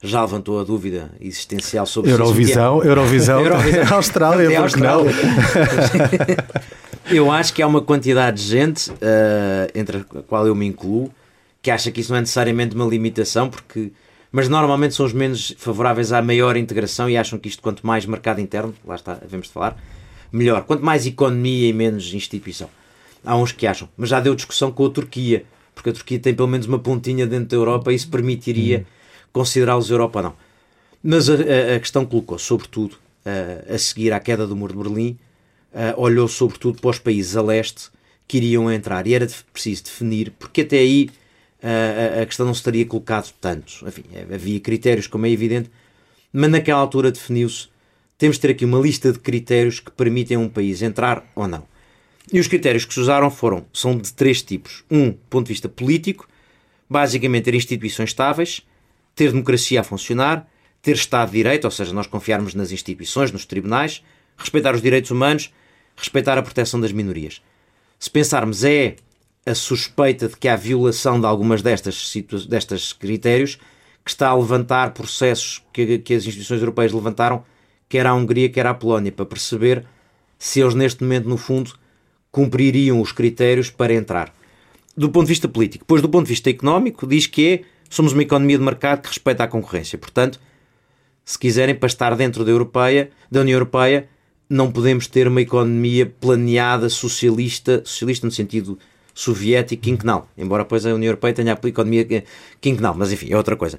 Já 0.02 0.22
levantou 0.22 0.58
a 0.58 0.64
dúvida 0.64 1.10
existencial 1.20 1.84
sobre 1.84 2.10
Eurovisão, 2.10 2.80
se 2.80 2.88
Eurovisão, 2.88 3.40
Eurovisão, 3.44 3.96
Austrália, 3.96 4.46
Até 4.46 4.56
Austrália. 4.56 5.12
Eu 7.11 7.31
acho 7.31 7.53
que 7.53 7.61
há 7.62 7.66
uma 7.66 7.81
quantidade 7.83 8.42
de 8.42 8.49
gente, 8.49 8.90
uh, 8.90 8.94
entre 9.75 9.99
a 9.99 10.23
qual 10.23 10.46
eu 10.46 10.55
me 10.55 10.66
incluo, 10.66 11.12
que 11.61 11.70
acha 11.70 11.90
que 11.90 12.01
isso 12.01 12.11
não 12.11 12.18
é 12.18 12.20
necessariamente 12.20 12.75
uma 12.75 12.87
limitação, 12.87 13.49
porque 13.51 13.92
mas 14.33 14.49
normalmente 14.49 14.94
são 14.94 15.05
os 15.05 15.12
menos 15.12 15.55
favoráveis 15.59 16.12
à 16.12 16.23
maior 16.23 16.57
integração 16.57 17.11
e 17.11 17.16
acham 17.16 17.38
que 17.38 17.49
isto, 17.49 17.61
quanto 17.61 17.85
mais 17.85 18.07
mercado 18.07 18.40
interno, 18.40 18.73
lá 18.87 18.94
está, 18.94 19.14
devemos 19.14 19.49
de 19.49 19.53
falar, 19.53 19.77
melhor. 20.31 20.62
Quanto 20.62 20.85
mais 20.85 21.05
economia 21.05 21.68
e 21.68 21.73
menos 21.73 22.14
instituição. 22.14 22.70
Há 23.25 23.37
uns 23.37 23.51
que 23.51 23.66
acham. 23.66 23.88
Mas 23.96 24.09
já 24.09 24.20
deu 24.20 24.35
discussão 24.35 24.70
com 24.70 24.87
a 24.87 24.90
Turquia, 24.90 25.44
porque 25.75 25.90
a 25.90 25.92
Turquia 25.92 26.18
tem 26.18 26.33
pelo 26.33 26.46
menos 26.46 26.66
uma 26.66 26.79
pontinha 26.79 27.27
dentro 27.27 27.49
da 27.49 27.57
Europa 27.57 27.92
e 27.92 27.96
isso 27.96 28.09
permitiria 28.09 28.79
uhum. 28.79 28.85
considerá-los 29.33 29.90
Europa 29.90 30.20
ou 30.20 30.23
não. 30.23 30.35
Mas 31.03 31.29
a, 31.29 31.35
a, 31.35 31.81
questão 31.81 32.07
colocou, 32.07 32.38
sobretudo, 32.38 32.96
a, 33.27 33.75
a 33.75 33.79
seguir 33.79 34.12
à 34.12 34.20
queda 34.20 34.46
do 34.46 34.55
muro 34.55 34.75
de 34.75 34.79
Berlim, 34.79 35.18
uh, 35.72 36.00
olhou 36.00 36.28
sobretudo 36.28 36.80
para 36.80 36.90
os 36.90 36.98
países 36.98 37.37
a 37.37 37.42
leste 37.42 37.90
que 38.26 38.37
iriam 38.37 38.70
entrar 38.70 39.06
e 39.06 39.14
era 39.14 39.26
preciso 39.52 39.85
definir, 39.85 40.33
porque 40.38 40.61
até 40.62 40.78
aí 40.78 41.11
uh, 41.62 42.22
a 42.22 42.26
questão 42.26 42.46
não 42.46 42.54
se 42.54 42.62
teria 42.62 42.87
colocado 42.87 43.33
tanto. 43.40 43.85
Enfim, 43.87 44.04
havia 44.33 44.61
critérios, 44.61 45.06
como 45.06 45.26
é 45.26 45.30
evidente, 45.30 45.70
mas 46.33 46.50
naquela 46.50 46.80
altura 46.80 47.11
definiu-se 47.11 47.68
temos 48.20 48.37
de 48.37 48.42
ter 48.42 48.50
aqui 48.50 48.66
uma 48.66 48.78
lista 48.78 49.11
de 49.11 49.18
critérios 49.18 49.80
que 49.80 49.90
permitem 49.90 50.37
a 50.37 50.40
um 50.40 50.48
país 50.50 50.83
entrar 50.83 51.24
ou 51.35 51.48
não. 51.48 51.66
E 52.30 52.38
os 52.38 52.46
critérios 52.46 52.85
que 52.85 52.92
se 52.92 53.00
usaram 53.00 53.30
foram, 53.30 53.64
são 53.72 53.96
de 53.96 54.12
três 54.12 54.42
tipos. 54.42 54.85
Um, 54.90 55.12
do 55.12 55.18
ponto 55.30 55.46
de 55.46 55.54
vista 55.54 55.70
político, 55.70 56.28
basicamente 56.88 57.44
ter 57.44 57.54
instituições 57.54 58.11
estáveis, 58.11 58.61
ter 59.14 59.33
democracia 59.33 59.80
a 59.80 59.83
funcionar, 59.83 60.46
ter 60.83 60.96
Estado 60.96 61.30
de 61.30 61.38
Direito, 61.38 61.64
ou 61.64 61.70
seja, 61.70 61.94
nós 61.94 62.06
confiarmos 62.06 62.54
nas 62.54 62.70
instituições, 62.70 63.33
nos 63.33 63.46
tribunais, 63.46 64.04
respeitar 64.37 64.74
os 64.74 64.83
direitos 64.83 65.11
humanos, 65.11 65.50
respeitar 66.00 66.36
a 66.38 66.42
proteção 66.42 66.80
das 66.80 66.92
minorias. 66.92 67.40
Se 67.98 68.10
pensarmos 68.10 68.64
é 68.64 68.96
a 69.46 69.54
suspeita 69.54 70.28
de 70.28 70.36
que 70.36 70.48
há 70.48 70.56
violação 70.56 71.20
de 71.20 71.26
algumas 71.26 71.62
destas, 71.62 72.12
destas 72.48 72.92
critérios, 72.92 73.56
que 74.04 74.10
está 74.10 74.28
a 74.28 74.34
levantar 74.34 74.92
processos 74.92 75.62
que, 75.72 75.98
que 75.98 76.14
as 76.14 76.24
instituições 76.24 76.60
europeias 76.60 76.92
levantaram, 76.92 77.44
quer 77.88 78.06
a 78.06 78.14
Hungria, 78.14 78.48
quer 78.48 78.66
a 78.66 78.74
Polónia, 78.74 79.12
para 79.12 79.26
perceber 79.26 79.84
se 80.38 80.60
eles 80.60 80.74
neste 80.74 81.02
momento, 81.02 81.28
no 81.28 81.36
fundo, 81.36 81.74
cumpririam 82.30 83.00
os 83.00 83.12
critérios 83.12 83.70
para 83.70 83.92
entrar. 83.92 84.32
Do 84.96 85.10
ponto 85.10 85.26
de 85.26 85.30
vista 85.30 85.48
político. 85.48 85.84
Depois, 85.84 86.00
do 86.00 86.08
ponto 86.08 86.24
de 86.24 86.30
vista 86.30 86.48
económico, 86.48 87.06
diz 87.06 87.26
que 87.26 87.48
é, 87.48 87.62
somos 87.88 88.12
uma 88.12 88.22
economia 88.22 88.56
de 88.56 88.64
mercado 88.64 89.02
que 89.02 89.08
respeita 89.08 89.44
a 89.44 89.48
concorrência. 89.48 89.98
Portanto, 89.98 90.40
se 91.24 91.38
quiserem, 91.38 91.74
para 91.74 91.86
estar 91.86 92.14
dentro 92.16 92.44
da, 92.44 92.50
Europeia, 92.50 93.10
da 93.30 93.40
União 93.40 93.56
Europeia, 93.56 94.08
não 94.50 94.72
podemos 94.72 95.06
ter 95.06 95.28
uma 95.28 95.40
economia 95.40 96.04
planeada 96.04 96.88
socialista, 96.88 97.82
socialista 97.84 98.26
no 98.26 98.32
sentido 98.32 98.76
soviético 99.14 99.82
quinquenal, 99.82 100.28
embora 100.36 100.64
depois 100.64 100.84
a 100.84 100.92
União 100.92 101.08
Europeia 101.08 101.32
tenha 101.32 101.54
a 101.54 101.68
economia 101.68 102.24
quinquenal, 102.60 102.94
mas 102.96 103.12
enfim, 103.12 103.30
é 103.30 103.36
outra 103.36 103.56
coisa. 103.56 103.78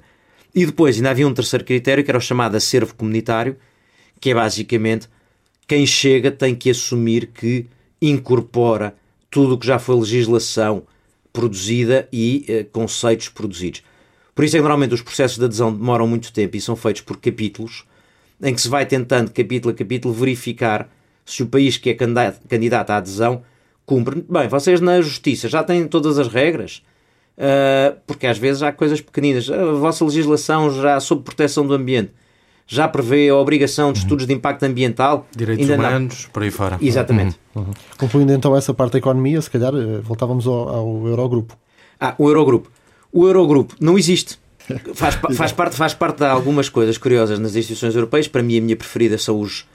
E 0.56 0.66
depois 0.66 0.96
ainda 0.96 1.10
havia 1.10 1.28
um 1.28 1.34
terceiro 1.34 1.66
critério 1.66 2.04
que 2.04 2.10
era 2.10 2.18
o 2.18 2.22
chamado 2.22 2.56
acervo 2.56 2.96
comunitário, 2.96 3.58
que 4.20 4.30
é 4.30 4.34
basicamente 4.34 5.10
quem 5.68 5.86
chega 5.86 6.32
tem 6.32 6.56
que 6.56 6.70
assumir 6.70 7.28
que 7.28 7.68
incorpora 8.02 8.96
tudo 9.30 9.56
o 9.56 9.58
que 9.58 9.68
já 9.68 9.78
foi 9.78 9.96
legislação 9.96 10.84
produzida 11.34 12.08
e 12.12 12.46
eh, 12.48 12.66
conceitos 12.72 13.30
produzidos. 13.30 13.84
Por 14.34 14.46
isso 14.46 14.56
é 14.56 14.60
que 14.60 14.62
normalmente 14.62 14.94
os 14.94 15.02
processos 15.02 15.38
de 15.38 15.46
adesão 15.46 15.74
demoram 15.74 16.08
muito 16.08 16.32
tempo 16.32 16.56
e 16.56 16.62
são 16.62 16.76
feitos 16.76 17.02
por 17.02 17.18
capítulos, 17.18 17.86
em 18.42 18.54
que 18.54 18.62
se 18.62 18.70
vai 18.70 18.86
tentando, 18.86 19.32
capítulo 19.32 19.74
a 19.74 19.78
capítulo, 19.78 20.14
verificar 20.14 20.90
se 21.26 21.44
o 21.44 21.48
país 21.48 21.78
que 21.78 21.90
é 21.90 21.94
candidato 21.94 22.90
à 22.90 22.98
adesão 22.98 23.44
cumpre. 23.86 24.24
Bem, 24.28 24.48
vocês 24.48 24.82
na 24.82 25.02
justiça 25.02 25.48
já 25.48 25.64
têm 25.64 25.88
todas 25.88 26.18
as 26.18 26.28
regras, 26.28 26.82
uh, 27.38 27.98
porque 28.08 28.26
às 28.26 28.38
vezes 28.38 28.64
há 28.64 28.72
coisas 28.72 29.02
pequeninas. 29.02 29.50
A 29.50 29.74
vossa 29.74 30.04
legislação 30.04 30.72
já 30.82 31.00
sob 31.00 31.24
proteção 31.24 31.66
do 31.66 31.74
ambiente 31.74 32.12
já 32.72 32.88
prevê 32.88 33.28
a 33.28 33.36
obrigação 33.36 33.92
de 33.92 34.00
uhum. 34.00 34.04
estudos 34.04 34.26
de 34.26 34.34
impacto 34.34 34.64
ambiental. 34.64 35.28
Direitos 35.36 35.70
Ainda 35.70 35.88
humanos, 35.88 36.24
não. 36.24 36.32
por 36.32 36.44
aí 36.44 36.50
fora. 36.52 36.78
Exatamente. 36.82 37.38
Uhum. 37.54 37.64
Uhum. 37.64 37.74
Concluindo 37.98 38.32
então 38.32 38.56
essa 38.56 38.74
parte 38.74 38.94
da 38.94 39.00
economia, 39.00 39.42
se 39.42 39.52
calhar 39.52 39.74
eh, 39.76 40.00
voltávamos 40.02 40.48
ao, 40.48 40.70
ao 40.70 41.08
Eurogrupo. 41.08 41.58
Ah, 42.00 42.16
o 42.18 42.30
Eurogrupo. 42.30 42.72
O 43.12 43.28
Eurogrupo 43.28 43.76
não 43.78 43.98
existe. 43.98 44.40
Faz, 44.94 45.16
faz, 45.36 45.52
parte, 45.52 45.76
faz 45.76 45.94
parte 45.94 46.18
de 46.18 46.26
algumas 46.26 46.70
coisas 46.70 46.98
curiosas 46.98 47.40
nas 47.40 47.56
instituições 47.56 47.96
europeias. 47.96 48.28
Para 48.28 48.44
mim, 48.44 48.58
a 48.58 48.62
minha 48.62 48.76
preferida 48.76 49.18
são 49.18 49.40
os. 49.40 49.66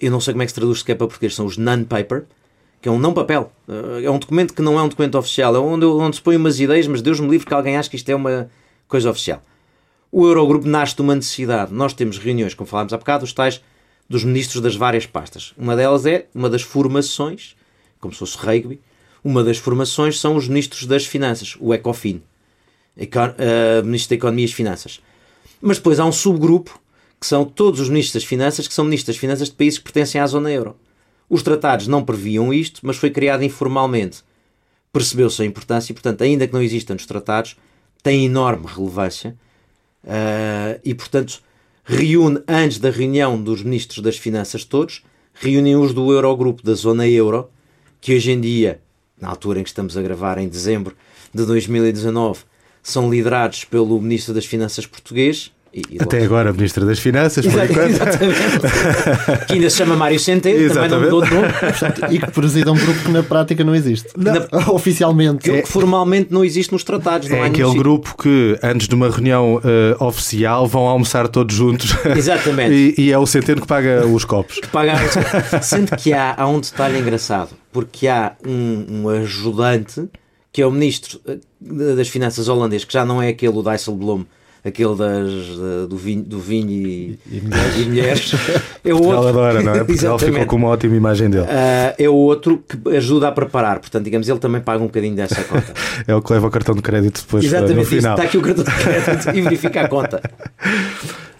Eu 0.00 0.10
não 0.10 0.20
sei 0.20 0.34
como 0.34 0.42
é 0.42 0.46
que 0.46 0.52
se 0.52 0.54
traduz 0.54 0.80
sequer 0.80 0.94
para 0.94 1.06
português, 1.06 1.34
são 1.34 1.46
os 1.46 1.56
non-paper, 1.56 2.24
que 2.80 2.88
é 2.88 2.92
um 2.92 2.98
não 2.98 3.12
papel. 3.12 3.52
Eh, 3.68 4.04
é 4.04 4.10
um 4.10 4.18
documento 4.18 4.54
que 4.54 4.62
não 4.62 4.78
é 4.78 4.82
um 4.82 4.88
documento 4.88 5.18
oficial, 5.18 5.56
é 5.56 5.58
onde, 5.58 5.84
onde 5.84 6.16
se 6.16 6.22
põe 6.22 6.36
umas 6.36 6.60
ideias, 6.60 6.86
mas 6.86 7.02
Deus 7.02 7.18
me 7.18 7.28
livre 7.28 7.46
que 7.46 7.54
alguém 7.54 7.76
ache 7.76 7.90
que 7.90 7.96
isto 7.96 8.08
é 8.08 8.14
uma 8.14 8.48
coisa 8.86 9.10
oficial. 9.10 9.42
O 10.10 10.26
Eurogrupo 10.26 10.66
nasce 10.66 10.94
de 10.94 11.02
uma 11.02 11.14
necessidade. 11.14 11.74
Nós 11.74 11.92
temos 11.92 12.18
reuniões, 12.18 12.54
como 12.54 12.68
falámos 12.68 12.92
há 12.92 12.96
bocado, 12.96 13.24
os 13.24 13.32
tais 13.32 13.60
dos 14.08 14.24
ministros 14.24 14.62
das 14.62 14.74
várias 14.74 15.04
pastas. 15.04 15.52
Uma 15.58 15.76
delas 15.76 16.06
é 16.06 16.26
uma 16.34 16.48
das 16.48 16.62
formações, 16.62 17.56
como 18.00 18.12
se 18.12 18.20
fosse 18.20 18.38
rugby, 18.38 18.80
uma 19.22 19.44
das 19.44 19.58
formações 19.58 20.18
são 20.18 20.36
os 20.36 20.48
ministros 20.48 20.86
das 20.86 21.04
finanças, 21.04 21.56
o 21.60 21.74
ECOFIN, 21.74 22.22
uh, 23.04 23.84
ministro 23.84 24.10
da 24.10 24.16
Economia 24.16 24.44
e 24.44 24.48
Finanças. 24.48 25.00
Mas 25.60 25.78
depois 25.78 25.98
há 25.98 26.04
um 26.04 26.12
subgrupo 26.12 26.80
que 27.20 27.26
são 27.26 27.44
todos 27.44 27.80
os 27.80 27.88
ministros 27.88 28.14
das 28.14 28.24
finanças, 28.24 28.68
que 28.68 28.74
são 28.74 28.84
ministros 28.84 29.14
das 29.14 29.20
finanças 29.20 29.48
de 29.48 29.54
países 29.54 29.78
que 29.78 29.84
pertencem 29.84 30.20
à 30.20 30.26
zona 30.26 30.50
euro. 30.50 30.76
Os 31.28 31.42
tratados 31.42 31.86
não 31.86 32.04
previam 32.04 32.52
isto, 32.52 32.80
mas 32.84 32.96
foi 32.96 33.10
criado 33.10 33.42
informalmente. 33.42 34.22
Percebeu-se 34.92 35.42
a 35.42 35.44
importância 35.44 35.92
e, 35.92 35.94
portanto, 35.94 36.22
ainda 36.22 36.46
que 36.46 36.52
não 36.52 36.62
existam 36.62 36.94
nos 36.94 37.06
tratados, 37.06 37.56
tem 38.02 38.24
enorme 38.24 38.66
relevância 38.66 39.36
uh, 40.04 40.80
e, 40.84 40.94
portanto, 40.94 41.42
reúne, 41.84 42.40
antes 42.46 42.78
da 42.78 42.90
reunião 42.90 43.40
dos 43.42 43.62
ministros 43.62 44.02
das 44.02 44.16
finanças 44.16 44.64
todos, 44.64 45.02
reúnem 45.34 45.76
os 45.76 45.92
do 45.92 46.12
Eurogrupo 46.12 46.62
da 46.62 46.74
zona 46.74 47.06
euro, 47.06 47.50
que 48.00 48.14
hoje 48.14 48.30
em 48.30 48.40
dia, 48.40 48.80
na 49.20 49.28
altura 49.28 49.60
em 49.60 49.62
que 49.62 49.68
estamos 49.68 49.96
a 49.96 50.02
gravar, 50.02 50.38
em 50.38 50.48
dezembro 50.48 50.96
de 51.34 51.44
2019, 51.44 52.40
são 52.90 53.10
liderados 53.10 53.64
pelo 53.64 54.00
Ministro 54.00 54.34
das 54.34 54.46
Finanças 54.46 54.86
português, 54.86 55.52
e, 55.72 55.82
e 55.90 55.98
Até 56.00 56.22
agora, 56.24 56.52
Ministro 56.52 56.86
das 56.86 56.98
Finanças, 56.98 57.46
por 57.46 57.62
enquanto. 57.62 57.90
Exatamente. 57.90 59.46
que 59.46 59.52
ainda 59.52 59.68
se 59.68 59.76
chama 59.76 59.96
Mário 59.96 60.18
Centeno, 60.18 60.72
também 60.72 60.88
não 60.88 61.00
mudou 61.00 61.22
de 61.22 61.34
nome. 61.34 61.48
e 62.10 62.18
que 62.18 62.30
presida 62.30 62.72
um 62.72 62.76
grupo 62.76 63.00
que 63.04 63.10
na 63.10 63.22
prática 63.22 63.62
não 63.62 63.74
existe. 63.74 64.08
Não. 64.16 64.32
Na, 64.32 64.48
oficialmente. 64.72 65.50
É. 65.50 65.62
que, 65.62 65.68
formalmente 65.68 66.32
não 66.32 66.44
existe 66.44 66.72
nos 66.72 66.82
tratados. 66.84 67.30
é 67.30 67.42
aquele 67.42 67.74
grupo 67.74 68.16
que, 68.16 68.58
antes 68.62 68.88
de 68.88 68.94
uma 68.94 69.10
reunião 69.10 69.56
uh, 69.56 70.04
oficial, 70.04 70.66
vão 70.66 70.86
almoçar 70.86 71.28
todos 71.28 71.54
juntos. 71.54 71.94
Exatamente. 72.16 72.94
e, 72.98 73.08
e, 73.08 73.12
é 73.12 73.18
o 73.18 73.26
Centeno 73.26 73.60
que 73.60 73.66
paga 73.66 74.06
os 74.06 74.24
copos. 74.24 74.60
Que 74.60 74.68
paga, 74.68 74.94
sendo 75.60 75.94
que 75.96 76.12
há, 76.12 76.34
há 76.36 76.48
um 76.48 76.60
detalhe 76.60 76.98
engraçado, 76.98 77.50
porque 77.70 78.08
há 78.08 78.32
um, 78.46 78.86
um 79.02 79.08
ajudante 79.10 80.08
que 80.52 80.62
é 80.62 80.66
o 80.66 80.70
Ministro 80.70 81.20
eh, 81.26 81.38
das 81.94 82.08
Finanças 82.08 82.48
holandês, 82.48 82.84
que 82.84 82.92
já 82.92 83.04
não 83.04 83.22
é 83.22 83.28
aquele 83.28 83.56
o 83.56 83.62
Dijsselbloem, 83.62 84.26
aquele 84.64 84.96
das, 84.96 85.88
do, 85.88 85.96
vinho, 85.96 86.22
do 86.22 86.38
vinho 86.38 86.70
e, 86.70 87.18
e 87.30 87.40
mulheres. 87.40 87.76
E 87.76 87.84
mulheres. 87.84 88.32
É 88.84 88.94
o 88.94 89.02
outro. 89.02 89.28
adora, 89.28 89.62
não 89.62 89.74
é? 89.74 89.84
Portugal 89.84 90.18
ficou 90.18 90.46
com 90.46 90.56
uma 90.56 90.68
ótima 90.68 90.96
imagem 90.96 91.28
dele. 91.28 91.44
Uh, 91.44 91.94
é 91.98 92.08
o 92.08 92.14
outro 92.14 92.62
que 92.66 92.96
ajuda 92.96 93.28
a 93.28 93.32
preparar, 93.32 93.80
portanto, 93.80 94.04
digamos, 94.04 94.28
ele 94.28 94.38
também 94.38 94.60
paga 94.62 94.82
um 94.82 94.86
bocadinho 94.86 95.14
dessa 95.14 95.42
conta. 95.44 95.74
é 96.06 96.14
o 96.14 96.22
que 96.22 96.32
leva 96.32 96.46
o 96.46 96.50
cartão 96.50 96.74
de 96.74 96.80
crédito 96.80 97.20
depois 97.20 97.44
Exatamente, 97.44 97.76
no 97.76 97.84
final. 97.84 98.14
está 98.14 98.24
aqui 98.24 98.38
o 98.38 98.40
cartão 98.40 98.64
de 98.64 98.70
crédito 98.70 99.36
e 99.36 99.40
verifica 99.42 99.82
a 99.82 99.88
conta. 99.88 100.22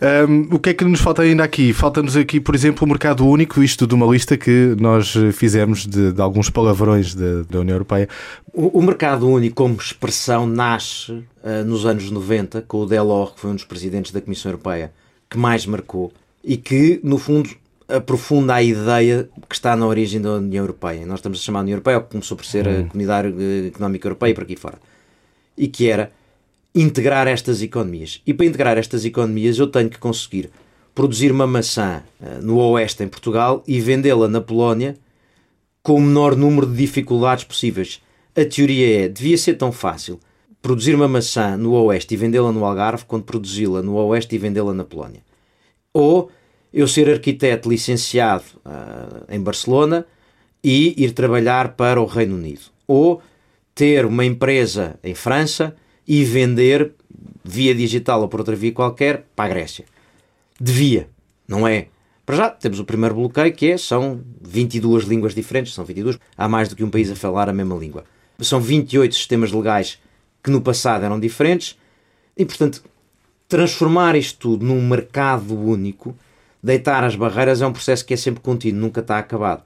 Um, 0.01 0.55
o 0.55 0.59
que 0.59 0.71
é 0.71 0.75
que 0.75 0.85
nos 0.85 1.01
falta 1.01 1.23
ainda 1.23 1.43
aqui? 1.43 1.73
Falta-nos 1.73 2.17
aqui, 2.17 2.39
por 2.39 2.55
exemplo, 2.55 2.85
o 2.85 2.89
mercado 2.89 3.27
único, 3.27 3.63
isto 3.63 3.87
de 3.87 3.95
uma 3.95 4.07
lista 4.07 4.37
que 4.37 4.77
nós 4.79 5.15
fizemos 5.33 5.87
de, 5.87 6.13
de 6.13 6.21
alguns 6.21 6.49
palavrões 6.49 7.15
de, 7.15 7.43
da 7.45 7.61
União 7.61 7.75
Europeia. 7.75 8.09
O, 8.53 8.79
o, 8.79 8.83
mercado 8.83 9.29
único, 9.29 9.57
como 9.57 9.75
expressão, 9.75 10.47
nasce 10.47 11.13
uh, 11.13 11.65
nos 11.67 11.85
anos 11.85 12.11
90 12.11 12.63
com 12.63 12.79
o 12.79 12.87
Delors, 12.87 13.33
que 13.33 13.41
foi 13.41 13.51
um 13.51 13.55
dos 13.55 13.65
presidentes 13.65 14.13
da 14.13 14.21
Comissão 14.21 14.51
Europeia 14.51 14.93
que 15.29 15.37
mais 15.37 15.67
marcou 15.67 16.13
e 16.43 16.57
que, 16.57 17.01
no 17.03 17.19
fundo, 17.19 17.51
aprofunda 17.89 18.55
a 18.55 18.63
ideia 18.63 19.29
que 19.49 19.55
está 19.55 19.75
na 19.75 19.87
origem 19.87 20.21
da 20.21 20.35
União 20.35 20.63
Europeia. 20.63 21.05
Nós 21.07 21.19
estamos 21.19 21.41
a 21.41 21.43
chamar 21.43 21.61
a 21.61 21.63
União 21.63 21.75
Europeia, 21.75 22.01
que 22.01 22.11
começou 22.11 22.37
por 22.37 22.47
ser 22.47 22.69
a 22.69 22.71
hum. 22.71 22.89
Comunidade 22.89 23.35
Económica 23.67 24.07
Europeia 24.07 24.31
e 24.31 24.35
por 24.35 24.45
aqui 24.45 24.57
fora. 24.57 24.79
E 25.57 25.67
que 25.67 25.89
era 25.89 26.13
integrar 26.81 27.27
estas 27.27 27.63
economias. 27.63 28.23
E 28.27 28.33
para 28.33 28.47
integrar 28.47 28.79
estas 28.79 29.05
economias 29.05 29.59
eu 29.59 29.67
tenho 29.67 29.91
que 29.91 29.99
conseguir 29.99 30.51
produzir 30.95 31.31
uma 31.31 31.47
maçã 31.47 32.03
uh, 32.21 32.43
no 32.43 32.59
Oeste, 32.59 33.03
em 33.03 33.09
Portugal, 33.09 33.63
e 33.67 33.81
vendê-la 33.81 34.29
na 34.29 34.41
Polónia 34.41 34.97
com 35.83 35.95
o 35.95 36.01
menor 36.01 36.37
número 36.37 36.67
de 36.67 36.77
dificuldades 36.77 37.45
possíveis. 37.45 38.01
A 38.37 38.45
teoria 38.45 39.05
é, 39.05 39.09
devia 39.09 39.39
ser 39.39 39.55
tão 39.55 39.73
fácil 39.73 40.21
produzir 40.61 40.95
uma 40.95 41.09
maçã 41.09 41.57
no 41.57 41.73
Oeste 41.73 42.15
e 42.15 42.17
vendê-la 42.17 42.53
no 42.53 42.65
Algarve 42.65 43.05
quanto 43.05 43.25
produzi-la 43.25 43.81
no 43.83 43.95
Oeste 43.95 44.35
e 44.35 44.39
vendê-la 44.39 44.75
na 44.75 44.85
Polónia. 44.85 45.23
Ou 45.93 46.31
eu 46.73 46.87
ser 46.87 47.09
arquiteto 47.09 47.69
licenciado 47.69 48.45
uh, 48.65 49.25
em 49.29 49.41
Barcelona 49.41 50.05
e 50.63 50.95
ir 51.03 51.13
trabalhar 51.13 51.75
para 51.75 52.01
o 52.01 52.07
Reino 52.07 52.35
Unido. 52.35 52.63
Ou 52.87 53.23
ter 53.75 54.05
uma 54.05 54.25
empresa 54.25 54.99
em 55.03 55.15
França 55.15 55.77
e 56.09 56.25
vender 56.25 56.93
via 57.45 57.75
digital 57.75 58.23
ou 58.23 58.29
por 58.29 58.41
outra 58.41 58.57
via 58.57 58.73
qualquer 58.73 59.27
para 59.37 59.45
a 59.45 59.49
Grécia. 59.49 59.85
Devia, 60.59 61.09
não 61.47 61.69
é? 61.69 61.89
Para 62.25 62.37
já 62.37 62.51
temos 62.51 62.81
o 62.81 62.85
primeiro 62.85 63.15
bloqueio 63.15 63.53
que 63.53 63.73
é, 63.73 63.79
são 63.79 64.21
22 64.41 65.05
línguas 65.05 65.35
diferentes, 65.35 65.75
são 65.75 65.85
22, 65.85 66.19
há 66.37 66.49
mais 66.49 66.69
do 66.69 66.77
que 66.77 66.83
um 66.83 66.91
país 66.91 67.11
a 67.11 67.17
falar 67.17 67.49
a 67.49 67.53
mesma 67.53 67.77
língua. 67.77 68.05
São 68.41 68.61
28 68.61 69.15
sistemas 69.15 69.53
legais 69.53 69.99
que 70.43 70.51
no 70.51 70.63
passado 70.63 71.05
eram 71.05 71.21
diferentes 71.21 71.79
e, 72.37 72.45
portanto, 72.45 72.83
transformar 73.47 74.17
isto 74.17 74.39
tudo 74.39 74.65
num 74.65 74.87
mercado 74.87 75.59
único, 75.59 76.17
deitar 76.63 77.05
as 77.05 77.17
barreiras 77.17 77.61
é 77.61 77.67
um 77.67 77.73
processo 77.73 78.05
que 78.05 78.15
é 78.15 78.17
sempre 78.17 78.41
contínuo, 78.41 78.81
nunca 78.81 79.01
está 79.01 79.19
acabado. 79.19 79.63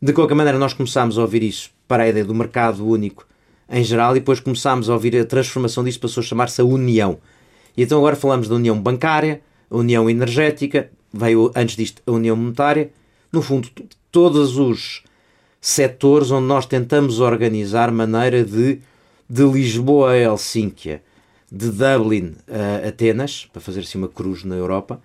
De 0.00 0.12
qualquer 0.12 0.34
maneira, 0.34 0.58
nós 0.58 0.72
começámos 0.72 1.18
a 1.18 1.22
ouvir 1.22 1.42
isso 1.42 1.70
para 1.86 2.04
a 2.04 2.08
ideia 2.08 2.24
do 2.24 2.34
mercado 2.34 2.86
único 2.86 3.26
em 3.70 3.84
geral, 3.84 4.16
e 4.16 4.20
depois 4.20 4.40
começámos 4.40 4.88
a 4.88 4.94
ouvir 4.94 5.16
a 5.16 5.24
transformação 5.24 5.84
disso, 5.84 6.00
passou 6.00 6.22
a 6.22 6.24
chamar-se 6.24 6.60
a 6.60 6.64
União. 6.64 7.18
E 7.76 7.82
então 7.82 7.98
agora 7.98 8.16
falamos 8.16 8.48
da 8.48 8.54
União 8.54 8.80
Bancária, 8.80 9.40
a 9.70 9.76
União 9.76 10.08
Energética, 10.08 10.90
veio 11.12 11.52
antes 11.54 11.76
disto 11.76 12.02
a 12.06 12.12
União 12.12 12.34
Monetária. 12.34 12.90
No 13.30 13.42
fundo, 13.42 13.68
todos 14.10 14.56
os 14.56 15.02
setores 15.60 16.30
onde 16.30 16.46
nós 16.46 16.66
tentamos 16.66 17.20
organizar 17.20 17.90
maneira 17.90 18.44
de, 18.44 18.80
de 19.28 19.42
Lisboa 19.44 20.12
a 20.12 20.18
Helsínquia, 20.18 21.02
de 21.50 21.70
Dublin 21.70 22.34
a 22.48 22.88
Atenas, 22.88 23.48
para 23.52 23.60
fazer 23.60 23.80
assim 23.80 23.98
uma 23.98 24.08
cruz 24.08 24.44
na 24.44 24.54
Europa, 24.54 25.00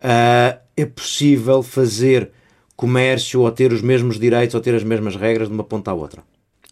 uh, 0.00 0.58
é 0.76 0.86
possível 0.86 1.62
fazer 1.62 2.30
comércio 2.76 3.40
ou 3.40 3.50
ter 3.50 3.72
os 3.72 3.82
mesmos 3.82 4.18
direitos 4.18 4.54
ou 4.54 4.60
ter 4.60 4.74
as 4.74 4.84
mesmas 4.84 5.16
regras 5.16 5.48
de 5.48 5.54
uma 5.54 5.64
ponta 5.64 5.90
à 5.90 5.94
outra. 5.94 6.22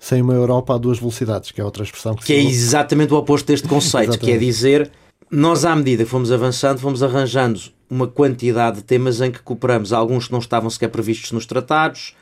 Sem 0.04 0.20
uma 0.20 0.34
Europa 0.34 0.74
a 0.74 0.76
duas 0.76 0.98
velocidades, 0.98 1.50
que 1.50 1.62
é 1.62 1.64
outra 1.64 1.82
expressão 1.82 2.14
que, 2.14 2.26
que 2.26 2.34
é 2.34 2.38
exatamente 2.38 3.14
o 3.14 3.16
oposto 3.16 3.46
deste 3.46 3.66
conceito, 3.66 4.18
que 4.18 4.30
é 4.30 4.36
dizer 4.36 4.90
nós, 5.30 5.64
à 5.64 5.74
medida 5.74 6.04
que 6.04 6.10
fomos 6.10 6.30
avançando, 6.30 6.78
fomos 6.78 7.02
arranjando 7.02 7.58
uma 7.88 8.06
quantidade 8.06 8.76
de 8.76 8.82
temas 8.82 9.22
em 9.22 9.32
que 9.32 9.38
cooperamos, 9.38 9.94
alguns 9.94 10.26
que 10.26 10.32
não 10.32 10.40
estavam 10.40 10.68
sequer 10.68 10.88
previstos 10.88 11.32
nos 11.32 11.46
tratados, 11.46 12.14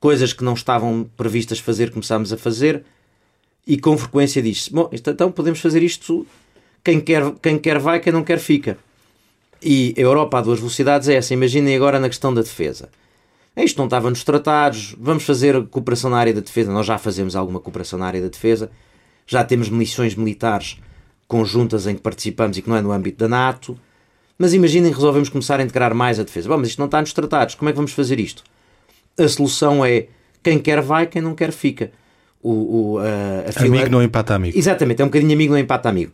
coisas 0.00 0.32
que 0.32 0.42
não 0.42 0.54
estavam 0.54 1.06
previstas 1.18 1.58
fazer, 1.58 1.90
começámos 1.90 2.32
a 2.32 2.38
fazer, 2.38 2.82
e 3.66 3.78
com 3.78 3.98
frequência 3.98 4.40
diz-se: 4.40 4.72
Bom, 4.72 4.88
então 4.90 5.30
podemos 5.30 5.60
fazer 5.60 5.82
isto, 5.82 6.26
quem 6.82 6.98
quer, 6.98 7.30
quem 7.42 7.58
quer 7.58 7.78
vai, 7.78 8.00
quem 8.00 8.10
não 8.10 8.24
quer 8.24 8.38
fica. 8.38 8.78
E 9.62 9.94
a 9.98 10.00
Europa 10.00 10.38
a 10.38 10.40
duas 10.40 10.60
velocidades 10.60 11.10
é 11.10 11.16
essa. 11.16 11.34
Imaginem 11.34 11.76
agora 11.76 12.00
na 12.00 12.08
questão 12.08 12.32
da 12.32 12.40
defesa. 12.40 12.88
Isto 13.64 13.78
não 13.78 13.86
estava 13.86 14.08
nos 14.08 14.22
tratados, 14.22 14.94
vamos 14.98 15.24
fazer 15.24 15.66
cooperação 15.66 16.10
na 16.10 16.18
área 16.18 16.32
da 16.32 16.40
defesa. 16.40 16.72
Nós 16.72 16.86
já 16.86 16.98
fazemos 16.98 17.34
alguma 17.34 17.60
cooperação 17.60 17.98
na 17.98 18.06
área 18.06 18.20
da 18.20 18.28
defesa, 18.28 18.70
já 19.26 19.42
temos 19.44 19.68
missões 19.68 20.14
militares 20.14 20.78
conjuntas 21.26 21.86
em 21.86 21.94
que 21.94 22.00
participamos 22.00 22.56
e 22.56 22.62
que 22.62 22.68
não 22.68 22.76
é 22.76 22.80
no 22.80 22.92
âmbito 22.92 23.18
da 23.18 23.28
NATO. 23.28 23.78
Mas 24.38 24.54
imaginem 24.54 24.90
que 24.90 24.96
resolvemos 24.96 25.28
começar 25.28 25.58
a 25.58 25.62
integrar 25.62 25.92
mais 25.94 26.20
a 26.20 26.22
defesa. 26.22 26.48
Bom, 26.48 26.58
mas 26.58 26.68
isto 26.68 26.78
não 26.78 26.86
está 26.86 27.00
nos 27.00 27.12
tratados, 27.12 27.54
como 27.56 27.68
é 27.68 27.72
que 27.72 27.76
vamos 27.76 27.92
fazer 27.92 28.20
isto? 28.20 28.44
A 29.18 29.26
solução 29.26 29.84
é 29.84 30.06
quem 30.42 30.58
quer 30.58 30.80
vai, 30.80 31.06
quem 31.06 31.20
não 31.20 31.34
quer 31.34 31.50
fica. 31.50 31.90
O, 32.40 32.52
o, 32.94 32.98
a, 32.98 33.48
a 33.48 33.52
fila... 33.52 33.76
Amigo 33.76 33.90
não 33.90 34.02
empata 34.02 34.34
amigo. 34.34 34.56
Exatamente, 34.56 35.02
é 35.02 35.04
um 35.04 35.08
bocadinho 35.08 35.32
amigo 35.32 35.52
não 35.52 35.58
empata 35.58 35.88
amigo. 35.88 36.12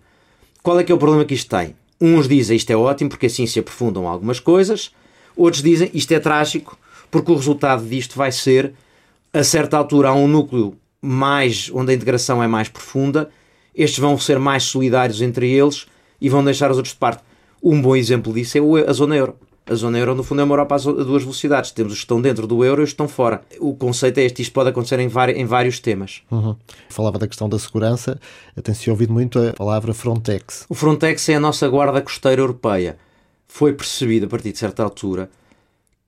Qual 0.63 0.81
é 0.81 0.85
que 0.85 0.91
é 0.91 0.95
o 0.95 0.99
problema 0.99 1.25
que 1.27 1.35
isto 1.35 1.55
tem? 1.55 1.77
Uns 2.01 2.27
dizem 2.27 2.57
isto 2.57 2.71
é 2.71 2.77
ótimo 2.77 3.11
porque 3.11 3.27
assim 3.27 3.47
se 3.47 3.59
aprofundam 3.59 4.09
algumas 4.09 4.41
coisas, 4.41 4.91
outros 5.37 5.63
dizem 5.63 5.91
isto 5.93 6.13
é 6.13 6.19
trágico 6.19 6.79
porque 7.15 7.31
o 7.31 7.37
resultado 7.37 7.87
disto 7.87 8.17
vai 8.17 8.33
ser, 8.33 8.75
a 9.33 9.45
certa 9.45 9.77
altura, 9.77 10.09
há 10.09 10.15
um 10.15 10.27
núcleo 10.27 10.75
mais 11.01 11.71
onde 11.73 11.93
a 11.93 11.95
integração 11.95 12.43
é 12.43 12.49
mais 12.49 12.69
profunda, 12.69 13.31
estes 13.73 14.01
vão 14.01 14.19
ser 14.19 14.41
mais 14.41 14.65
solidários 14.65 15.23
entre 15.23 15.49
eles 15.49 15.87
e 16.21 16.29
vão 16.29 16.45
deixar 16.45 16.73
os 16.73 16.77
outros 16.77 16.93
de 16.93 16.99
parte. 16.99 17.23
Um 17.63 17.81
bom 17.81 17.95
exemplo 17.95 18.33
disso 18.33 18.59
é 18.59 18.91
a 18.91 18.93
zona 18.93 19.15
euro. 19.15 19.37
A 19.65 19.77
zona 19.77 19.97
euro, 19.97 20.17
no 20.17 20.25
fundo, 20.25 20.41
é 20.41 20.45
uma 20.45 20.55
Europa 20.55 20.75
a 20.75 20.79
duas 20.79 21.23
velocidades. 21.23 21.71
Temos 21.71 21.93
os 21.93 21.99
que 22.01 22.05
estão 22.05 22.21
dentro 22.21 22.49
do 22.49 22.65
euro 22.65 22.83
e 22.83 22.85
os 22.85 22.91
que 22.91 22.95
estão 22.95 23.07
fora. 23.07 23.43
O 23.61 23.77
conceito 23.77 24.19
é 24.19 24.25
este: 24.25 24.43
isto 24.43 24.53
pode 24.53 24.71
acontecer 24.71 24.99
em, 24.99 25.09
em 25.37 25.45
vários 25.45 25.79
temas. 25.79 26.21
Uhum. 26.33 26.57
Falava 26.89 27.17
da 27.17 27.29
questão 27.29 27.49
da 27.49 27.61
segurança, 27.61 28.19
tem-se 28.61 28.91
ouvido 28.91 29.13
muito 29.13 29.39
a 29.39 29.53
palavra 29.53 29.95
Frontex. 29.95 30.67
O 30.69 30.75
Frontex 30.75 31.29
é 31.29 31.37
a 31.37 31.41
nossa 31.41 31.69
guarda 31.69 32.03
costeira 32.03 32.43
europeia. 32.43 32.99
Foi 33.47 33.73
percebido, 33.73 34.27
a 34.27 34.29
partir 34.29 34.51
de 34.51 34.59
certa 34.59 34.83
altura, 34.83 35.31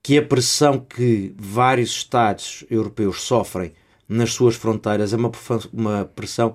que 0.06 0.16
a 0.16 0.22
pressão 0.22 0.78
que 0.78 1.34
vários 1.36 1.90
Estados 1.90 2.64
europeus 2.70 3.22
sofrem 3.22 3.72
nas 4.08 4.32
suas 4.32 4.54
fronteiras 4.54 5.12
é 5.12 5.16
uma, 5.16 5.32
uma 5.72 6.04
pressão 6.04 6.54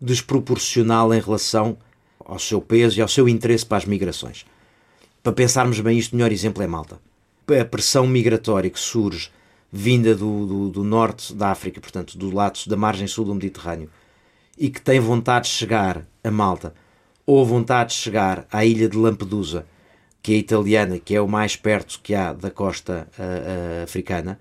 desproporcional 0.00 1.12
em 1.12 1.20
relação 1.20 1.76
ao 2.24 2.38
seu 2.38 2.60
peso 2.60 2.96
e 2.96 3.02
ao 3.02 3.08
seu 3.08 3.28
interesse 3.28 3.66
para 3.66 3.78
as 3.78 3.84
migrações. 3.84 4.46
Para 5.24 5.32
pensarmos 5.32 5.80
bem 5.80 5.98
isto, 5.98 6.12
o 6.12 6.16
melhor 6.16 6.30
exemplo 6.30 6.62
é 6.62 6.68
Malta. 6.68 7.00
A 7.60 7.64
pressão 7.64 8.06
migratória 8.06 8.70
que 8.70 8.78
surge 8.78 9.28
vinda 9.72 10.14
do, 10.14 10.46
do, 10.46 10.68
do, 10.68 10.84
norte 10.84 11.34
da 11.34 11.50
África, 11.50 11.80
portanto, 11.80 12.16
do 12.16 12.32
lado 12.32 12.60
da 12.68 12.76
margem 12.76 13.08
sul 13.08 13.24
do 13.24 13.34
Mediterrâneo, 13.34 13.90
e 14.56 14.70
que 14.70 14.80
tem 14.80 15.00
vontade 15.00 15.46
de 15.46 15.50
chegar 15.50 16.06
a 16.22 16.30
Malta, 16.30 16.72
ou 17.26 17.44
vontade 17.44 17.90
de 17.90 17.96
chegar 17.96 18.46
à 18.52 18.64
ilha 18.64 18.88
de 18.88 18.96
Lampedusa, 18.96 19.66
que 20.24 20.32
é 20.32 20.36
italiana, 20.38 20.98
que 20.98 21.14
é 21.14 21.20
o 21.20 21.28
mais 21.28 21.54
perto 21.54 22.00
que 22.02 22.14
há 22.14 22.32
da 22.32 22.50
costa 22.50 23.06
uh, 23.18 23.80
uh, 23.80 23.84
africana, 23.84 24.40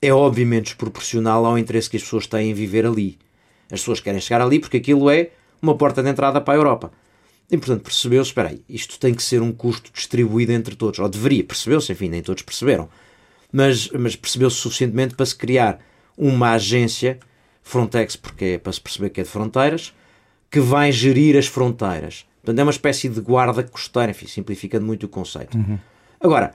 é 0.00 0.12
obviamente 0.12 0.66
desproporcional 0.66 1.44
ao 1.44 1.58
interesse 1.58 1.90
que 1.90 1.96
as 1.96 2.04
pessoas 2.04 2.28
têm 2.28 2.52
em 2.52 2.54
viver 2.54 2.86
ali. 2.86 3.18
As 3.72 3.80
pessoas 3.80 3.98
querem 3.98 4.20
chegar 4.20 4.40
ali 4.40 4.60
porque 4.60 4.76
aquilo 4.76 5.10
é 5.10 5.30
uma 5.60 5.76
porta 5.76 6.00
de 6.00 6.08
entrada 6.08 6.40
para 6.40 6.54
a 6.54 6.56
Europa. 6.56 6.92
E, 7.50 7.58
portanto, 7.58 7.82
percebeu-se, 7.82 8.30
espera 8.30 8.50
aí, 8.50 8.62
isto 8.68 9.00
tem 9.00 9.12
que 9.12 9.20
ser 9.24 9.42
um 9.42 9.50
custo 9.50 9.90
distribuído 9.92 10.52
entre 10.52 10.76
todos. 10.76 11.00
Ou 11.00 11.08
deveria, 11.08 11.42
percebeu-se, 11.42 11.90
enfim, 11.90 12.08
nem 12.08 12.22
todos 12.22 12.44
perceberam. 12.44 12.88
Mas, 13.52 13.88
mas 13.90 14.14
percebeu-se 14.14 14.58
suficientemente 14.58 15.16
para 15.16 15.26
se 15.26 15.34
criar 15.34 15.80
uma 16.16 16.52
agência, 16.52 17.18
Frontex, 17.64 18.14
porque 18.14 18.44
é 18.44 18.58
para 18.58 18.72
se 18.72 18.80
perceber 18.80 19.10
que 19.10 19.20
é 19.20 19.24
de 19.24 19.28
fronteiras, 19.28 19.92
que 20.48 20.60
vai 20.60 20.92
gerir 20.92 21.36
as 21.36 21.48
fronteiras. 21.48 22.29
Portanto, 22.42 22.58
é 22.58 22.62
uma 22.62 22.70
espécie 22.70 23.08
de 23.08 23.20
guarda 23.20 23.62
costeira, 23.62 24.10
enfim, 24.10 24.26
simplificando 24.26 24.84
muito 24.84 25.04
o 25.04 25.08
conceito. 25.08 25.56
Uhum. 25.56 25.78
Agora, 26.20 26.54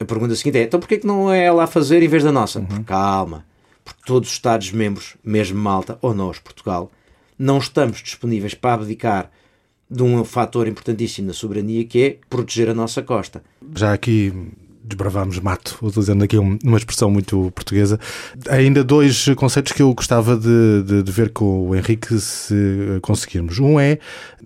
a 0.00 0.04
pergunta 0.04 0.34
seguinte 0.36 0.58
é, 0.58 0.62
então 0.62 0.80
porquê 0.80 0.98
que 0.98 1.06
não 1.06 1.32
é 1.32 1.44
ela 1.44 1.64
a 1.64 1.66
fazer 1.66 2.02
em 2.02 2.08
vez 2.08 2.22
da 2.22 2.32
nossa? 2.32 2.60
Uhum. 2.60 2.84
Calma, 2.84 3.44
porque 3.84 4.02
todos 4.06 4.28
os 4.28 4.34
Estados-membros, 4.34 5.16
mesmo 5.24 5.58
Malta 5.58 5.98
ou 6.00 6.14
nós, 6.14 6.38
Portugal, 6.38 6.90
não 7.38 7.58
estamos 7.58 8.02
disponíveis 8.02 8.54
para 8.54 8.74
abdicar 8.74 9.30
de 9.90 10.02
um 10.02 10.22
fator 10.24 10.68
importantíssimo 10.68 11.28
na 11.28 11.32
soberania 11.32 11.84
que 11.84 12.02
é 12.02 12.18
proteger 12.28 12.68
a 12.68 12.74
nossa 12.74 13.02
costa. 13.02 13.42
Já 13.74 13.92
aqui 13.92 14.32
desbravámos 14.88 15.38
mato, 15.38 15.78
utilizando 15.82 16.22
aqui 16.22 16.38
uma 16.38 16.76
expressão 16.76 17.10
muito 17.10 17.52
portuguesa. 17.54 18.00
Ainda 18.48 18.82
dois 18.82 19.28
conceitos 19.36 19.72
que 19.72 19.82
eu 19.82 19.92
gostava 19.94 20.36
de, 20.36 20.82
de, 20.82 21.02
de, 21.02 21.12
ver 21.12 21.30
com 21.30 21.68
o 21.68 21.76
Henrique 21.76 22.18
se 22.18 22.54
conseguirmos. 23.02 23.58
Um 23.58 23.78
é 23.78 23.98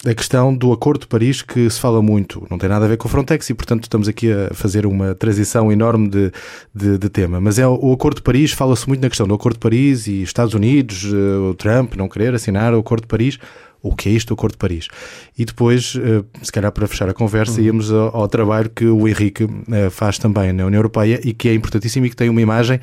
a 0.05 0.15
questão 0.15 0.55
do 0.55 0.73
Acordo 0.73 1.03
de 1.03 1.07
Paris, 1.07 1.43
que 1.43 1.69
se 1.71 1.79
fala 1.79 2.03
muito, 2.03 2.47
não 2.51 2.59
tem 2.59 2.69
nada 2.69 2.85
a 2.85 2.89
ver 2.89 2.97
com 2.97 3.07
o 3.07 3.11
Frontex 3.11 3.49
e, 3.51 3.55
portanto, 3.55 3.85
estamos 3.85 4.09
aqui 4.09 4.33
a 4.33 4.53
fazer 4.53 4.87
uma 4.87 5.15
transição 5.15 5.71
enorme 5.71 6.09
de, 6.09 6.33
de, 6.75 6.99
de 6.99 7.09
tema. 7.09 7.41
Mas 7.41 7.59
é 7.59 7.67
o 7.67 7.93
Acordo 7.93 8.17
de 8.17 8.23
Paris, 8.23 8.53
fala-se 8.53 8.89
muito 8.89 9.01
na 9.01 9.09
questão 9.09 9.27
do 9.27 9.35
Acordo 9.35 9.55
de 9.55 9.61
Paris 9.61 10.07
e 10.07 10.23
Estados 10.23 10.55
Unidos, 10.55 11.05
eh, 11.05 11.51
o 11.51 11.55
Trump 11.55 11.95
não 11.95 12.09
querer 12.09 12.35
assinar 12.35 12.75
o 12.75 12.79
Acordo 12.79 13.03
de 13.03 13.09
Paris 13.09 13.39
o 13.83 13.95
que 13.95 14.09
é 14.09 14.13
isto, 14.13 14.31
o 14.31 14.35
Acordo 14.35 14.53
de 14.53 14.59
Paris. 14.59 14.89
E 15.37 15.45
depois, 15.45 15.95
eh, 15.97 16.23
se 16.41 16.53
calhar 16.53 16.71
para 16.71 16.87
fechar 16.87 17.09
a 17.09 17.15
conversa, 17.15 17.61
uhum. 17.61 17.67
íamos 17.67 17.91
ao, 17.91 18.17
ao, 18.17 18.29
trabalho 18.29 18.71
que 18.71 18.85
o 18.87 19.09
Henrique 19.09 19.47
eh, 19.71 19.91
faz 19.91 20.19
também 20.19 20.53
na 20.53 20.65
União 20.65 20.79
Europeia 20.79 21.21
e 21.25 21.33
que 21.33 21.49
é 21.49 21.55
importantíssimo 21.55 22.07
e 22.07 22.11
que 22.11 22.17
tem 22.17 22.29
uma 22.29 22.41
imagem 22.41 22.79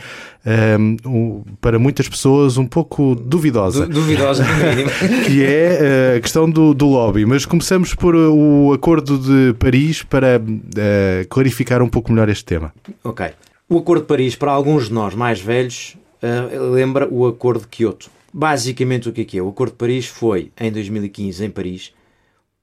um, 0.78 1.43
para 1.62 1.80
muitas 1.80 2.10
pessoas 2.10 2.58
um 2.58 2.66
pouco 2.66 3.16
duvidosa. 3.16 3.88
duvidosa, 3.88 4.45
que 5.26 5.43
é 5.43 6.16
a 6.18 6.20
questão 6.20 6.50
do, 6.50 6.74
do, 6.74 6.88
lobby. 6.88 7.26
Mas 7.26 7.45
começamos 7.45 7.93
por 7.93 8.16
o 8.16 8.74
Acordo 8.74 9.18
de 9.18 9.54
Paris 9.58 10.04
para 10.04 10.39
uh, 10.39 11.28
clarificar 11.30 11.82
um 11.82 11.89
pouco 11.89 12.12
melhor 12.12 12.30
este 12.30 12.43
tema. 12.43 12.74
Ok. 13.04 13.28
O 13.70 13.78
Acordo 13.78 14.02
de 14.02 14.08
Paris, 14.08 14.36
para 14.36 14.52
alguns 14.52 14.88
de 14.88 14.93
nós 14.93 15.14
mais 15.14 15.39
velhos, 15.39 15.95
uh, 16.24 16.72
lembra 16.72 17.08
o 17.10 17.28
Acordo 17.28 17.62
de 17.62 17.68
Kyoto. 17.68 18.10
Basicamente, 18.34 19.09
o 19.09 19.13
que 19.13 19.21
é 19.21 19.25
que 19.25 19.38
é? 19.38 19.41
O 19.41 19.49
Acordo 19.49 19.71
de 19.71 19.77
Paris 19.77 20.05
foi 20.05 20.51
em 20.59 20.71
2015 20.71 21.45
em 21.45 21.49
Paris, 21.49 21.93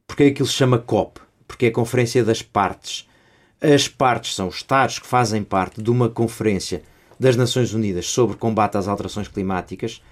porque 0.07 0.23
é 0.23 0.27
aquilo 0.29 0.47
se 0.47 0.55
chama 0.55 0.79
COP, 0.79 1.21
porque 1.47 1.67
é 1.67 1.69
a 1.69 1.73
Conferência 1.73 2.25
das 2.25 2.41
Partes. 2.41 3.09
As 3.61 3.89
partes 3.89 4.35
são 4.35 4.49
os 4.49 4.57
Estados 4.57 4.99
que 4.99 5.07
fazem 5.07 5.43
parte 5.43 5.83
de 5.83 5.91
uma 5.91 6.09
conferência 6.09 6.83
das 7.19 7.37
Nações 7.37 7.73
Unidas 7.73 8.07
sobre 8.07 8.37
combate 8.37 8.77
às 8.77 8.87
alterações 8.87 9.27
climáticas, 9.29 10.03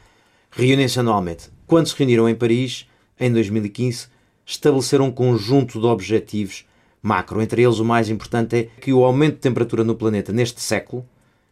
reúnem-se 0.51 0.99
anualmente. 0.99 1.51
Quando 1.67 1.89
se 1.89 1.97
reuniram 1.97 2.29
em 2.29 2.35
Paris, 2.35 2.89
em 3.21 3.31
2015, 3.31 4.09
estabeleceram 4.45 5.07
um 5.07 5.13
conjunto 5.13 5.79
de 5.79 5.87
objetivos 5.87 6.65
macro. 7.03 7.43
Entre 7.43 7.63
eles, 7.63 7.79
o 7.79 7.85
mais 7.85 8.09
importante 8.09 8.57
é 8.57 8.63
que 8.81 8.93
o 8.93 9.05
aumento 9.05 9.35
de 9.35 9.41
temperatura 9.41 9.85
no 9.85 9.95
planeta 9.95 10.33
neste 10.33 10.61
século 10.61 11.07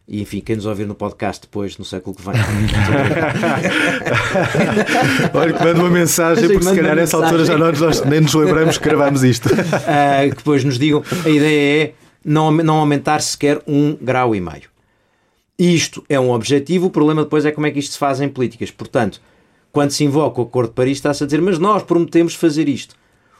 e 0.05 0.21
enfim, 0.21 0.41
quem 0.41 0.57
nos 0.57 0.65
ouvir 0.65 0.85
no 0.85 0.95
podcast 0.95 1.43
depois, 1.43 1.77
no 1.77 1.85
século 1.85 2.13
que 2.13 2.21
vem. 2.21 2.33
Olha, 5.33 5.53
que 5.53 5.63
manda 5.63 5.79
uma 5.79 5.89
mensagem, 5.89 6.49
porque 6.49 6.65
se 6.65 6.75
calhar 6.75 6.93
nessa 6.95 7.15
altura 7.17 7.45
já 7.45 7.57
nós, 7.57 7.79
nós, 7.79 8.03
nem 8.03 8.19
nos 8.19 8.33
lembramos 8.33 8.77
que 8.77 8.83
gravámos 8.83 9.23
isto. 9.23 9.47
Uh, 9.47 9.53
que 10.29 10.35
depois 10.35 10.65
nos 10.65 10.77
digam, 10.77 11.01
a 11.25 11.29
ideia 11.29 11.83
é 11.83 11.93
não, 12.23 12.51
não 12.51 12.79
aumentar 12.79 13.21
sequer 13.21 13.61
um 13.65 13.95
grau 13.95 14.35
e 14.35 14.41
meio. 14.41 14.73
Isto 15.57 16.03
é 16.09 16.19
um 16.19 16.31
objetivo, 16.31 16.87
o 16.87 16.91
problema 16.91 17.23
depois 17.23 17.45
é 17.45 17.51
como 17.51 17.65
é 17.65 17.71
que 17.71 17.79
isto 17.79 17.93
se 17.93 17.97
faz 17.97 18.19
em 18.19 18.27
políticas. 18.27 18.71
Portanto, 18.71 19.21
quando 19.71 19.91
se 19.91 20.03
invoca 20.03 20.41
o 20.41 20.43
Acordo 20.43 20.67
de 20.69 20.75
Paris, 20.75 20.97
está-se 20.97 21.23
a 21.23 21.25
dizer, 21.25 21.41
mas 21.41 21.57
nós 21.57 21.81
prometemos 21.81 22.35
fazer 22.35 22.67
isto. 22.67 22.95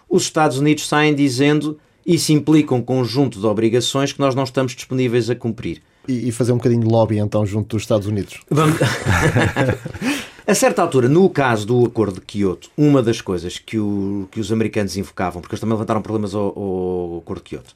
Os 0.09 0.23
Estados 0.23 0.59
Unidos 0.59 0.87
saem 0.87 1.13
dizendo 1.13 1.77
isso 2.05 2.31
implica 2.31 2.73
um 2.73 2.81
conjunto 2.81 3.39
de 3.39 3.45
obrigações 3.45 4.13
que 4.13 4.19
nós 4.19 4.33
não 4.33 4.43
estamos 4.43 4.73
disponíveis 4.73 5.29
a 5.29 5.35
cumprir 5.35 5.81
e, 6.07 6.31
fazer 6.31 6.51
um 6.51 6.57
bocadinho 6.57 6.81
de 6.81 6.87
lobby 6.87 7.17
então 7.17 7.45
junto 7.45 7.75
dos 7.75 7.83
Estados 7.83 8.07
Unidos. 8.07 8.41
Vamos... 8.49 8.77
a 10.45 10.55
certa 10.55 10.81
altura, 10.81 11.07
no 11.07 11.29
caso 11.29 11.65
do 11.65 11.85
Acordo 11.85 12.15
de 12.15 12.21
Kyoto, 12.21 12.69
uma 12.77 13.01
das 13.01 13.21
coisas 13.21 13.57
que, 13.57 13.77
o, 13.77 14.27
que 14.31 14.39
os 14.39 14.51
americanos 14.51 14.97
invocavam, 14.97 15.41
porque 15.41 15.55
eles 15.55 15.61
também 15.61 15.73
levantaram 15.73 16.01
problemas 16.01 16.35
ao, 16.35 16.47
ao 16.57 17.17
Acordo 17.19 17.43
de 17.43 17.49
Kyoto, 17.49 17.75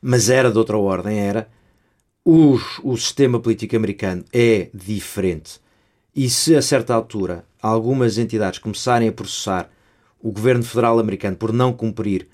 mas 0.00 0.28
era 0.28 0.50
de 0.50 0.58
outra 0.58 0.76
ordem, 0.76 1.18
era 1.18 1.48
o, 2.24 2.58
o 2.82 2.96
sistema 2.96 3.40
político 3.40 3.74
americano 3.74 4.24
é 4.32 4.68
diferente 4.72 5.60
e 6.14 6.28
se 6.28 6.54
a 6.54 6.62
certa 6.62 6.94
altura 6.94 7.44
algumas 7.60 8.18
entidades 8.18 8.58
começarem 8.58 9.08
a 9.08 9.12
processar 9.12 9.70
o 10.20 10.30
governo 10.30 10.62
federal 10.62 10.98
americano 10.98 11.36
por 11.36 11.52
não 11.52 11.72
cumprir 11.72 12.28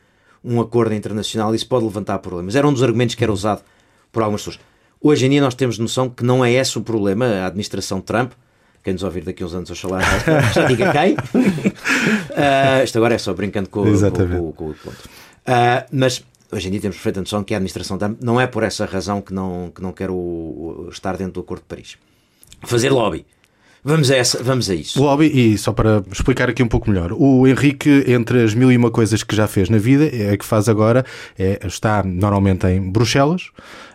um 0.44 0.60
acordo 0.60 0.94
internacional, 0.94 1.54
isso 1.54 1.66
pode 1.66 1.84
levantar 1.84 2.18
problemas. 2.18 2.54
Era 2.54 2.66
um 2.66 2.72
dos 2.72 2.82
argumentos 2.82 3.14
que 3.14 3.24
era 3.24 3.32
usado 3.32 3.62
por 4.12 4.22
algumas 4.22 4.42
pessoas. 4.42 4.60
Hoje 5.00 5.26
em 5.26 5.30
dia 5.30 5.40
nós 5.40 5.54
temos 5.54 5.78
noção 5.78 6.10
que 6.10 6.24
não 6.24 6.44
é 6.44 6.52
esse 6.52 6.76
o 6.76 6.82
problema. 6.82 7.26
A 7.26 7.46
administração 7.46 8.00
Trump, 8.00 8.32
quem 8.82 8.92
nos 8.92 9.02
ouvir 9.02 9.22
daqui 9.22 9.42
a 9.42 9.46
uns 9.46 9.54
anos, 9.54 9.70
oxalá 9.70 10.00
já, 10.00 10.40
já 10.52 10.64
diga 10.66 10.92
quem. 10.92 11.14
uh, 11.14 12.84
isto 12.84 12.96
agora 12.96 13.14
é 13.14 13.18
só 13.18 13.32
brincando 13.32 13.68
com, 13.68 13.84
com, 13.84 14.10
com, 14.10 14.52
com 14.52 14.70
o 14.70 14.74
ponto. 14.74 15.04
Uh, 15.46 15.86
mas 15.92 16.24
hoje 16.50 16.68
em 16.68 16.70
dia 16.72 16.80
temos 16.80 16.96
perfeita 16.96 17.20
noção 17.20 17.44
que 17.44 17.54
a 17.54 17.58
administração 17.58 17.96
Trump 17.96 18.20
não 18.20 18.40
é 18.40 18.46
por 18.46 18.62
essa 18.64 18.84
razão 18.86 19.20
que 19.20 19.32
não, 19.32 19.70
que 19.74 19.80
não 19.80 19.92
quer 19.92 20.10
o, 20.10 20.14
o, 20.14 20.88
estar 20.90 21.16
dentro 21.16 21.34
do 21.34 21.40
Acordo 21.40 21.60
de 21.60 21.68
Paris. 21.68 21.96
Fazer 22.64 22.90
lobby. 22.90 23.24
Vamos 23.88 24.10
a, 24.10 24.16
essa, 24.16 24.42
vamos 24.42 24.68
a 24.68 24.74
isso. 24.74 25.02
Lobby, 25.02 25.26
e 25.32 25.56
só 25.56 25.72
para 25.72 26.02
explicar 26.12 26.50
aqui 26.50 26.62
um 26.62 26.68
pouco 26.68 26.90
melhor, 26.90 27.10
o 27.10 27.46
Henrique, 27.46 28.04
entre 28.06 28.42
as 28.42 28.52
mil 28.52 28.70
e 28.70 28.76
uma 28.76 28.90
coisas 28.90 29.22
que 29.22 29.34
já 29.34 29.48
fez 29.48 29.70
na 29.70 29.78
vida, 29.78 30.04
é 30.12 30.36
que 30.36 30.44
faz 30.44 30.68
agora, 30.68 31.06
é, 31.38 31.58
está 31.66 32.02
normalmente 32.02 32.66
em 32.66 32.82
Bruxelas, 32.82 33.44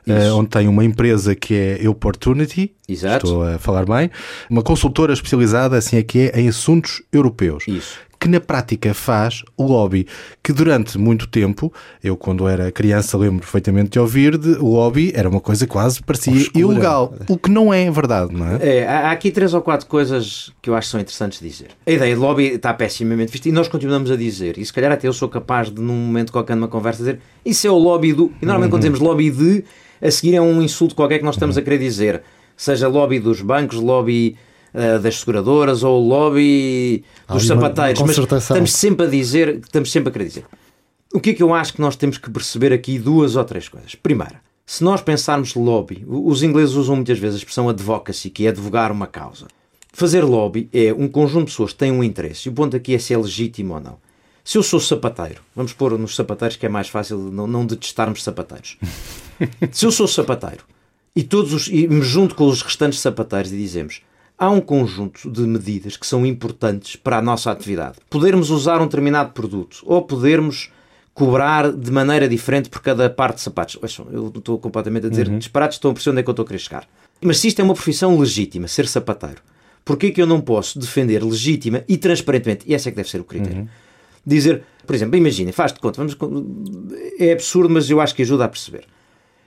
é, 0.08 0.32
onde 0.32 0.50
tem 0.50 0.68
uma 0.68 0.84
empresa 0.84 1.36
que 1.36 1.54
é 1.80 1.88
Opportunity, 1.88 2.74
Exato. 2.90 3.28
estou 3.28 3.44
a 3.44 3.60
falar 3.60 3.86
bem, 3.86 4.10
uma 4.50 4.64
consultora 4.64 5.14
especializada, 5.14 5.78
assim 5.78 5.98
é 5.98 6.02
que 6.02 6.32
é, 6.34 6.40
em 6.40 6.50
assuntos 6.50 7.04
europeus. 7.12 7.64
Isso 7.68 8.00
que 8.24 8.30
na 8.30 8.40
prática 8.40 8.94
faz 8.94 9.44
o 9.58 9.68
lobby, 9.68 10.08
que 10.42 10.54
durante 10.54 10.98
muito 10.98 11.28
tempo, 11.28 11.74
eu 12.02 12.16
quando 12.16 12.48
era 12.48 12.72
criança 12.72 13.18
lembro 13.18 13.40
perfeitamente 13.40 13.90
de 13.90 14.00
ouvir, 14.00 14.38
de, 14.38 14.52
o 14.60 14.68
lobby 14.68 15.12
era 15.14 15.28
uma 15.28 15.42
coisa 15.42 15.68
quase 15.68 16.02
parecia 16.02 16.32
Obscura. 16.32 16.58
ilegal, 16.58 17.14
o 17.28 17.38
que 17.38 17.52
não 17.52 17.74
é 17.74 17.92
verdade, 17.92 18.34
não 18.34 18.48
é? 18.48 18.78
é? 18.78 18.88
Há 18.88 19.12
aqui 19.12 19.30
três 19.30 19.54
ou 19.54 19.62
quatro 19.62 19.88
coisas 19.88 20.54
que 20.62 20.70
eu 20.70 20.76
acho 20.76 20.88
que 20.88 20.92
são 20.94 21.02
interessantes 21.02 21.42
dizer. 21.42 21.72
A 21.86 21.92
ideia 21.92 22.16
de 22.16 22.22
lobby 22.22 22.46
está 22.46 22.74
pessimamente 22.74 23.30
vista 23.30 23.50
e 23.50 23.52
nós 23.52 23.68
continuamos 23.68 24.10
a 24.10 24.16
dizer, 24.16 24.58
e 24.58 24.66
se 24.66 24.72
calhar 24.72 24.94
até 24.94 25.06
eu 25.06 25.14
sou 25.14 25.28
capaz 25.28 25.70
de 25.70 25.82
num 25.82 25.94
momento 25.94 26.32
qualquer 26.32 26.56
numa 26.56 26.70
conversa 26.70 27.00
dizer, 27.00 27.20
isso 27.46 27.68
é 27.68 27.72
o 27.72 27.78
lobby 27.78 28.14
do... 28.14 28.32
E 28.42 28.46
normalmente 28.46 28.68
uhum. 28.68 28.70
quando 28.70 28.82
dizemos 28.84 29.00
lobby 29.02 29.32
de, 29.32 29.66
a 30.02 30.10
seguir 30.10 30.36
é 30.36 30.42
um 30.42 30.62
insulto 30.62 30.96
qualquer 30.96 31.20
que 31.20 31.26
nós 31.26 31.36
estamos 31.36 31.58
uhum. 31.58 31.62
a 31.62 31.66
querer 31.66 31.78
dizer. 31.78 32.24
Seja 32.56 32.88
lobby 32.88 33.20
dos 33.20 33.42
bancos, 33.42 33.82
lobby 33.82 34.38
uh, 34.74 35.00
das 35.00 35.20
seguradoras 35.20 35.84
ou 35.84 36.04
o 36.04 36.08
lobby 36.08 37.04
dos 37.28 37.44
ah, 37.50 37.56
sapateiros, 37.56 38.02
mas 38.02 38.18
estamos 38.18 38.74
sempre 38.74 39.06
a 39.06 39.10
dizer, 39.10 39.60
estamos 39.60 39.92
sempre 39.92 40.10
a 40.10 40.12
querer 40.12 40.26
dizer. 40.26 40.46
O 41.14 41.20
que 41.20 41.32
é 41.32 41.34
que 41.34 41.44
eu 41.44 41.54
acho 41.54 41.74
que 41.74 41.82
nós 41.82 41.96
temos 41.96 42.18
que 42.18 42.30
perceber 42.30 42.74
aqui? 42.74 42.98
Duas 42.98 43.36
ou 43.36 43.44
três 43.44 43.70
coisas. 43.70 43.94
Primeira, 43.94 44.42
se 44.66 44.84
nós 44.84 45.02
pensarmos 45.02 45.54
lobby, 45.54 46.04
os 46.08 46.42
ingleses 46.42 46.76
usam 46.76 46.96
muitas 46.96 47.20
vezes 47.20 47.36
a 47.36 47.38
expressão 47.40 47.70
advocacy, 47.70 48.30
que 48.30 48.48
é 48.48 48.50
advogar 48.50 48.92
uma 48.92 49.06
causa. 49.06 49.48
Fazer 49.92 50.24
lobby 50.24 50.70
é 50.74 50.92
um 50.92 51.08
conjunto 51.08 51.46
de 51.46 51.52
pessoas 51.52 51.72
que 51.72 51.78
têm 51.78 51.92
um 51.92 52.04
interesse, 52.04 52.48
e 52.48 52.52
o 52.52 52.54
ponto 52.54 52.76
aqui 52.76 52.96
é 52.96 53.00
se 53.00 53.14
é 53.14 53.18
legítimo 53.18 53.76
ou 53.76 53.80
não. 53.80 53.98
Se 54.44 54.58
eu 54.58 54.64
sou 54.64 54.80
sapateiro, 54.80 55.42
vamos 55.56 55.72
pôr 55.72 55.98
nos 55.98 56.16
sapateiros 56.16 56.58
que 56.58 56.66
é 56.66 56.70
mais 56.70 56.90
fácil 56.90 57.18
não, 57.18 57.46
não 57.46 57.66
detestarmos 57.66 58.24
sapateiros. 58.24 58.78
se 59.72 59.86
eu 59.86 59.92
sou 59.92 60.08
sapateiro 60.08 60.66
e, 61.16 61.24
todos 61.24 61.54
os, 61.54 61.68
e 61.68 61.88
me 61.88 62.02
junto 62.02 62.36
com 62.36 62.48
os 62.48 62.62
restantes 62.62 63.00
sapateiros 63.00 63.54
e 63.54 63.58
dizemos 63.58 64.02
há 64.44 64.50
um 64.50 64.62
conjunto 64.62 65.30
de 65.30 65.42
medidas 65.42 65.96
que 65.98 66.06
são 66.06 66.26
importantes 66.26 66.96
para 66.96 67.18
a 67.18 67.22
nossa 67.22 67.52
atividade. 67.52 67.98
Podermos 68.10 68.50
usar 68.50 68.82
um 68.82 68.86
determinado 68.86 69.32
produto 69.32 69.82
ou 69.86 70.02
podermos 70.02 70.72
cobrar 71.14 71.72
de 71.72 71.92
maneira 71.92 72.28
diferente 72.28 72.70
por 72.70 72.82
cada 72.82 73.10
parte 73.10 73.36
de 73.36 73.42
sapatos. 73.42 73.80
Eu 74.12 74.34
estou 74.36 74.58
completamente 74.58 75.08
a 75.08 75.10
dizer 75.10 75.28
uhum. 75.28 75.38
disparados, 75.38 75.76
estou 75.78 75.92
a 75.92 75.94
perceber 75.94 76.12
onde 76.12 76.20
é 76.22 76.24
que 76.24 76.30
eu 76.30 76.34
estou 76.34 76.44
a 76.44 76.48
querer 76.48 76.60
chegar. 76.60 76.88
Mas 77.22 77.38
se 77.40 77.48
isto 77.48 77.60
é 77.60 77.64
uma 77.64 77.74
profissão 77.74 78.20
legítima, 78.20 78.68
ser 78.68 78.88
sapateiro, 78.88 79.42
porquê 79.86 80.12
que 80.12 80.22
eu 80.22 80.28
não 80.28 80.42
posso 80.42 80.80
defender 80.80 81.24
legítima 81.24 81.84
e 81.88 81.98
transparentemente, 81.98 82.66
e 82.68 82.74
esse 82.74 82.90
é 82.90 82.92
que 82.92 82.98
deve 82.98 83.10
ser 83.10 83.22
o 83.22 83.24
critério, 83.24 83.60
uhum. 83.60 83.68
dizer, 84.26 84.64
por 84.86 84.96
exemplo, 84.96 85.16
imaginem, 85.16 85.54
faz 85.54 85.72
de 85.72 85.80
conta, 85.80 86.04
vamos, 86.04 86.18
é 87.20 87.32
absurdo, 87.32 87.70
mas 87.74 87.90
eu 87.90 88.02
acho 88.02 88.16
que 88.16 88.24
ajuda 88.24 88.46
a 88.46 88.50
perceber. 88.50 88.86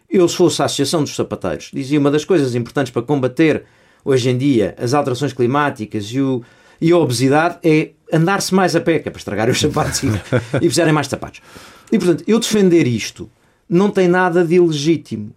Eu, 0.08 0.28
se 0.28 0.36
fosse 0.36 0.62
a 0.62 0.66
Associação 0.66 1.02
dos 1.02 1.14
Sapateiros, 1.14 1.70
dizia 1.74 1.98
uma 1.98 2.10
das 2.10 2.24
coisas 2.24 2.54
importantes 2.54 2.92
para 2.92 3.02
combater 3.02 3.64
hoje 4.06 4.30
em 4.30 4.38
dia 4.38 4.74
as 4.78 4.94
alterações 4.94 5.32
climáticas 5.32 6.04
e, 6.04 6.20
o, 6.20 6.40
e 6.80 6.92
a 6.92 6.96
obesidade 6.96 7.58
é 7.64 7.90
andar-se 8.12 8.54
mais 8.54 8.76
a 8.76 8.80
pé, 8.80 9.00
que 9.00 9.08
é 9.08 9.10
para 9.10 9.18
estragar 9.18 9.50
os 9.50 9.60
sapatos 9.60 10.04
e, 10.04 10.06
e 10.62 10.68
fizerem 10.68 10.92
mais 10.92 11.08
sapatos. 11.08 11.42
E 11.90 11.98
portanto, 11.98 12.22
eu 12.26 12.38
defender 12.38 12.86
isto 12.86 13.28
não 13.68 13.90
tem 13.90 14.06
nada 14.06 14.44
de 14.44 14.54
ilegítimo. 14.54 15.34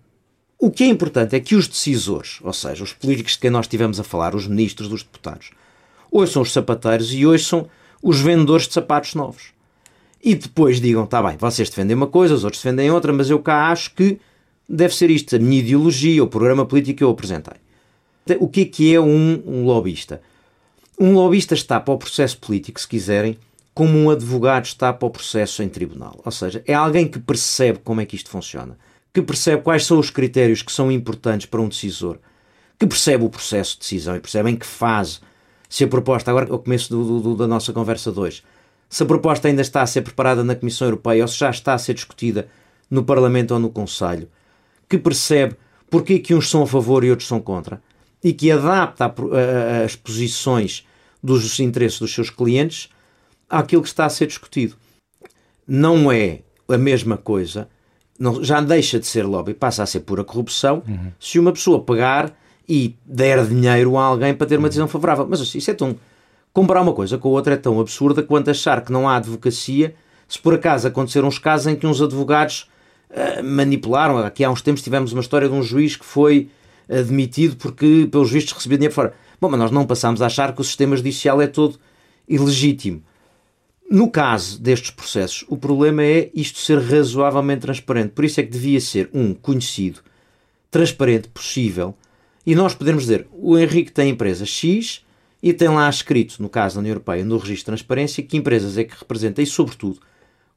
O 0.60 0.70
que 0.70 0.84
é 0.84 0.88
importante 0.88 1.36
é 1.36 1.40
que 1.40 1.56
os 1.56 1.68
decisores, 1.68 2.40
ou 2.44 2.54
seja, 2.54 2.84
os 2.84 2.94
políticos 2.94 3.34
de 3.34 3.40
quem 3.40 3.50
nós 3.50 3.66
estivemos 3.66 4.00
a 4.00 4.04
falar, 4.04 4.36
os 4.36 4.46
ministros, 4.48 4.92
os 4.92 5.02
deputados, 5.02 5.50
hoje 6.12 6.32
são 6.32 6.44
os 6.44 6.52
sapateiros 6.52 7.12
e 7.12 7.26
hoje 7.26 7.46
são 7.46 7.68
os 8.04 8.22
vendedores 8.22 8.68
de 8.68 8.74
sapatos 8.74 9.16
novos. 9.16 9.52
E 10.24 10.36
depois 10.36 10.80
digam, 10.80 11.06
está 11.06 11.24
bem, 11.24 11.38
vocês 11.38 11.70
defendem 11.70 11.96
uma 11.96 12.08
coisa, 12.08 12.36
os 12.36 12.44
outros 12.44 12.62
defendem 12.62 12.92
outra, 12.92 13.12
mas 13.12 13.30
eu 13.30 13.40
cá 13.40 13.72
acho 13.72 13.96
que 13.96 14.20
deve 14.68 14.94
ser 14.94 15.10
isto, 15.10 15.36
a 15.36 15.40
minha 15.40 15.60
ideologia, 15.60 16.24
o 16.24 16.28
programa 16.28 16.66
político 16.66 16.98
que 16.98 17.04
eu 17.04 17.10
apresentei 17.10 17.56
o 18.40 18.48
que 18.48 18.62
é 18.62 18.66
que 18.66 18.94
é 18.94 19.00
um, 19.00 19.42
um 19.46 19.66
lobista? 19.66 20.22
Um 21.00 21.14
lobista 21.14 21.54
está 21.54 21.80
para 21.80 21.94
o 21.94 21.98
processo 21.98 22.38
político, 22.38 22.80
se 22.80 22.88
quiserem, 22.88 23.38
como 23.74 23.98
um 23.98 24.10
advogado 24.10 24.66
está 24.66 24.92
para 24.92 25.08
o 25.08 25.10
processo 25.10 25.64
em 25.64 25.70
tribunal. 25.70 26.20
Ou 26.26 26.32
seja, 26.32 26.62
é 26.68 26.74
alguém 26.74 27.08
que 27.08 27.18
percebe 27.18 27.80
como 27.80 28.02
é 28.02 28.06
que 28.06 28.16
isto 28.16 28.30
funciona, 28.30 28.78
que 29.14 29.22
percebe 29.22 29.62
quais 29.62 29.86
são 29.86 29.98
os 29.98 30.10
critérios 30.10 30.62
que 30.62 30.72
são 30.72 30.92
importantes 30.92 31.46
para 31.46 31.62
um 31.62 31.70
decisor, 31.70 32.20
que 32.78 32.86
percebe 32.86 33.24
o 33.24 33.30
processo 33.30 33.76
de 33.76 33.80
decisão 33.80 34.16
e 34.16 34.20
percebe 34.20 34.50
em 34.50 34.56
que 34.56 34.66
fase, 34.66 35.20
se 35.70 35.84
a 35.84 35.88
proposta, 35.88 36.30
agora 36.30 36.52
ao 36.52 36.60
começo 36.60 36.90
do, 36.90 37.22
do, 37.22 37.36
da 37.36 37.48
nossa 37.48 37.72
conversa 37.72 38.12
2, 38.12 38.44
se 38.90 39.04
a 39.04 39.06
proposta 39.06 39.48
ainda 39.48 39.62
está 39.62 39.82
a 39.82 39.88
ser 39.88 40.02
preparada 40.02 40.44
na 40.44 40.56
Comissão 40.56 40.88
Europeia 40.88 41.22
ou 41.24 41.28
se 41.28 41.38
já 41.38 41.50
está 41.50 41.74
a 41.74 41.78
ser 41.78 41.94
discutida 41.94 42.50
no 42.90 43.04
Parlamento 43.04 43.52
ou 43.52 43.60
no 43.60 43.70
Conselho, 43.70 44.28
que 44.90 44.98
percebe 44.98 45.56
porque 45.90 46.16
é 46.16 46.20
que 46.20 46.34
uns 46.34 46.50
são 46.50 46.64
a 46.64 46.68
favor 46.68 47.04
e 47.04 47.10
outros 47.10 47.28
são 47.28 47.40
contra, 47.40 47.82
e 48.24 48.34
que 48.34 48.52
adapta 48.52 49.14
as 49.86 49.96
posições 49.96 50.86
dos 51.24 51.60
interesses 51.60 52.00
dos 52.00 52.14
seus 52.14 52.30
clientes 52.30 52.90
àquilo 53.50 53.82
que 53.82 53.88
está 53.88 54.06
a 54.06 54.10
ser 54.10 54.28
discutido. 54.28 54.76
Não 55.68 56.12
é 56.12 56.40
a 56.68 56.78
mesma 56.78 57.18
coisa, 57.18 57.68
não, 58.20 58.44
já 58.44 58.60
deixa 58.62 59.00
de 59.00 59.08
ser 59.08 59.26
lobby, 59.26 59.54
passa 59.54 59.84
a 59.84 59.86
ser 59.86 60.02
pura 60.02 60.24
corrupção, 60.24 60.84
uhum. 60.88 61.12
se 61.20 61.40
uma 61.40 61.52
pessoa 61.52 61.82
pegar 61.82 62.34
e 62.68 62.96
der 63.06 63.46
dinheiro 63.46 63.98
a 63.98 64.04
alguém 64.04 64.34
para 64.34 64.46
ter 64.46 64.60
uma 64.60 64.68
decisão 64.68 64.88
favorável. 64.88 65.26
Mas 65.28 65.42
assim, 65.42 65.58
isso 65.58 65.72
é 65.72 65.74
tão. 65.74 65.96
Comparar 66.52 66.82
uma 66.82 66.94
coisa 66.94 67.18
com 67.18 67.30
a 67.30 67.32
outra 67.32 67.54
é 67.54 67.58
tão 67.58 67.80
absurda 67.80 68.22
quanto 68.22 68.52
achar 68.52 68.84
que 68.84 68.92
não 68.92 69.08
há 69.08 69.16
advocacia 69.16 69.96
se 70.28 70.38
por 70.40 70.54
acaso 70.54 70.88
aconteceram 70.88 71.28
uns 71.28 71.40
casos 71.40 71.68
em 71.68 71.76
que 71.76 71.88
uns 71.88 72.02
advogados 72.02 72.70
uh, 73.10 73.44
manipularam. 73.44 74.20
Aqui 74.20 74.44
há 74.44 74.52
uns 74.52 74.62
tempos 74.62 74.84
tivemos 74.84 75.12
uma 75.12 75.22
história 75.22 75.48
de 75.48 75.54
um 75.54 75.64
juiz 75.64 75.96
que 75.96 76.06
foi 76.06 76.50
admitido 76.90 77.56
porque, 77.56 78.08
pelos 78.12 78.32
vistos, 78.32 78.54
recebia 78.54 78.78
dinheiro 78.78 78.96
fora. 78.96 79.14
Bom, 79.40 79.50
mas 79.50 79.60
nós 79.60 79.72
não 79.72 79.86
passamos 79.86 80.22
a 80.22 80.26
achar 80.26 80.54
que 80.54 80.62
o 80.62 80.64
sistema 80.64 80.96
judicial 80.96 81.42
é 81.42 81.48
todo 81.48 81.80
ilegítimo. 82.28 83.04
No 83.90 84.10
caso 84.10 84.62
destes 84.62 84.92
processos, 84.92 85.46
o 85.48 85.58
problema 85.58 86.04
é 86.04 86.30
isto 86.34 86.60
ser 86.60 86.80
razoavelmente 86.80 87.62
transparente. 87.62 88.12
Por 88.12 88.26
isso 88.26 88.40
é 88.40 88.44
que 88.44 88.52
devia 88.52 88.80
ser, 88.80 89.10
um, 89.14 89.34
conhecido, 89.34 90.02
transparente, 90.70 91.28
possível, 91.30 91.96
e 92.46 92.56
nós 92.56 92.74
podemos 92.74 93.04
dizer, 93.04 93.28
o 93.32 93.58
Henrique 93.58 93.92
tem 93.92 94.10
empresa 94.10 94.46
X 94.46 95.04
e 95.42 95.54
tem 95.54 95.70
lá 95.70 95.90
escrito, 95.90 96.42
no 96.42 96.50
caso 96.50 96.76
da 96.76 96.80
União 96.82 96.94
Europeia, 96.94 97.24
no 97.26 97.38
registro 97.38 97.58
de 97.58 97.66
transparência, 97.66 98.24
que 98.24 98.38
empresas 98.38 98.78
é 98.78 98.84
que 98.84 98.96
representa 98.98 99.42
e, 99.42 99.46
sobretudo, 99.46 100.00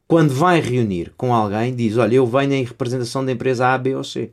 quando 0.06 0.34
vai 0.34 0.60
reunir 0.60 1.12
com 1.16 1.34
alguém, 1.34 1.74
diz, 1.74 1.96
olha, 1.96 2.16
eu 2.16 2.26
venho 2.26 2.52
em 2.52 2.64
representação 2.64 3.24
da 3.24 3.32
empresa 3.32 3.68
A, 3.68 3.78
B 3.78 3.94
ou 3.94 4.04
C. 4.04 4.30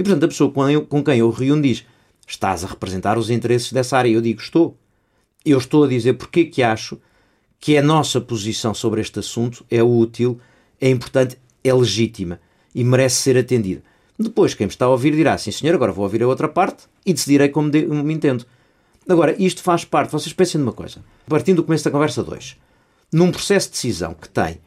E, 0.00 0.02
portanto, 0.02 0.24
a 0.24 0.28
pessoa 0.28 0.50
com 0.88 1.04
quem 1.04 1.18
eu 1.18 1.28
reúno 1.28 1.60
diz: 1.60 1.84
Estás 2.26 2.64
a 2.64 2.68
representar 2.68 3.18
os 3.18 3.28
interesses 3.28 3.70
dessa 3.70 3.98
área? 3.98 4.08
Eu 4.08 4.22
digo: 4.22 4.40
Estou. 4.40 4.74
Eu 5.44 5.58
estou 5.58 5.84
a 5.84 5.88
dizer 5.88 6.14
porque 6.14 6.46
que 6.46 6.62
acho 6.62 6.98
que 7.60 7.76
a 7.76 7.82
nossa 7.82 8.18
posição 8.18 8.72
sobre 8.72 9.02
este 9.02 9.18
assunto 9.18 9.62
é 9.70 9.82
útil, 9.82 10.40
é 10.80 10.88
importante, 10.88 11.36
é 11.62 11.74
legítima 11.74 12.40
e 12.74 12.82
merece 12.82 13.16
ser 13.16 13.36
atendida. 13.36 13.82
Depois, 14.18 14.54
quem 14.54 14.66
me 14.66 14.72
está 14.72 14.86
a 14.86 14.88
ouvir 14.88 15.14
dirá: 15.14 15.36
Sim, 15.36 15.50
senhor, 15.50 15.74
agora 15.74 15.92
vou 15.92 16.04
ouvir 16.04 16.22
a 16.22 16.26
outra 16.28 16.48
parte 16.48 16.84
e 17.04 17.12
decidirei 17.12 17.50
como, 17.50 17.68
de, 17.68 17.86
me 17.86 18.14
entendo. 18.14 18.46
Agora, 19.06 19.36
isto 19.38 19.62
faz 19.62 19.84
parte, 19.84 20.12
vocês 20.12 20.32
pensem 20.32 20.58
numa 20.58 20.72
coisa, 20.72 21.04
partindo 21.26 21.56
do 21.56 21.64
começo 21.64 21.84
da 21.84 21.90
conversa 21.90 22.22
2, 22.22 22.56
num 23.12 23.30
processo 23.30 23.66
de 23.66 23.72
decisão 23.72 24.14
que 24.14 24.30
tem 24.30 24.62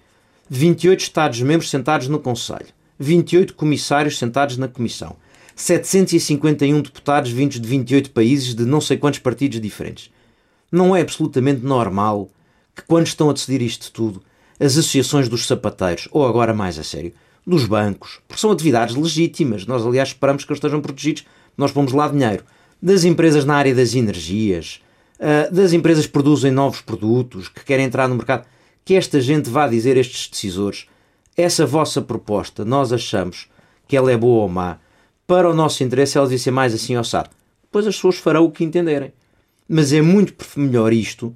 28 0.48 1.00
Estados-membros 1.00 1.72
sentados 1.72 2.08
no 2.08 2.20
Conselho, 2.20 2.68
28 3.00 3.56
comissários 3.56 4.20
sentados 4.20 4.58
na 4.58 4.68
Comissão, 4.68 5.16
751 5.56 6.82
deputados 6.82 7.32
vindos 7.32 7.60
de 7.60 7.68
28 7.68 8.12
países 8.12 8.56
de 8.56 8.66
não 8.66 8.82
sei 8.82 8.98
quantos 8.98 9.20
partidos 9.20 9.62
diferentes. 9.62 10.12
Não 10.72 10.96
é 10.96 11.02
absolutamente 11.02 11.64
normal 11.64 12.30
que, 12.76 12.82
quando 12.84 13.08
estão 13.08 13.30
a 13.30 13.34
decidir 13.34 13.62
isto 13.62 13.92
tudo, 13.92 14.22
as 14.60 14.78
associações 14.78 15.30
dos 15.30 15.46
sapateiros, 15.46 16.08
ou 16.12 16.26
agora 16.26 16.54
mais 16.54 16.80
a 16.80 16.84
sério, 16.84 17.14
dos 17.46 17.66
bancos, 17.66 18.20
porque 18.28 18.42
são 18.42 18.52
atividades 18.52 18.96
legítimas. 18.96 19.66
Nós, 19.66 19.86
aliás, 19.86 20.10
esperamos 20.10 20.46
que 20.46 20.52
eles 20.52 20.58
estejam 20.58 20.82
protegidos, 20.82 21.26
nós 21.58 21.72
pomos 21.72 21.92
lá 21.92 22.08
dinheiro. 22.08 22.44
Das 22.82 23.04
empresas 23.04 23.46
na 23.46 23.56
área 23.56 23.76
das 23.76 23.96
energias, 23.96 24.82
ah, 25.20 25.50
das 25.52 25.74
empresas 25.74 26.06
que 26.06 26.12
produzem 26.12 26.52
novos 26.52 26.82
produtos, 26.82 27.48
que 27.48 27.64
querem 27.64 27.86
entrar 27.86 28.08
no 28.08 28.16
mercado, 28.16 28.46
que 28.84 28.96
esta 28.96 29.22
gente 29.22 29.50
vá 29.50 29.68
dizer 29.68 29.96
a 29.98 30.00
estes 30.00 30.30
decisores: 30.30 30.86
essa 31.38 31.66
vossa 31.66 32.02
proposta, 32.02 32.66
nós 32.66 32.92
achamos 32.92 33.48
que 33.88 33.96
ela 33.96 34.12
é 34.12 34.18
boa 34.18 34.44
ou 34.44 34.50
má, 34.50 34.80
para 35.28 35.50
o 35.50 35.54
nosso 35.54 35.84
interesse 35.84 36.18
ela 36.18 36.28
devia 36.28 36.40
ser 36.40 36.52
mais 36.52 36.74
assim 36.74 36.98
ossado. 36.98 37.30
Depois 37.64 37.88
as 37.88 37.96
pessoas 37.96 38.18
farão 38.18 38.46
o 38.46 38.52
que 38.52 38.64
entenderem. 38.64 39.14
Mas 39.68 39.94
é 39.94 40.02
muito 40.02 40.36
melhor 40.58 40.94
isto 40.94 41.36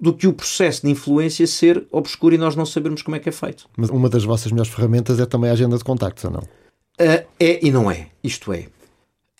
do 0.00 0.12
que 0.12 0.26
o 0.26 0.32
processo 0.32 0.82
de 0.82 0.90
influência 0.90 1.46
ser 1.46 1.86
obscuro 1.90 2.34
e 2.34 2.38
nós 2.38 2.54
não 2.54 2.66
sabermos 2.66 3.02
como 3.02 3.16
é 3.16 3.18
que 3.18 3.28
é 3.28 3.32
feito. 3.32 3.68
Mas 3.76 3.90
uma 3.90 4.08
das 4.08 4.24
vossas 4.24 4.52
melhores 4.52 4.72
ferramentas 4.72 5.18
é 5.18 5.26
também 5.26 5.50
a 5.50 5.52
agenda 5.52 5.78
de 5.78 5.84
contactos, 5.84 6.24
ou 6.24 6.30
não? 6.30 6.40
Uh, 6.40 7.26
é 7.38 7.66
e 7.66 7.70
não 7.70 7.90
é. 7.90 8.08
Isto 8.22 8.52
é, 8.52 8.66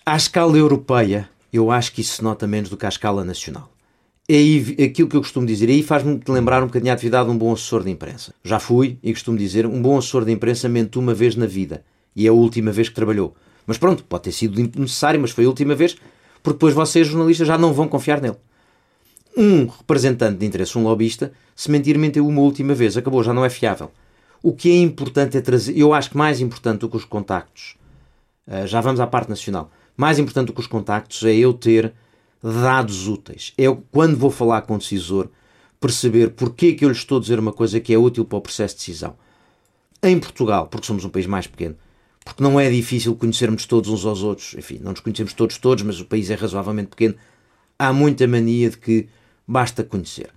à 0.04 0.16
escala 0.16 0.56
europeia, 0.56 1.28
eu 1.52 1.70
acho 1.70 1.92
que 1.92 2.00
isso 2.00 2.16
se 2.16 2.22
nota 2.22 2.46
menos 2.46 2.70
do 2.70 2.76
que 2.76 2.86
à 2.86 2.88
escala 2.88 3.24
nacional. 3.24 3.70
É 4.28 4.84
aquilo 4.84 5.08
que 5.08 5.16
eu 5.16 5.20
costumo 5.20 5.46
dizer, 5.46 5.68
aí 5.68 5.82
faz-me 5.82 6.20
lembrar 6.28 6.62
um 6.62 6.66
bocadinho 6.66 6.90
a 6.90 6.94
atividade 6.94 7.28
de 7.28 7.34
um 7.34 7.38
bom 7.38 7.52
assessor 7.52 7.84
de 7.84 7.90
imprensa. 7.90 8.34
Já 8.42 8.58
fui 8.58 8.98
e 9.02 9.12
costumo 9.12 9.38
dizer, 9.38 9.66
um 9.66 9.80
bom 9.80 9.96
assessor 9.96 10.24
de 10.24 10.32
imprensa 10.32 10.68
mente 10.68 10.98
uma 10.98 11.14
vez 11.14 11.36
na 11.36 11.46
vida 11.46 11.84
e 12.14 12.26
é 12.26 12.28
a 12.28 12.32
última 12.32 12.72
vez 12.72 12.88
que 12.88 12.94
trabalhou. 12.94 13.36
Mas 13.66 13.78
pronto, 13.78 14.04
pode 14.04 14.24
ter 14.24 14.32
sido 14.32 14.60
necessário, 14.78 15.20
mas 15.20 15.30
foi 15.30 15.44
a 15.44 15.48
última 15.48 15.74
vez, 15.74 15.96
porque 16.42 16.54
depois 16.54 16.74
vocês, 16.74 17.06
jornalistas, 17.06 17.48
já 17.48 17.58
não 17.58 17.72
vão 17.72 17.88
confiar 17.88 18.20
nele 18.20 18.36
um 19.36 19.66
representante 19.66 20.38
de 20.38 20.46
interesse, 20.46 20.78
um 20.78 20.82
lobista, 20.82 21.32
se 21.54 21.70
mentir, 21.70 21.98
mentiu 21.98 22.26
uma 22.26 22.40
última 22.40 22.74
vez, 22.74 22.96
acabou, 22.96 23.22
já 23.22 23.34
não 23.34 23.44
é 23.44 23.50
fiável. 23.50 23.90
O 24.42 24.52
que 24.52 24.70
é 24.70 24.80
importante 24.80 25.36
é 25.36 25.40
trazer, 25.40 25.76
eu 25.76 25.92
acho 25.92 26.10
que 26.10 26.16
mais 26.16 26.40
importante 26.40 26.80
do 26.80 26.88
que 26.88 26.96
os 26.96 27.04
contactos, 27.04 27.76
uh, 28.46 28.66
já 28.66 28.80
vamos 28.80 28.98
à 28.98 29.06
parte 29.06 29.28
nacional, 29.28 29.70
mais 29.96 30.18
importante 30.18 30.46
do 30.46 30.52
que 30.54 30.60
os 30.60 30.66
contactos 30.66 31.22
é 31.22 31.34
eu 31.34 31.52
ter 31.52 31.92
dados 32.42 33.06
úteis. 33.08 33.52
É 33.58 33.64
eu, 33.64 33.82
quando 33.90 34.16
vou 34.16 34.30
falar 34.30 34.62
com 34.62 34.76
o 34.76 34.78
decisor, 34.78 35.28
perceber 35.78 36.30
porque 36.30 36.68
é 36.68 36.72
que 36.72 36.84
eu 36.84 36.88
lhe 36.88 36.96
estou 36.96 37.18
a 37.18 37.20
dizer 37.20 37.38
uma 37.38 37.52
coisa 37.52 37.78
que 37.80 37.92
é 37.92 37.98
útil 37.98 38.24
para 38.24 38.38
o 38.38 38.40
processo 38.40 38.74
de 38.74 38.80
decisão. 38.80 39.16
Em 40.02 40.18
Portugal, 40.18 40.68
porque 40.68 40.86
somos 40.86 41.04
um 41.04 41.10
país 41.10 41.26
mais 41.26 41.46
pequeno, 41.46 41.76
porque 42.26 42.42
não 42.42 42.58
é 42.58 42.68
difícil 42.68 43.14
conhecermos 43.14 43.66
todos 43.66 43.88
uns 43.88 44.04
aos 44.04 44.24
outros, 44.24 44.52
enfim, 44.58 44.80
não 44.82 44.90
nos 44.90 44.98
conhecemos 44.98 45.32
todos 45.32 45.58
todos, 45.58 45.84
mas 45.84 46.00
o 46.00 46.04
país 46.04 46.28
é 46.28 46.34
razoavelmente 46.34 46.88
pequeno, 46.88 47.14
há 47.78 47.92
muita 47.92 48.26
mania 48.26 48.68
de 48.68 48.78
que 48.78 49.08
basta 49.46 49.84
conhecer. 49.84 50.30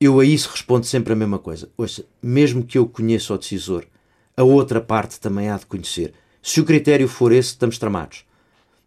Eu 0.00 0.18
a 0.18 0.24
isso 0.24 0.50
respondo 0.50 0.84
sempre 0.84 1.12
a 1.12 1.16
mesma 1.16 1.38
coisa. 1.38 1.70
Ouça, 1.78 2.04
mesmo 2.20 2.64
que 2.64 2.76
eu 2.76 2.88
conheça 2.88 3.32
o 3.32 3.38
decisor, 3.38 3.84
a 4.36 4.42
outra 4.42 4.80
parte 4.80 5.20
também 5.20 5.48
há 5.48 5.56
de 5.56 5.64
conhecer. 5.66 6.12
Se 6.42 6.60
o 6.60 6.64
critério 6.64 7.06
for 7.06 7.30
esse, 7.30 7.50
estamos 7.50 7.78
tramados. 7.78 8.24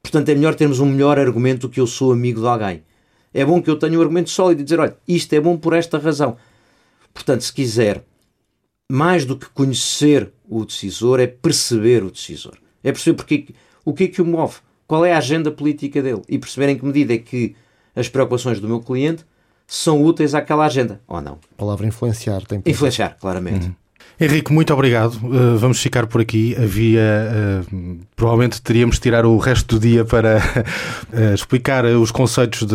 Portanto, 0.03 0.27
é 0.27 0.35
melhor 0.35 0.55
termos 0.55 0.81
um 0.81 0.87
melhor 0.87 1.17
argumento 1.17 1.67
do 1.67 1.69
que 1.69 1.79
eu 1.79 1.87
sou 1.87 2.11
amigo 2.11 2.41
de 2.41 2.47
alguém. 2.47 2.83
É 3.33 3.45
bom 3.45 3.61
que 3.61 3.69
eu 3.69 3.79
tenha 3.79 3.97
um 3.97 4.01
argumento 4.01 4.29
sólido 4.29 4.59
e 4.59 4.63
dizer, 4.65 4.81
olha, 4.81 4.97
isto 5.07 5.31
é 5.33 5.39
bom 5.39 5.57
por 5.57 5.71
esta 5.71 5.97
razão. 5.97 6.35
Portanto, 7.13 7.45
se 7.45 7.53
quiser, 7.53 8.03
mais 8.91 9.23
do 9.23 9.37
que 9.37 9.47
conhecer 9.49 10.31
o 10.49 10.65
decisor, 10.65 11.19
é 11.19 11.27
perceber 11.27 12.03
o 12.03 12.09
decisor. 12.09 12.57
É 12.83 12.91
perceber 12.91 13.15
porque, 13.15 13.47
o 13.85 13.93
que 13.93 14.05
é 14.05 14.07
que 14.07 14.21
o 14.21 14.25
move, 14.25 14.55
qual 14.87 15.05
é 15.05 15.13
a 15.13 15.19
agenda 15.19 15.51
política 15.51 16.01
dele 16.01 16.23
e 16.27 16.39
perceber 16.39 16.69
em 16.69 16.77
que 16.77 16.85
medida 16.85 17.13
é 17.13 17.19
que 17.19 17.55
as 17.95 18.09
preocupações 18.09 18.59
do 18.59 18.67
meu 18.67 18.79
cliente 18.79 19.23
são 19.67 20.03
úteis 20.03 20.33
àquela 20.33 20.65
agenda, 20.65 20.99
ou 21.07 21.21
não? 21.21 21.33
A 21.33 21.55
palavra 21.55 21.85
influenciar 21.85 22.43
tem 22.47 22.63
Influenciar, 22.65 23.15
claramente. 23.19 23.67
Uhum. 23.67 23.75
Henrique, 24.21 24.51
muito 24.51 24.73
obrigado. 24.73 25.13
Uh, 25.13 25.57
vamos 25.57 25.81
ficar 25.81 26.05
por 26.05 26.19
aqui. 26.19 26.53
Havia. 26.61 27.63
Uh, 27.71 27.99
provavelmente 28.17 28.61
teríamos 28.61 28.97
de 28.97 29.01
tirar 29.01 29.25
o 29.25 29.37
resto 29.37 29.75
do 29.75 29.79
dia 29.79 30.03
para 30.03 30.39
uh, 31.13 31.31
explicar 31.33 31.85
os 31.85 32.11
conceitos 32.11 32.67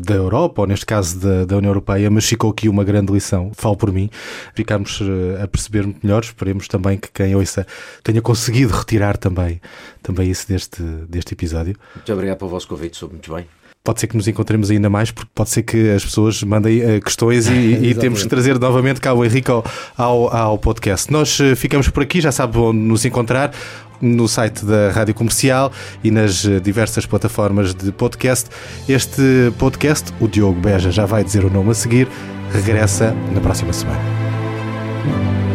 da 0.00 0.14
Europa, 0.14 0.62
ou 0.62 0.68
neste 0.68 0.86
caso 0.86 1.18
da, 1.18 1.44
da, 1.44 1.56
União 1.56 1.70
Europeia, 1.70 2.08
mas 2.08 2.24
ficou 2.24 2.50
aqui 2.50 2.68
uma 2.68 2.84
grande 2.84 3.12
lição. 3.12 3.50
Falo 3.54 3.76
por 3.76 3.90
mim. 3.92 4.08
Ficámos 4.54 5.00
a 5.42 5.48
perceber 5.48 5.92
melhor. 6.00 6.22
Esperemos 6.22 6.68
também 6.68 6.96
que 6.96 7.08
quem 7.12 7.34
ouça 7.34 7.66
tenha 8.04 8.22
conseguido 8.22 8.72
retirar 8.72 9.16
também, 9.16 9.60
também 10.00 10.30
isso 10.30 10.46
deste, 10.46 10.80
deste 11.08 11.34
episódio. 11.34 11.76
Muito 11.96 12.12
obrigado 12.12 12.38
pelo 12.38 12.50
vosso 12.50 12.68
convite, 12.68 12.96
soube 12.96 13.14
muito 13.14 13.34
bem 13.34 13.57
pode 13.82 14.00
ser 14.00 14.06
que 14.06 14.16
nos 14.16 14.28
encontremos 14.28 14.70
ainda 14.70 14.90
mais, 14.90 15.10
porque 15.10 15.30
pode 15.34 15.50
ser 15.50 15.62
que 15.62 15.90
as 15.90 16.04
pessoas 16.04 16.42
mandem 16.42 16.80
uh, 16.80 17.00
questões 17.00 17.46
e, 17.48 17.52
e 17.52 17.94
temos 17.96 18.22
que 18.22 18.28
trazer 18.28 18.58
novamente 18.58 19.00
cá 19.00 19.14
o 19.14 19.24
Henrique 19.24 19.50
ao, 19.50 19.64
ao, 19.96 20.36
ao 20.36 20.58
podcast. 20.58 21.10
Nós 21.12 21.38
uh, 21.40 21.56
ficamos 21.56 21.88
por 21.88 22.02
aqui, 22.02 22.20
já 22.20 22.32
sabe 22.32 22.58
onde 22.58 22.78
nos 22.78 23.04
encontrar 23.04 23.52
no 24.00 24.28
site 24.28 24.64
da 24.64 24.90
Rádio 24.90 25.14
Comercial 25.14 25.72
e 26.02 26.10
nas 26.10 26.44
eh, 26.44 26.60
diversas 26.60 27.06
plataformas 27.06 27.74
de 27.74 27.90
podcast. 27.92 28.48
Este 28.88 29.52
podcast, 29.58 30.12
o 30.20 30.28
Diogo 30.28 30.60
Beja 30.60 30.90
já 30.90 31.04
vai 31.04 31.24
dizer 31.24 31.44
o 31.44 31.50
nome 31.50 31.70
a 31.70 31.74
seguir, 31.74 32.08
regressa 32.52 33.14
na 33.32 33.40
próxima 33.40 33.72
semana. 33.72 34.00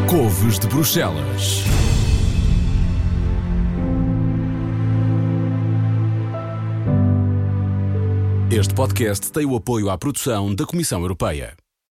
Couves 0.07 0.59
de 0.59 0.67
Bruxelas. 0.67 1.63
Este 8.56 8.76
podcast 8.76 9.32
tem 9.32 9.47
o 9.47 9.56
apoio 9.56 9.89
à 9.89 9.97
produção 9.97 10.54
da 10.54 10.64
Comissão 10.64 11.01
Europeia. 11.01 11.62